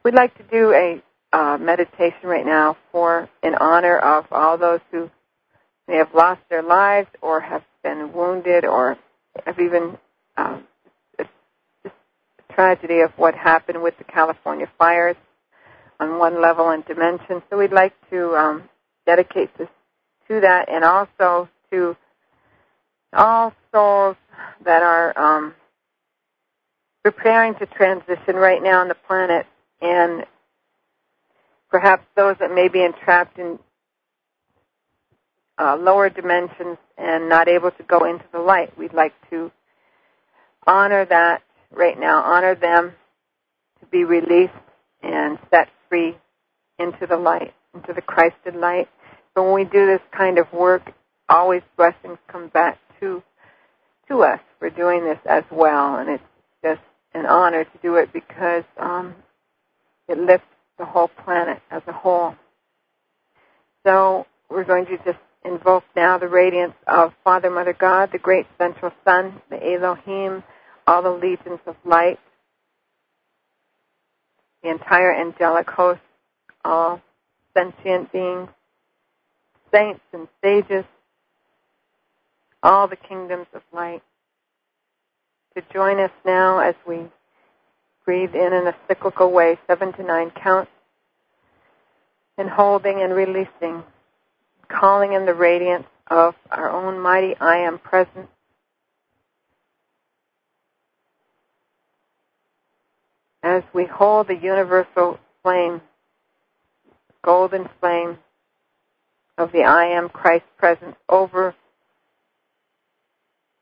We'd 0.03 0.15
like 0.15 0.35
to 0.39 0.43
do 0.45 0.73
a 0.73 1.03
uh, 1.35 1.59
meditation 1.59 2.23
right 2.23 2.47
now 2.47 2.79
for 2.91 3.29
in 3.43 3.55
honor 3.57 3.99
of 3.99 4.25
all 4.33 4.57
those 4.57 4.81
who 4.91 5.11
may 5.87 5.97
have 5.97 6.15
lost 6.15 6.41
their 6.49 6.63
lives 6.63 7.09
or 7.21 7.41
have 7.41 7.63
been 7.83 8.15
wounded 8.15 8.65
or 8.65 8.97
have 9.45 9.61
even 9.61 9.99
um, 10.39 10.67
a, 11.19 11.27
a 11.85 11.91
tragedy 12.55 13.01
of 13.01 13.13
what 13.19 13.35
happened 13.35 13.83
with 13.83 13.99
the 13.99 14.05
California 14.05 14.67
fires 14.79 15.17
on 16.01 16.19
one 16.19 16.41
level 16.41 16.71
and 16.71 16.87
dimension. 16.87 17.43
So 17.51 17.59
we'd 17.59 17.71
like 17.71 17.93
to 18.09 18.35
um, 18.35 18.63
dedicate 19.05 19.51
this 19.59 19.69
to 20.29 20.41
that 20.41 20.69
and 20.69 20.85
also 20.85 21.49
to 21.71 21.97
all 23.13 23.53
souls 23.73 24.17
that 24.65 24.83
are 24.83 25.19
um, 25.19 25.55
preparing 27.03 27.55
to 27.57 27.67
transition 27.67 28.35
right 28.35 28.63
now 28.63 28.81
on 28.81 28.89
the 28.89 28.97
planet 29.07 29.47
and 29.81 30.25
perhaps 31.71 32.05
those 32.17 32.37
that 32.41 32.55
may 32.55 32.69
be 32.69 32.83
entrapped 32.83 33.39
in 33.39 33.59
uh, 35.59 35.77
lower 35.77 36.09
dimensions 36.09 36.79
and 36.97 37.29
not 37.29 37.49
able 37.49 37.71
to 37.71 37.83
go 37.85 38.05
into 38.05 38.25
the 38.33 38.39
light. 38.39 38.77
We'd 38.79 38.95
like 38.95 39.15
to 39.31 39.51
honor 40.67 41.05
that 41.05 41.43
right 41.71 41.99
now, 41.99 42.23
honor 42.23 42.55
them 42.55 42.93
to 43.81 43.87
be 43.87 44.05
released 44.05 44.53
and 45.03 45.39
set 45.51 45.69
free 45.89 46.17
into 46.79 47.07
the 47.07 47.17
light, 47.17 47.55
into 47.75 47.93
the 47.93 48.03
Christed 48.03 48.57
light. 48.57 48.89
So 49.35 49.43
when 49.45 49.55
we 49.55 49.65
do 49.65 49.87
this 49.87 50.01
kind 50.17 50.39
of 50.39 50.53
work, 50.53 50.93
always 51.29 51.63
blessings 51.77 52.19
come 52.29 52.49
back 52.49 52.79
to 53.01 53.23
to 54.09 54.23
us 54.23 54.41
for 54.59 54.71
doing 54.71 55.05
this 55.05 55.19
as 55.27 55.45
well, 55.51 55.97
and 55.97 56.11
it's 56.11 56.23
just 56.63 56.81
an 57.15 57.27
honor 57.27 57.65
to 57.65 57.79
do 57.83 57.97
it 57.97 58.13
because 58.13 58.65
um, 58.79 59.15
it 60.09 60.19
lifts 60.19 60.47
the 60.79 60.85
whole 60.85 61.09
planet 61.25 61.61
as 61.71 61.83
a 61.87 61.93
whole. 61.93 62.35
So 63.87 64.27
we're 64.51 64.65
going 64.65 64.87
to 64.87 64.97
just 64.99 65.19
invoke 65.45 65.85
now 65.97 66.19
the 66.19 66.29
radiance 66.29 66.75
of 66.87 67.13
Father, 67.23 67.51
Mother 67.51 67.77
God, 67.79 68.11
the 68.13 68.19
great 68.19 68.47
central 68.59 68.93
sun, 69.05 69.41
the 69.51 69.57
Elohim, 69.57 70.43
all 70.87 71.03
the 71.03 71.11
legions 71.11 71.61
of 71.67 71.77
light, 71.85 72.19
the 74.63 74.71
entire 74.71 75.15
angelic 75.15 75.69
host, 75.69 76.01
all 76.65 77.01
sentient 77.57 78.13
beings, 78.13 78.49
saints 79.75 80.01
and 80.13 80.29
sages, 80.43 80.85
all 82.63 82.87
the 82.87 82.97
kingdoms 82.97 83.47
of 83.55 83.63
light, 83.73 84.03
to 85.57 85.63
join 85.73 85.99
us 85.99 86.11
now 86.25 86.61
as 86.61 86.75
we 86.87 87.01
breathe 88.05 88.35
in 88.35 88.53
in 88.53 88.67
a 88.67 88.77
cyclical 88.89 89.31
way, 89.31 89.59
seven 89.67 89.93
to 89.95 90.03
nine 90.03 90.31
counts, 90.31 90.71
and 92.39 92.49
holding 92.49 93.01
and 93.03 93.15
releasing, 93.15 93.83
calling 94.69 95.13
in 95.13 95.27
the 95.27 95.35
radiance 95.35 95.87
of 96.09 96.35
our 96.51 96.71
own 96.71 96.99
mighty 96.99 97.35
I 97.41 97.59
am 97.59 97.79
Presence. 97.79 98.29
As 103.43 103.63
we 103.75 103.85
hold 103.85 104.29
the 104.29 104.37
universal 104.37 105.19
flame, 105.43 105.81
golden 107.23 107.69
flame 107.81 108.19
of 109.37 109.53
the 109.53 109.63
I 109.63 109.87
am 109.87 110.09
Christ 110.09 110.45
presence 110.59 110.97
over 111.09 111.55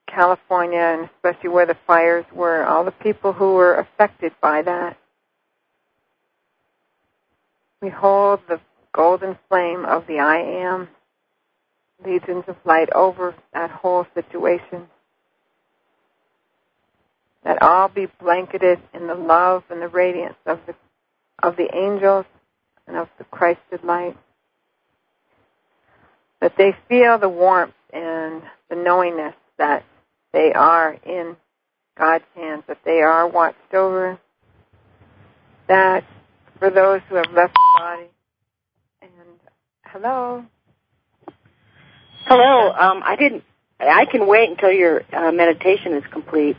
California 0.06 0.78
and 0.78 1.08
especially 1.14 1.50
where 1.50 1.66
the 1.66 1.76
fires 1.86 2.26
were, 2.34 2.64
all 2.64 2.84
the 2.84 2.90
people 2.90 3.32
who 3.32 3.54
were 3.54 3.74
affected 3.74 4.32
by 4.40 4.62
that. 4.62 4.98
We 7.80 7.88
hold 7.88 8.40
the 8.48 8.60
golden 8.92 9.38
flame 9.48 9.84
of 9.84 10.06
the 10.06 10.18
I 10.18 10.38
am 10.38 10.88
legions 12.04 12.44
of 12.46 12.56
light 12.64 12.92
over 12.92 13.34
that 13.54 13.70
whole 13.70 14.06
situation. 14.14 14.88
That 17.44 17.62
all 17.62 17.88
be 17.88 18.06
blanketed 18.20 18.78
in 18.94 19.06
the 19.06 19.14
love 19.14 19.64
and 19.70 19.82
the 19.82 19.88
radiance 19.88 20.36
of 20.46 20.60
the 20.66 20.74
of 21.42 21.56
the 21.56 21.74
angels 21.74 22.24
and 22.86 22.96
of 22.96 23.08
the 23.18 23.24
Christed 23.24 23.82
light. 23.82 24.16
That 26.42 26.54
they 26.58 26.74
feel 26.88 27.18
the 27.18 27.28
warmth 27.28 27.72
and 27.92 28.42
the 28.68 28.74
knowingness 28.74 29.34
that 29.58 29.84
they 30.32 30.52
are 30.52 30.98
in 31.06 31.36
God's 31.96 32.24
hands, 32.34 32.64
that 32.66 32.78
they 32.84 33.00
are 33.00 33.28
watched 33.28 33.72
over, 33.72 34.18
that 35.68 36.04
for 36.58 36.68
those 36.68 37.00
who 37.08 37.14
have 37.14 37.30
left 37.32 37.54
the 37.54 37.78
body, 37.78 38.06
and 39.02 39.12
hello. 39.84 40.44
Hello. 42.26 42.72
Um, 42.72 43.02
I 43.04 43.14
didn't. 43.14 43.44
I 43.78 44.04
can 44.10 44.26
wait 44.26 44.50
until 44.50 44.72
your 44.72 45.02
uh, 45.14 45.30
meditation 45.30 45.94
is 45.94 46.02
complete. 46.12 46.56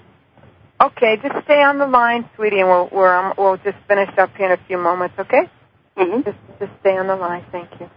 Okay, 0.82 1.18
just 1.22 1.44
stay 1.44 1.62
on 1.62 1.78
the 1.78 1.88
line, 1.88 2.30
sweetie, 2.38 2.60
and 2.60 2.70
we'll 2.70 2.90
we'll, 2.90 3.06
um, 3.06 3.34
we'll 3.38 3.58
just 3.58 3.78
finish 3.88 4.10
up 4.18 4.34
here 4.38 4.46
in 4.48 4.52
a 4.54 4.66
few 4.66 4.78
moments. 4.78 5.16
Okay? 5.20 5.50
Mm-hmm. 5.98 6.22
Just 6.22 6.38
just 6.60 6.72
stay 6.80 6.98
on 6.98 7.08
the 7.08 7.16
line. 7.18 7.46
Thank 7.52 7.70
you. 7.82 7.90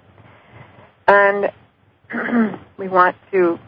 And 1.07 1.53
we 2.79 2.89
want 2.89 3.17
to 3.33 3.59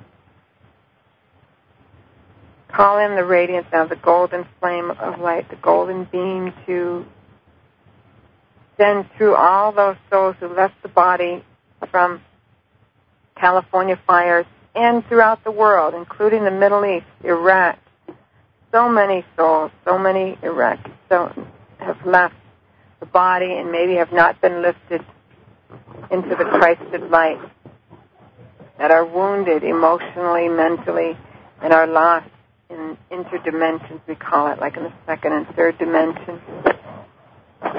call 2.69 2.99
in 2.99 3.17
the 3.17 3.25
radiance 3.25 3.67
of 3.73 3.89
the 3.89 3.97
golden 3.97 4.47
flame 4.61 4.91
of 4.91 5.21
light, 5.21 5.49
the 5.51 5.57
golden 5.57 6.05
beam 6.05 6.53
to 6.67 7.05
send 8.77 9.07
through 9.17 9.35
all 9.35 9.73
those 9.73 9.97
souls 10.11 10.37
who 10.39 10.49
left 10.49 10.75
the 10.83 10.89
body 10.89 11.45
from 11.91 12.21
California 13.37 13.99
fires 14.07 14.47
and 14.75 15.05
throughout 15.07 15.43
the 15.43 15.51
world, 15.51 15.95
including 15.95 16.45
the 16.45 16.51
Middle 16.51 16.85
East, 16.85 17.07
Iraq. 17.25 17.79
So 18.71 18.89
many 18.89 19.25
souls, 19.37 19.71
so 19.85 19.99
many 19.99 20.37
Iraqis 20.43 20.93
so 21.09 21.33
have 21.79 21.97
left 22.05 22.35
the 23.01 23.07
body 23.07 23.55
and 23.55 23.73
maybe 23.73 23.95
have 23.95 24.13
not 24.13 24.41
been 24.41 24.61
lifted 24.63 25.05
into 26.11 26.29
the 26.31 26.45
Christed 26.45 27.11
light, 27.11 27.39
that 28.79 28.91
are 28.91 29.05
wounded 29.05 29.65
emotionally, 29.65 30.49
mentally, 30.49 31.17
and 31.61 31.73
are 31.73 31.87
lost 31.87 32.31
in 32.71 32.97
interdimensions, 33.11 34.01
we 34.07 34.15
call 34.15 34.53
it, 34.53 34.61
like 34.61 34.77
in 34.77 34.85
the 34.85 34.93
second 35.07 35.33
and 35.33 35.47
third 35.57 35.79
dimension. 35.79 36.41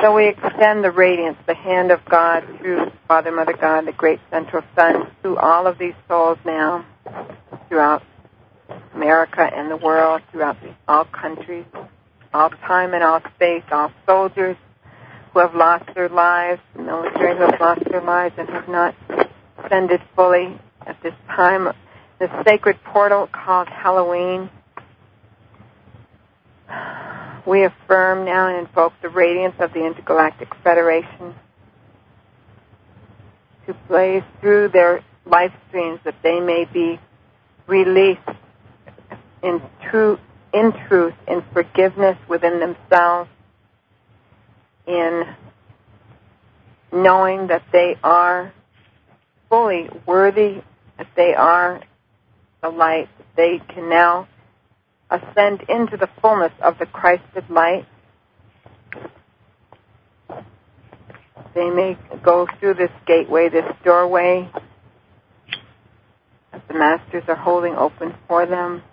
So 0.02 0.14
we 0.14 0.28
extend 0.28 0.84
the 0.84 0.92
radiance, 0.92 1.38
the 1.48 1.56
hand 1.56 1.92
of 1.92 2.04
God 2.06 2.44
through 2.60 2.92
Father, 3.08 3.32
Mother 3.32 3.54
God, 3.54 3.88
the 3.88 3.94
great 3.94 4.20
central 4.30 4.64
sun, 4.76 5.08
through 5.22 5.38
all 5.38 5.68
of 5.68 5.78
these 5.78 5.94
souls 6.08 6.38
now, 6.46 6.86
throughout 7.70 8.04
America 8.94 9.50
and 9.54 9.72
the 9.72 9.78
world, 9.78 10.22
throughout 10.32 10.58
all 10.88 11.06
countries, 11.06 11.66
all 12.34 12.50
time 12.50 12.94
and 12.94 13.04
all 13.04 13.22
space, 13.36 13.64
all 13.72 13.92
soldiers 14.06 14.58
who 15.34 15.40
have 15.40 15.56
lost 15.56 15.86
their 15.96 16.10
lives, 16.10 16.62
the 16.76 16.82
military 16.82 17.38
who 17.38 17.44
have 17.44 17.60
lost 17.60 17.84
their 17.90 18.02
lives 18.02 18.36
and 18.38 18.50
have 18.50 18.68
not 18.68 18.96
ascended 19.64 20.02
fully 20.16 20.60
at 20.90 21.02
this 21.02 21.14
time. 21.28 21.72
This 22.20 22.30
sacred 22.46 22.78
portal 22.84 23.30
called 23.32 23.70
Halloween 23.70 24.50
we 27.50 27.64
affirm 27.64 28.26
now 28.26 28.48
and 28.48 28.68
invoke 28.68 28.94
the 29.02 29.10
radiance 29.10 29.56
of 29.60 29.74
the 29.74 29.86
Intergalactic 29.86 30.50
Federation 30.64 31.34
to 33.66 33.74
blaze 33.88 34.24
through 34.40 34.70
their 34.70 35.04
life 35.26 35.52
streams 35.68 36.00
that 36.04 36.16
they 36.22 36.40
may 36.40 36.66
be 36.72 37.00
released 37.68 38.22
in 39.42 39.62
true 39.90 40.20
in 40.52 40.74
truth, 40.88 41.14
in 41.28 41.44
forgiveness 41.54 42.18
within 42.28 42.60
themselves, 42.60 43.30
in 44.88 45.24
knowing 46.92 47.48
that 47.48 47.62
they 47.72 47.96
are 48.04 48.52
fully 49.48 49.88
worthy, 50.08 50.64
that 51.00 51.08
they 51.16 51.34
are 51.34 51.82
the 52.62 52.70
light, 52.70 53.10
they 53.36 53.60
can 53.70 53.90
now 53.90 54.28
ascend 55.10 55.62
into 55.68 55.98
the 55.98 56.10
fullness 56.22 56.52
of 56.62 56.78
the 56.78 56.86
Christed 56.86 57.50
light. 57.50 57.88
They 61.56 61.72
may 61.72 61.98
go 62.24 62.48
through 62.60 62.76
this 62.76 62.92
gateway, 63.08 63.50
this 63.50 63.66
doorway 63.84 64.48
that 66.52 66.68
the 66.68 66.76
masters 66.76 67.24
are 67.28 67.36
holding 67.36 67.74
open 67.74 68.14
for 68.28 68.46
them. 68.46 68.84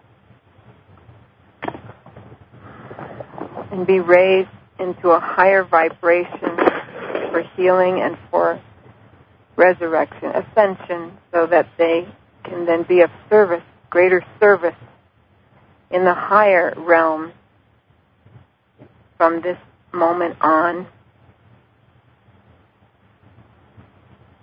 and 3.77 3.87
be 3.87 4.01
raised 4.01 4.49
into 4.79 5.11
a 5.11 5.21
higher 5.21 5.65
vibration 5.65 6.57
for 7.31 7.43
healing 7.57 8.01
and 8.01 8.17
for 8.31 8.61
resurrection, 9.57 10.31
ascension, 10.31 11.13
so 11.33 11.47
that 11.47 11.69
they 11.79 12.07
can 12.45 12.67
then 12.67 12.85
be 12.85 13.01
of 13.01 13.11
service, 13.29 13.63
greater 13.91 14.25
service 14.41 14.77
in 15.91 16.05
the 16.05 16.15
higher 16.15 16.75
realm 16.77 17.33
from 19.17 19.41
this 19.43 19.59
moment 19.93 20.37
on. 20.41 20.87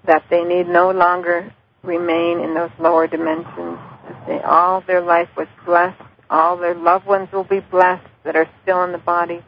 That 0.05 0.24
they 0.30 0.43
need 0.43 0.68
no 0.68 0.91
longer 0.91 1.53
remain 1.84 2.39
in 2.39 2.53
those 2.53 2.72
lower 2.80 3.07
dimensions. 3.07 3.78
That 4.07 4.24
they, 4.28 4.39
all 4.41 4.82
their 4.82 5.01
life 5.01 5.30
was 5.38 5.47
blessed, 5.66 6.01
all 6.30 6.57
their 6.57 6.76
loved 6.76 7.05
ones 7.05 7.30
will 7.32 7.45
be 7.45 7.59
blessed, 7.59 8.05
that 8.24 8.36
are 8.36 8.49
still 8.64 8.84
in 8.84 8.91
the 8.91 8.97
body, 8.97 9.41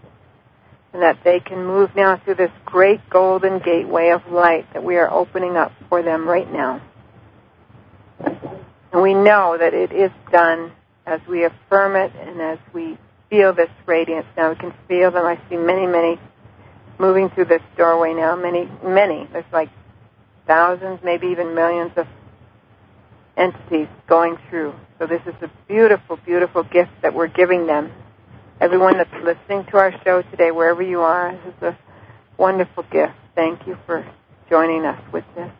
and 0.96 1.04
that 1.04 1.20
they 1.26 1.42
can 1.42 1.66
move 1.66 1.94
now 1.94 2.16
through 2.24 2.36
this 2.36 2.52
great 2.64 3.02
golden 3.10 3.60
gateway 3.60 4.12
of 4.12 4.26
light 4.32 4.66
that 4.72 4.82
we 4.82 4.96
are 4.96 5.12
opening 5.12 5.58
up 5.58 5.74
for 5.90 6.02
them 6.02 6.26
right 6.26 6.50
now. 6.50 6.82
And 8.94 9.02
we 9.02 9.14
know 9.14 9.58
that 9.60 9.74
it 9.74 9.92
is 9.92 10.10
done 10.32 10.72
as 11.06 11.20
we 11.28 11.44
affirm 11.44 11.98
it 11.98 12.14
and 12.16 12.40
as 12.40 12.60
we 12.72 12.98
feel 13.30 13.54
this 13.54 13.70
radiance 13.86 14.26
now. 14.38 14.52
We 14.52 14.56
can 14.56 14.74
feel 14.88 15.12
them. 15.12 15.26
I 15.26 15.38
see 15.50 15.58
many, 15.58 15.86
many 15.86 16.18
moving 16.98 17.30
through 17.30 17.46
this 17.46 17.62
doorway 17.76 18.14
now. 18.14 18.38
Many, 18.38 18.70
many. 18.82 19.28
There's 19.34 19.44
like 19.52 19.70
thousands, 20.48 21.02
maybe 21.04 21.28
even 21.28 21.56
millions 21.56 21.92
of 21.98 22.08
entities 23.36 23.90
going 24.08 24.38
through. 24.50 24.74
So 24.98 25.08
this 25.08 25.22
is 25.28 25.36
a 25.42 25.52
beautiful, 25.68 26.16
beautiful 26.26 26.64
gift 26.64 26.92
that 27.02 27.14
we're 27.14 27.28
giving 27.28 27.68
them 27.68 27.92
everyone 28.62 28.98
that's 28.98 29.14
listening 29.24 29.66
to 29.72 29.78
our 29.78 29.92
show 30.04 30.22
today, 30.24 30.52
wherever 30.52 30.82
you 30.82 31.02
are. 31.02 31.32
This 31.46 31.54
is 31.56 31.64
a 31.64 31.78
wonderful 32.38 32.84
gift. 32.92 33.14
Thank 33.36 33.68
you 33.68 33.78
for 33.86 34.06
joining 34.50 34.86
us 34.86 35.02
with 35.12 35.26
this, 35.36 35.52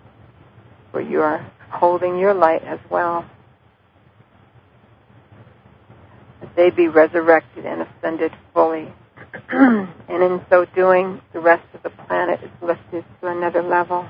for 0.92 1.02
you 1.02 1.22
are 1.22 1.52
holding 1.70 2.18
your 2.18 2.34
light 2.34 2.64
as 2.64 2.80
well. 2.90 3.26
That 6.42 6.56
they 6.56 6.70
be 6.70 6.88
resurrected 6.88 7.66
and 7.66 7.82
ascended 7.82 8.32
fully. 8.54 8.94
and 9.50 9.90
in 10.10 10.42
so 10.50 10.66
doing, 10.76 11.22
the 11.34 11.40
rest 11.40 11.64
of 11.74 11.84
the 11.84 11.90
planet 11.90 12.40
is 12.44 12.52
lifted 12.62 13.04
to 13.22 13.28
another 13.28 13.62
level. 13.62 14.08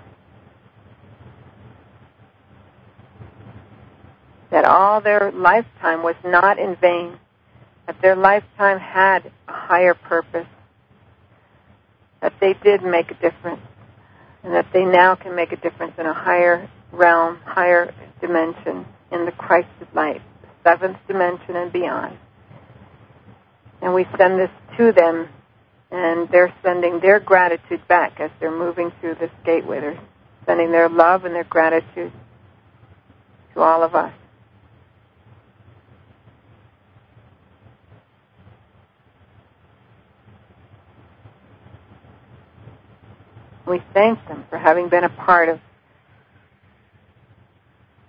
That 4.52 4.66
all 4.66 5.02
their 5.02 5.32
lifetime 5.32 6.04
was 6.04 6.16
not 6.24 6.60
in 6.60 6.76
vain 6.76 7.20
that 7.88 8.02
their 8.02 8.16
lifetime 8.16 8.80
had 8.80 9.32
a 9.48 9.52
higher 9.52 9.94
purpose, 9.94 10.48
that 12.22 12.34
they 12.40 12.54
did 12.64 12.84
make 12.84 13.12
a 13.12 13.16
difference, 13.16 13.62
and 14.44 14.54
that 14.54 14.68
they 14.74 14.86
now 14.86 15.16
can 15.16 15.36
make 15.36 15.52
a 15.52 15.58
difference 15.58 15.94
in 15.98 16.06
a 16.06 16.14
higher 16.14 16.70
realm, 16.92 17.38
higher 17.46 17.94
dimension 18.22 18.86
in 19.12 19.26
the 19.26 19.32
Christed 19.32 19.88
light, 19.94 20.22
the 20.42 20.48
seventh 20.64 20.98
dimension 21.08 21.56
and 21.56 21.72
beyond. 21.72 22.18
And 23.82 23.94
we 23.94 24.06
send 24.18 24.40
this 24.40 24.50
to 24.78 24.92
them, 24.92 25.28
and 25.92 26.28
they're 26.30 26.54
sending 26.64 27.00
their 27.00 27.20
gratitude 27.20 27.88
back 27.88 28.20
as 28.20 28.32
they're 28.40 28.58
moving 28.58 28.92
through 29.00 29.16
this 29.16 29.32
gateway. 29.46 29.80
They're 29.80 30.00
sending 30.46 30.72
their 30.72 30.90
love 30.90 31.26
and 31.26 31.36
their 31.36 31.44
gratitude 31.44 32.12
to 33.54 33.62
all 33.62 33.84
of 33.84 33.94
us. 33.94 34.14
We 43.68 43.82
thank 43.94 44.26
them 44.28 44.46
for 44.50 44.58
having 44.58 44.90
been 44.90 45.04
a 45.04 45.10
part 45.10 45.50
of 45.50 45.60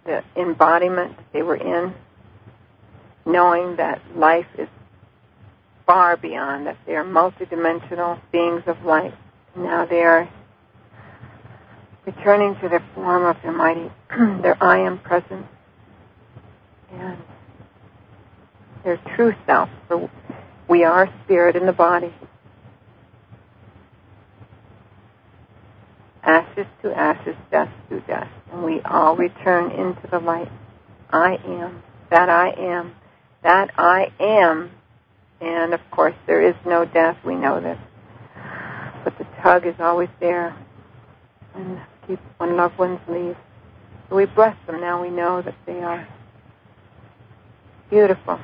the 0.05 0.23
embodiment 0.37 1.17
they 1.33 1.43
were 1.43 1.57
in, 1.57 1.95
knowing 3.25 3.77
that 3.77 4.01
life 4.15 4.47
is 4.59 4.69
far 5.87 6.17
beyond, 6.17 6.67
that 6.67 6.77
they 6.87 6.95
are 6.95 7.05
multidimensional 7.05 8.21
beings 8.33 8.63
of 8.67 8.83
light. 8.85 9.15
Now 9.57 9.87
they 9.87 10.03
are 10.03 10.29
returning 12.05 12.57
to 12.61 12.69
their 12.69 12.85
form 12.95 13.25
of 13.25 13.37
their 13.43 13.53
mighty, 13.53 13.91
their 14.43 14.63
I 14.63 14.81
am 14.81 14.99
presence, 14.99 15.47
and 16.93 17.19
their 18.85 18.99
true 19.17 19.35
self. 19.47 19.69
For 19.89 20.11
we 20.69 20.85
are 20.85 21.09
spirit 21.25 21.57
in 21.57 21.67
the 21.67 21.73
body. 21.73 22.13
Ashes 26.27 26.67
to 26.83 26.93
ashes, 26.93 27.37
dust 27.51 27.71
to 27.89 28.01
dust, 28.01 28.31
and 28.53 28.65
we 28.65 28.81
all 28.83 29.17
return 29.17 29.71
into 29.71 30.07
the 30.11 30.19
light. 30.19 30.51
I 31.11 31.37
am, 31.47 31.83
that 32.11 32.29
I 32.29 32.51
am, 32.51 32.95
that 33.43 33.71
I 33.79 34.13
am. 34.19 34.71
And 35.41 35.73
of 35.73 35.81
course, 35.91 36.15
there 36.27 36.43
is 36.47 36.55
no 36.67 36.85
death, 36.85 37.17
we 37.25 37.37
know 37.37 37.61
this. 37.61 37.79
But 39.05 39.17
the 39.19 39.27
tug 39.43 39.67
is 39.67 39.77
always 39.79 40.09
there. 40.19 40.57
And 41.55 41.81
keep 42.07 42.19
when 42.39 42.57
loved 42.57 42.79
ones 42.79 43.01
leave. 43.09 43.37
So 44.09 44.17
we 44.17 44.27
bless 44.27 44.57
them 44.67 44.81
now, 44.81 45.01
we 45.01 45.11
know 45.11 45.43
that 45.43 45.55
they 45.65 45.81
are 45.81 46.09
beautiful. 47.89 48.41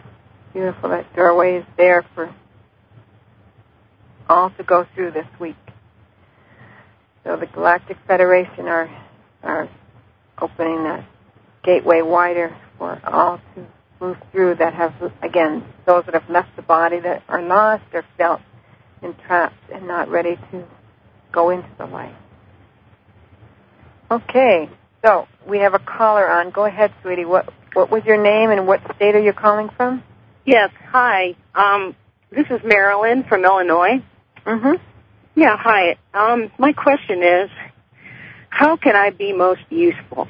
Beautiful. 0.52 0.90
That 0.90 1.14
doorway 1.16 1.56
is 1.56 1.64
there 1.76 2.04
for 2.14 2.32
all 4.28 4.50
to 4.50 4.62
go 4.62 4.86
through 4.94 5.12
this 5.12 5.26
week. 5.40 5.56
So 7.24 7.36
the 7.36 7.46
Galactic 7.46 7.96
Federation 8.06 8.66
are 8.66 8.90
are 9.42 9.68
opening 10.40 10.84
that 10.84 11.04
gateway 11.64 12.02
wider 12.02 12.56
for 12.78 13.00
all 13.04 13.40
to 13.54 13.66
move 14.00 14.16
through 14.32 14.56
that 14.56 14.74
have 14.74 14.94
again 15.22 15.64
those 15.86 16.04
that 16.06 16.14
have 16.14 16.28
left 16.28 16.54
the 16.56 16.62
body 16.62 16.98
that 17.00 17.22
are 17.28 17.42
lost 17.42 17.84
or 17.92 18.04
felt 18.16 18.40
entrapped 19.02 19.70
and 19.72 19.86
not 19.86 20.08
ready 20.08 20.36
to 20.50 20.64
go 21.32 21.50
into 21.50 21.68
the 21.78 21.86
light. 21.86 22.14
Okay, 24.10 24.68
so 25.04 25.26
we 25.48 25.58
have 25.58 25.74
a 25.74 25.78
caller 25.78 26.28
on. 26.28 26.50
Go 26.50 26.64
ahead, 26.64 26.92
sweetie. 27.02 27.24
What 27.24 27.52
what 27.72 27.90
was 27.90 28.04
your 28.04 28.22
name 28.22 28.50
and 28.50 28.66
what 28.66 28.80
state 28.96 29.14
are 29.14 29.22
you 29.22 29.32
calling 29.32 29.70
from? 29.76 30.02
Yes, 30.44 30.70
hi. 30.90 31.36
Um, 31.54 31.94
this 32.30 32.46
is 32.50 32.60
Marilyn 32.64 33.24
from 33.24 33.44
Illinois. 33.44 34.02
Mm-hmm. 34.44 34.91
Yeah, 35.36 35.56
hi. 35.58 35.96
Um, 36.14 36.52
my 36.60 36.74
question 36.74 37.24
is, 37.24 37.50
how 38.50 38.76
can 38.76 38.96
I 38.96 39.10
be 39.10 39.32
most 39.32 39.62
useful 39.70 40.28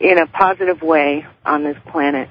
in 0.00 0.18
a 0.18 0.26
positive 0.28 0.82
way 0.82 1.26
on 1.46 1.64
this 1.64 1.76
planet? 1.92 2.28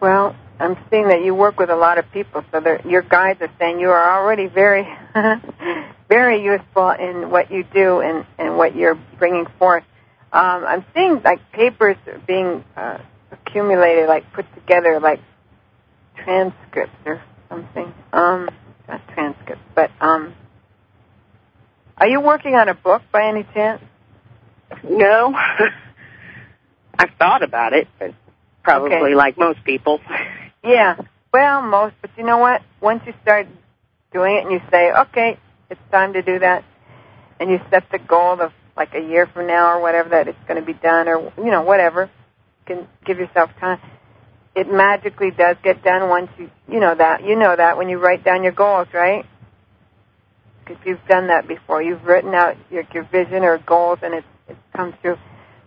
Well, 0.00 0.36
I'm 0.62 0.76
seeing 0.90 1.08
that 1.08 1.24
you 1.24 1.34
work 1.34 1.58
with 1.58 1.70
a 1.70 1.76
lot 1.76 1.98
of 1.98 2.10
people, 2.12 2.44
so 2.52 2.78
your 2.86 3.02
guides 3.02 3.40
are 3.42 3.50
saying 3.58 3.80
you 3.80 3.90
are 3.90 4.20
already 4.20 4.46
very, 4.46 4.86
very 6.08 6.40
useful 6.44 6.90
in 6.90 7.30
what 7.30 7.50
you 7.50 7.64
do 7.64 8.00
and, 8.00 8.24
and 8.38 8.56
what 8.56 8.76
you're 8.76 8.94
bringing 9.18 9.46
forth. 9.58 9.82
Um, 10.32 10.64
I'm 10.64 10.84
seeing 10.94 11.20
like 11.24 11.40
papers 11.50 11.96
being 12.28 12.64
uh, 12.76 12.98
accumulated, 13.32 14.08
like 14.08 14.32
put 14.34 14.46
together, 14.54 15.00
like 15.00 15.20
transcripts 16.22 16.94
or 17.06 17.20
something. 17.48 17.92
Um, 18.12 18.48
not 18.88 19.00
transcripts, 19.14 19.64
but 19.74 19.90
um, 20.00 20.32
are 21.98 22.06
you 22.06 22.20
working 22.20 22.54
on 22.54 22.68
a 22.68 22.74
book 22.74 23.02
by 23.10 23.26
any 23.26 23.42
chance? 23.52 23.82
No. 24.88 25.34
I've 26.98 27.10
thought 27.18 27.42
about 27.42 27.72
it, 27.72 27.88
but 27.98 28.14
probably 28.62 28.96
Okay. 28.96 29.14
like 29.16 29.36
most 29.36 29.64
people. 29.64 30.00
Yeah. 30.64 30.96
Well, 31.32 31.62
most, 31.62 31.94
but 32.00 32.10
you 32.16 32.24
know 32.24 32.38
what? 32.38 32.62
Once 32.80 33.02
you 33.06 33.14
start 33.22 33.46
doing 34.12 34.36
it 34.36 34.44
and 34.44 34.52
you 34.52 34.60
say, 34.70 34.92
okay, 34.92 35.38
it's 35.70 35.80
time 35.90 36.12
to 36.12 36.22
do 36.22 36.38
that, 36.38 36.64
and 37.40 37.50
you 37.50 37.58
set 37.70 37.84
the 37.90 37.98
goal 37.98 38.40
of 38.40 38.52
like 38.76 38.94
a 38.94 39.00
year 39.00 39.26
from 39.26 39.46
now 39.46 39.76
or 39.76 39.80
whatever 39.80 40.10
that 40.10 40.28
it's 40.28 40.38
going 40.46 40.60
to 40.60 40.66
be 40.66 40.74
done 40.74 41.08
or, 41.08 41.32
you 41.38 41.50
know, 41.50 41.62
whatever, 41.62 42.02
you 42.04 42.76
can 42.76 42.88
give 43.04 43.18
yourself 43.18 43.50
time. 43.60 43.78
It 44.54 44.70
magically 44.70 45.30
does 45.30 45.56
get 45.62 45.82
done 45.82 46.08
once 46.08 46.30
you, 46.38 46.50
you 46.68 46.80
know 46.80 46.94
that, 46.94 47.24
you 47.24 47.36
know 47.36 47.54
that 47.56 47.76
when 47.76 47.88
you 47.88 47.98
write 47.98 48.24
down 48.24 48.42
your 48.42 48.52
goals, 48.52 48.88
right? 48.92 49.24
Because 50.64 50.82
you've 50.86 51.04
done 51.08 51.28
that 51.28 51.48
before. 51.48 51.82
You've 51.82 52.04
written 52.04 52.34
out 52.34 52.56
your, 52.70 52.84
your 52.92 53.04
vision 53.04 53.42
or 53.42 53.58
goals 53.58 53.98
and 54.02 54.14
it's, 54.14 54.26
it's 54.48 54.60
come 54.76 54.94
true. 55.02 55.16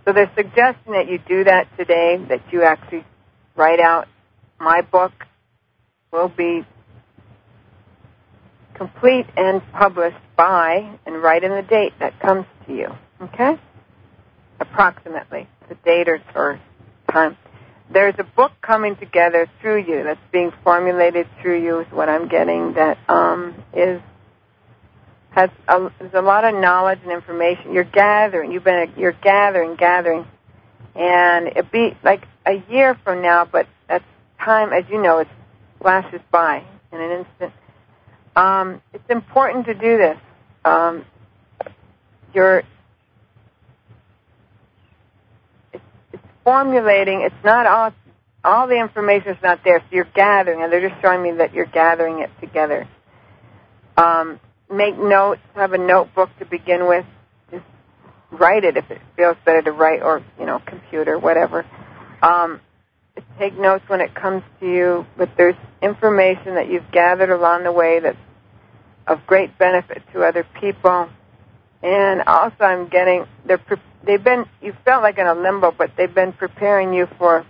So 0.06 0.14
they're 0.14 0.32
suggesting 0.36 0.94
that 0.94 1.08
you 1.10 1.20
do 1.28 1.44
that 1.44 1.68
today, 1.78 2.24
that 2.30 2.42
you 2.52 2.64
actually 2.64 3.04
write 3.56 3.80
out 3.80 4.08
my 4.60 4.82
book 4.82 5.14
will 6.12 6.30
be 6.30 6.66
complete 8.76 9.26
and 9.38 9.62
published 9.72 10.18
by, 10.36 10.98
and 11.06 11.22
write 11.22 11.44
in 11.44 11.52
the 11.52 11.62
date 11.62 11.94
that 12.00 12.20
comes 12.20 12.46
to 12.68 12.76
you. 12.76 12.90
Okay? 13.22 13.60
Approximately. 14.60 15.48
The 15.70 15.76
date 15.76 16.08
or, 16.10 16.22
or 16.36 16.60
time. 17.12 17.38
There's 17.92 18.16
a 18.18 18.24
book 18.24 18.52
coming 18.62 18.96
together 18.96 19.48
through 19.62 19.84
you 19.84 20.04
that's 20.04 20.20
being 20.32 20.52
formulated 20.64 21.28
through 21.42 21.64
you 21.64 21.80
is 21.80 21.88
what 21.92 22.10
I'm 22.10 22.28
getting 22.28 22.74
that 22.74 22.98
um, 23.08 23.64
is 23.74 24.02
has 25.32 25.50
a, 25.68 25.90
a 26.14 26.22
lot 26.22 26.46
of 26.46 26.56
knowledge 26.56 27.00
and 27.04 27.12
information 27.12 27.74
you're 27.74 27.84
gathering. 27.84 28.52
You've 28.52 28.64
been 28.64 28.92
you're 28.98 29.12
gathering, 29.12 29.76
gathering, 29.76 30.26
and 30.96 31.48
it 31.48 31.72
be 31.72 31.96
like 32.04 32.24
a 32.46 32.64
year 32.70 32.98
from 33.04 33.22
now, 33.22 33.46
but 33.46 33.68
that's 33.88 34.06
time, 34.46 34.72
as 34.72 34.86
you 34.90 35.02
know, 35.02 35.20
it 35.20 35.28
flashes 35.82 36.22
by 36.32 36.64
in 36.92 37.02
an 37.02 37.26
instant. 37.26 37.54
Um, 38.36 38.82
it's 38.94 39.10
important 39.10 39.66
to 39.66 39.74
do 39.74 39.98
this. 39.98 40.18
Um, 40.64 41.06
you're 42.34 42.64
it's, 45.74 45.84
it's 46.14 46.24
formulating. 46.44 47.22
It's 47.22 47.44
not 47.44 47.66
all 47.66 47.94
all 48.44 48.68
the 48.68 48.80
information 48.80 49.30
is 49.30 49.42
not 49.42 49.62
there, 49.64 49.80
so 49.80 49.86
you're 49.92 50.08
gathering, 50.14 50.62
and 50.62 50.72
they're 50.72 50.88
just 50.88 51.02
showing 51.02 51.24
me 51.24 51.32
that 51.32 51.54
you're 51.54 51.66
gathering 51.66 52.20
it 52.20 52.30
together. 52.40 52.88
Um, 53.98 54.40
make 54.72 54.98
notes. 54.98 55.42
Have 55.56 55.74
a 55.74 55.78
notebook 55.78 56.30
to 56.40 56.46
begin 56.46 56.88
with. 56.88 57.06
Just 57.52 57.64
write 58.32 58.64
it 58.64 58.78
if 58.78 58.90
it 58.92 59.02
feels 59.16 59.38
better 59.46 59.62
to 59.64 59.72
write, 59.72 60.02
or 60.04 60.24
you 60.40 60.46
know, 60.46 60.62
computer, 60.66 61.18
whatever. 61.18 61.66
Um, 62.22 62.62
take 63.40 63.58
notes 63.58 63.84
when 63.88 64.02
it 64.02 64.14
comes 64.16 64.44
to 64.60 64.66
you, 64.66 65.06
but 65.18 65.30
there's 65.38 65.56
information 65.82 66.56
that 66.56 66.70
you've 66.70 66.92
gathered 66.92 67.30
along 67.30 67.64
the 67.64 67.72
way 67.72 68.00
that's 68.00 68.18
of 69.08 69.26
great 69.28 69.58
benefit 69.58 70.02
to 70.14 70.24
other 70.24 70.46
people. 70.60 71.10
And 71.84 72.22
also, 72.28 72.64
I'm 72.64 72.88
getting 72.88 73.26
they're 73.46 73.58
pre- 73.60 73.78
they've 74.06 74.24
been 74.24 74.46
you 74.62 74.74
felt 74.84 75.04
like 75.04 75.18
in 75.18 75.28
a 75.28 75.36
limbo, 75.36 75.72
but 75.72 75.92
they've 75.98 76.14
been 76.14 76.34
preparing 76.34 76.94
you 76.94 77.08
for. 77.18 77.46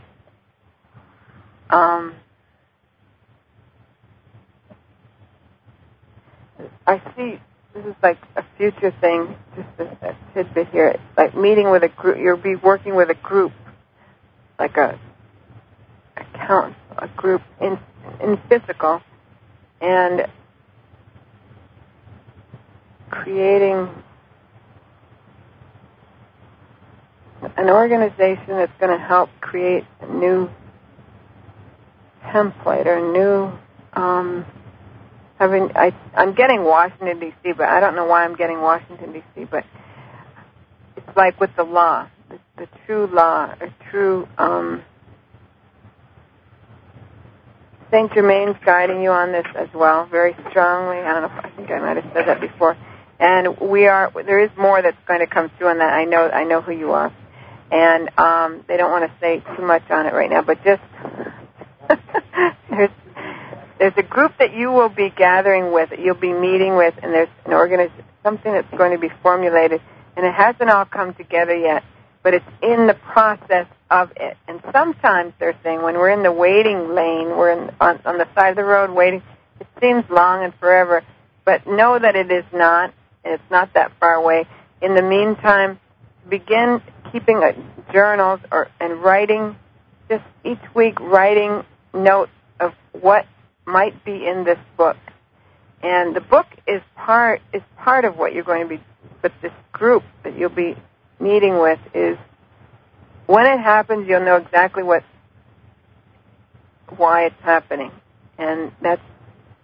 Um, 1.70 2.16
I 6.86 7.02
see 7.16 7.40
this 7.74 7.86
is 7.86 7.96
like 8.04 8.18
a 8.36 8.44
future 8.58 8.94
thing, 9.02 9.36
just 9.56 9.68
a, 9.80 10.10
a 10.10 10.18
tidbit 10.34 10.70
here. 10.70 10.88
It's 10.90 11.18
like 11.18 11.36
meeting 11.36 11.72
with 11.72 11.84
a 11.84 11.90
group. 11.90 12.18
You'll 12.20 12.38
be 12.38 12.56
working 12.56 12.96
with 12.96 13.10
a 13.10 13.16
group, 13.16 13.54
like 14.60 14.76
a 14.78 15.00
account, 16.46 16.76
a 16.98 17.08
group 17.10 17.42
in 17.62 17.78
in 18.22 18.40
physical, 18.50 19.02
and 19.82 20.28
creating 23.10 23.90
an 27.58 27.70
organization 27.70 28.48
that's 28.48 28.72
going 28.80 28.98
to 28.98 29.04
help 29.04 29.30
create 29.42 29.84
a 30.02 30.08
new 30.08 30.50
template 32.24 32.86
or 32.86 32.98
a 32.98 33.12
new 33.12 34.02
um, 34.02 34.46
having 35.40 35.70
I 35.76 35.94
I'm 36.16 36.34
getting 36.36 36.64
Washington 36.64 37.20
D.C. 37.20 37.54
but 37.54 37.68
I 37.68 37.80
don't 37.80 37.96
know 37.96 38.06
why 38.06 38.24
I'm 38.24 38.36
getting 38.36 38.62
Washington 38.62 39.14
D.C. 39.14 39.46
but 39.46 39.64
it's 40.98 41.18
like 41.18 41.40
with 41.40 41.52
the 41.56 41.64
law 41.64 42.08
the, 42.30 42.40
the 42.58 42.68
true 42.86 43.08
law 43.08 43.54
a 43.62 43.90
true 43.92 44.28
um, 44.38 44.84
Saint 47.96 48.12
Germain's 48.14 48.58
guiding 48.66 49.02
you 49.02 49.10
on 49.10 49.32
this 49.32 49.46
as 49.56 49.70
well 49.74 50.06
very 50.06 50.36
strongly. 50.50 50.98
I 50.98 51.14
don't 51.14 51.22
know 51.22 51.38
if 51.38 51.46
I 51.46 51.50
think 51.56 51.72
I 51.72 51.80
might 51.80 51.96
have 51.96 52.12
said 52.14 52.28
that 52.28 52.42
before. 52.42 52.76
And 53.22 53.58
we 53.58 53.88
are 53.88 54.12
there 54.14 54.44
is 54.44 54.50
more 54.58 54.82
that's 54.82 54.98
going 55.08 55.22
to 55.22 55.28
come 55.28 55.50
through 55.58 55.70
on 55.70 55.78
that. 55.78 55.94
I 55.94 56.04
know 56.04 56.28
I 56.28 56.44
know 56.44 56.60
who 56.60 56.74
you 56.74 56.92
are. 56.92 57.16
And 57.72 58.10
um, 58.20 58.66
they 58.68 58.76
don't 58.76 58.92
want 58.92 59.10
to 59.10 59.18
say 59.22 59.42
too 59.56 59.66
much 59.66 59.90
on 59.90 60.08
it 60.08 60.14
right 60.14 60.30
now 60.30 60.42
but 60.42 60.62
just 60.66 60.82
there's 62.70 62.90
there's 63.80 63.94
a 63.96 64.04
group 64.04 64.34
that 64.40 64.54
you 64.54 64.74
will 64.74 64.90
be 64.90 65.10
gathering 65.10 65.72
with, 65.72 65.92
that 65.92 66.00
you'll 66.00 66.16
be 66.16 66.34
meeting 66.34 66.76
with, 66.76 66.96
and 67.02 67.14
there's 67.14 67.30
an 67.46 67.54
organization, 67.54 68.04
something 68.24 68.52
that's 68.52 68.78
going 68.78 68.92
to 68.92 68.98
be 68.98 69.10
formulated, 69.22 69.82
and 70.18 70.26
it 70.26 70.34
hasn't 70.34 70.70
all 70.70 70.86
come 70.86 71.14
together 71.14 71.56
yet, 71.56 71.84
but 72.24 72.34
it's 72.34 72.46
in 72.62 72.88
the 72.88 72.94
process 72.94 73.68
of 73.90 74.12
it. 74.16 74.38
And 74.48 74.62
sometimes 74.72 75.34
they're 75.40 75.58
saying 75.64 75.82
when 75.82 75.96
we're 75.96 76.10
in 76.10 76.24
the 76.24 76.32
waiting 76.32 76.94
lane, 76.94 77.30
we're 77.38 77.52
in, 77.52 77.72
on, 77.80 78.00
on 78.06 78.18
the 78.18 78.28
side 78.36 78.50
of 78.50 78.56
the 78.56 78.64
road 78.64 78.92
waiting, 78.92 79.22
it 79.60 79.68
seems 79.80 80.04
long 80.10 80.44
and 80.44 80.54
forever, 80.56 81.04
but 81.46 81.66
know 81.68 81.98
that 81.98 82.16
it 82.16 82.32
is 82.32 82.44
not, 82.54 82.94
and 83.24 83.36
it's 83.36 83.52
not 83.52 83.74
that 83.74 83.92
far 84.00 84.14
away. 84.14 84.46
In 84.82 84.96
the 84.96 85.02
meantime, 85.02 85.80
begin 86.30 86.82
keeping 87.12 87.38
a, 87.38 87.54
journals 87.94 88.40
or 88.52 88.70
and 88.80 89.02
writing, 89.02 89.56
just 90.10 90.24
each 90.44 90.60
week 90.74 91.00
writing 91.00 91.64
notes 91.94 92.32
of 92.60 92.74
what 92.92 93.26
might 93.66 94.04
be 94.04 94.28
in 94.28 94.44
this 94.44 94.60
book. 94.78 94.98
And 95.82 96.16
the 96.16 96.22
book 96.22 96.48
is 96.68 96.82
part 96.96 97.42
is 97.54 97.62
part 97.78 98.06
of 98.06 98.18
what 98.18 98.34
you're 98.34 98.44
going 98.44 98.64
to 98.64 98.78
be 98.78 98.84
but 99.22 99.32
this 99.42 99.52
group 99.72 100.04
that 100.24 100.38
you'll 100.38 100.50
be 100.50 100.76
meeting 101.20 101.60
with 101.60 101.80
is 101.94 102.18
when 103.28 103.46
it 103.46 103.60
happens 103.60 104.08
you'll 104.08 104.26
know 104.26 104.38
exactly 104.38 104.84
what 104.84 105.04
why 106.98 107.26
it's 107.26 107.42
happening. 107.42 107.92
And 108.38 108.72
that's 108.82 109.02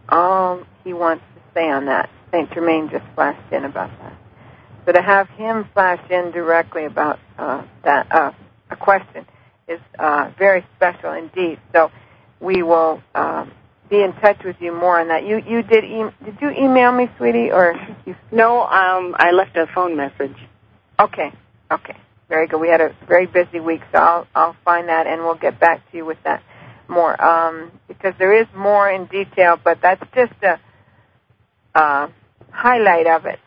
all 0.10 0.64
he 0.84 0.94
wants 0.94 1.24
to 1.36 1.42
say 1.54 1.70
on 1.70 1.86
that. 1.86 2.10
Saint 2.32 2.52
Germain 2.54 2.90
just 2.90 3.06
flashed 3.16 3.52
in 3.52 3.66
about 3.66 3.92
that. 4.00 4.14
So 4.86 4.94
to 4.94 5.02
have 5.02 5.30
him 5.30 5.70
flash 5.74 6.00
in 6.10 6.32
directly 6.32 6.86
about 6.86 7.20
uh, 7.38 7.64
that 7.84 8.12
uh, 8.12 8.32
a 8.70 8.76
question 8.76 9.26
is 9.68 9.80
uh, 10.00 10.32
very 10.38 10.66
special 10.76 11.12
indeed. 11.14 11.60
So 11.74 11.92
we 12.40 12.64
will 12.64 13.02
um, 13.14 13.52
be 13.90 14.02
in 14.02 14.14
touch 14.14 14.44
with 14.44 14.56
you 14.60 14.74
more 14.74 15.00
on 15.00 15.10
that. 15.10 15.26
You 15.26 15.38
you 15.46 15.62
did 15.62 15.84
e- 15.84 16.16
did 16.26 16.38
you 16.42 16.50
email 16.52 16.92
me, 16.92 17.10
sweetie, 17.18 17.52
or 17.52 17.76
you? 18.06 18.16
No, 18.32 18.62
um, 18.62 19.16
I 19.20 19.32
left 19.32 19.56
a 19.56 19.68
phone 19.76 19.96
message. 19.96 20.36
Okay, 21.00 21.32
okay, 21.70 21.98
very 22.32 22.48
good. 22.48 22.62
We 22.62 22.70
had 22.70 22.80
a 22.80 22.96
very 23.10 23.28
busy 23.28 23.60
week, 23.60 23.82
so 23.92 23.98
I'll 24.00 24.28
I'll 24.34 24.56
find 24.64 24.88
that 24.88 25.06
and 25.06 25.22
we'll 25.22 25.36
get 25.36 25.60
back 25.60 25.92
to 25.92 25.98
you 25.98 26.06
with 26.06 26.18
that 26.24 26.42
more 26.88 27.22
um, 27.22 27.72
because 27.90 28.14
there 28.18 28.42
is 28.42 28.48
more 28.56 28.90
in 28.90 29.06
detail, 29.06 29.60
but 29.62 29.80
that's 29.82 30.02
just 30.16 30.34
a 30.42 30.60
uh, 31.76 32.08
highlight 32.52 33.08
of 33.08 33.26
it. 33.26 33.40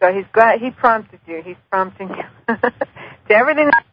So 0.00 0.12
he's 0.12 0.24
glad 0.32 0.60
he 0.60 0.70
prompted 0.70 1.20
you. 1.26 1.42
He's 1.44 1.56
prompting 1.70 2.08
you 2.08 2.24
to 2.56 3.34
everything 3.34 3.66
that 3.66 3.84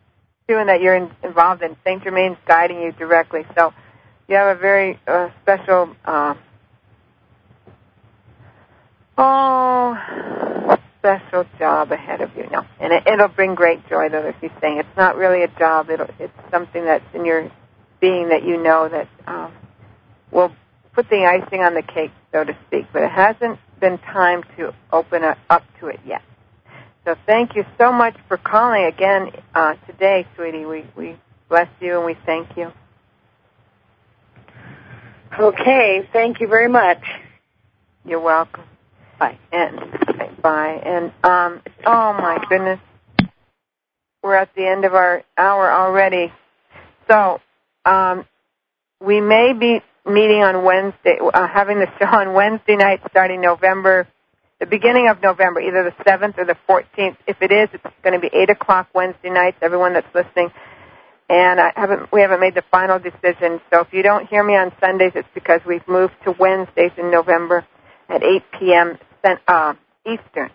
you're 0.47 0.57
doing 0.57 0.67
that 0.67 0.81
you're 0.81 0.95
in, 0.95 1.11
involved 1.21 1.61
in. 1.61 1.75
Saint 1.83 2.03
Germain's 2.03 2.37
guiding 2.47 2.81
you 2.81 2.93
directly. 2.93 3.45
So 3.57 3.73
you 4.29 4.35
have 4.35 4.55
a 4.57 4.59
very 4.59 4.99
uh, 5.05 5.29
special, 5.43 5.95
uh, 6.05 6.33
oh, 9.17 10.38
special 10.99 11.45
job 11.57 11.91
ahead 11.91 12.21
of 12.21 12.35
you. 12.35 12.47
No, 12.51 12.61
and 12.79 12.93
it, 12.93 13.03
it'll 13.07 13.29
bring 13.29 13.55
great 13.55 13.87
joy. 13.89 14.09
Though, 14.09 14.27
if 14.27 14.35
you're 14.41 14.51
saying 14.61 14.79
it's 14.79 14.97
not 14.97 15.15
really 15.15 15.43
a 15.43 15.47
job, 15.59 15.89
it'll, 15.89 16.09
it's 16.19 16.33
something 16.51 16.83
that's 16.85 17.05
in 17.13 17.25
your 17.25 17.51
being 18.01 18.29
that 18.29 18.43
you 18.43 18.61
know 18.61 18.89
that 18.89 19.07
um, 19.27 19.53
will 20.31 20.51
put 20.93 21.09
the 21.09 21.25
icing 21.25 21.61
on 21.61 21.73
the 21.73 21.83
cake, 21.83 22.11
so 22.31 22.43
to 22.43 22.57
speak. 22.67 22.85
But 22.93 23.03
it 23.03 23.11
hasn't 23.11 23.59
been 23.79 23.97
time 23.99 24.43
to 24.57 24.73
open 24.91 25.23
up 25.49 25.63
to 25.79 25.87
it 25.87 25.99
yet. 26.05 26.21
So 27.05 27.15
thank 27.25 27.55
you 27.55 27.63
so 27.77 27.91
much 27.91 28.15
for 28.27 28.37
calling 28.37 28.85
again 28.85 29.31
uh, 29.55 29.73
today, 29.87 30.27
sweetie. 30.35 30.65
We 30.65 30.85
we 30.95 31.17
bless 31.49 31.69
you 31.79 31.97
and 31.97 32.05
we 32.05 32.15
thank 32.25 32.55
you. 32.57 32.71
Okay, 35.39 36.07
thank 36.11 36.39
you 36.41 36.47
very 36.47 36.69
much. 36.69 37.01
You're 38.05 38.19
welcome. 38.19 38.63
Bye. 39.19 39.37
And 39.51 39.79
bye. 40.17 40.28
And 40.47 41.11
um, 41.23 41.61
oh 41.85 42.13
my 42.13 42.43
goodness, 42.49 42.79
we're 44.23 44.35
at 44.35 44.53
the 44.55 44.65
end 44.65 44.85
of 44.85 44.93
our 44.93 45.23
hour 45.37 45.71
already. 45.71 46.33
So, 47.09 47.39
um, 47.85 48.25
we 49.01 49.21
may 49.21 49.53
be 49.53 49.81
meeting 50.05 50.43
on 50.43 50.63
Wednesday, 50.63 51.17
uh, 51.21 51.47
having 51.47 51.79
the 51.79 51.87
show 51.99 52.05
on 52.05 52.33
Wednesday 52.33 52.75
night 52.75 53.01
starting 53.09 53.41
November, 53.41 54.07
the 54.59 54.65
beginning 54.65 55.07
of 55.07 55.21
November, 55.21 55.61
either 55.61 55.83
the 55.83 56.03
7th 56.03 56.37
or 56.37 56.45
the 56.45 56.57
14th. 56.67 57.15
If 57.27 57.41
it 57.41 57.51
is, 57.51 57.69
it's 57.73 57.83
going 58.03 58.13
to 58.13 58.19
be 58.19 58.29
8 58.33 58.49
o'clock 58.49 58.89
Wednesday 58.93 59.29
nights, 59.29 59.57
everyone 59.61 59.93
that's 59.93 60.13
listening. 60.13 60.51
And 61.29 61.61
I 61.61 61.71
haven't, 61.75 62.11
we 62.11 62.21
haven't 62.21 62.41
made 62.41 62.55
the 62.55 62.63
final 62.71 62.99
decision. 62.99 63.61
So 63.71 63.81
if 63.81 63.93
you 63.93 64.01
don't 64.01 64.27
hear 64.27 64.43
me 64.43 64.55
on 64.55 64.71
Sundays, 64.81 65.11
it's 65.15 65.27
because 65.33 65.61
we've 65.65 65.87
moved 65.87 66.15
to 66.25 66.31
Wednesdays 66.37 66.91
in 66.97 67.11
November 67.11 67.65
at 68.09 68.23
8 68.23 68.43
p.m. 68.59 68.97
Uh, 69.47 69.75
Eastern. 70.13 70.49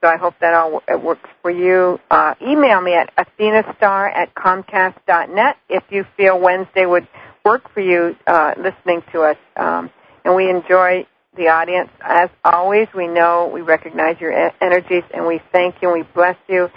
So 0.00 0.08
I 0.08 0.16
hope 0.16 0.34
that 0.40 0.54
all 0.54 0.82
it 0.88 1.02
works 1.02 1.28
for 1.42 1.50
you. 1.50 1.98
Uh, 2.10 2.34
email 2.40 2.80
me 2.80 2.94
at 2.94 3.14
athenastar 3.16 4.10
at 4.14 4.34
comcast.net 4.34 5.56
if 5.68 5.82
you 5.90 6.06
feel 6.16 6.40
Wednesday 6.40 6.86
would 6.86 7.06
work 7.44 7.72
for 7.74 7.80
you 7.80 8.16
uh, 8.26 8.54
listening 8.56 9.02
to 9.12 9.22
us. 9.22 9.36
Um, 9.56 9.90
and 10.24 10.34
we 10.34 10.48
enjoy 10.48 11.06
the 11.36 11.48
audience. 11.48 11.90
As 12.00 12.30
always, 12.44 12.88
we 12.94 13.08
know 13.08 13.50
we 13.52 13.60
recognize 13.60 14.18
your 14.20 14.32
energies 14.62 15.04
and 15.12 15.26
we 15.26 15.40
thank 15.52 15.76
you 15.82 15.92
and 15.92 16.00
we 16.00 16.08
bless 16.14 16.36
you. 16.48 16.68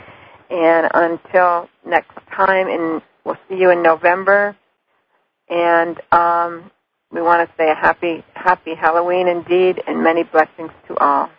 And 0.49 0.89
until 0.93 1.69
next 1.85 2.15
time, 2.35 2.67
and 2.67 3.01
we'll 3.23 3.37
see 3.49 3.55
you 3.55 3.71
in 3.71 3.81
November. 3.81 4.55
And 5.49 5.99
um, 6.11 6.71
we 7.11 7.21
want 7.21 7.47
to 7.47 7.55
say 7.57 7.71
a 7.71 7.75
happy, 7.75 8.23
happy 8.33 8.75
Halloween 8.75 9.27
indeed, 9.27 9.81
and 9.87 10.03
many 10.03 10.23
blessings 10.23 10.71
to 10.87 10.97
all. 10.97 11.29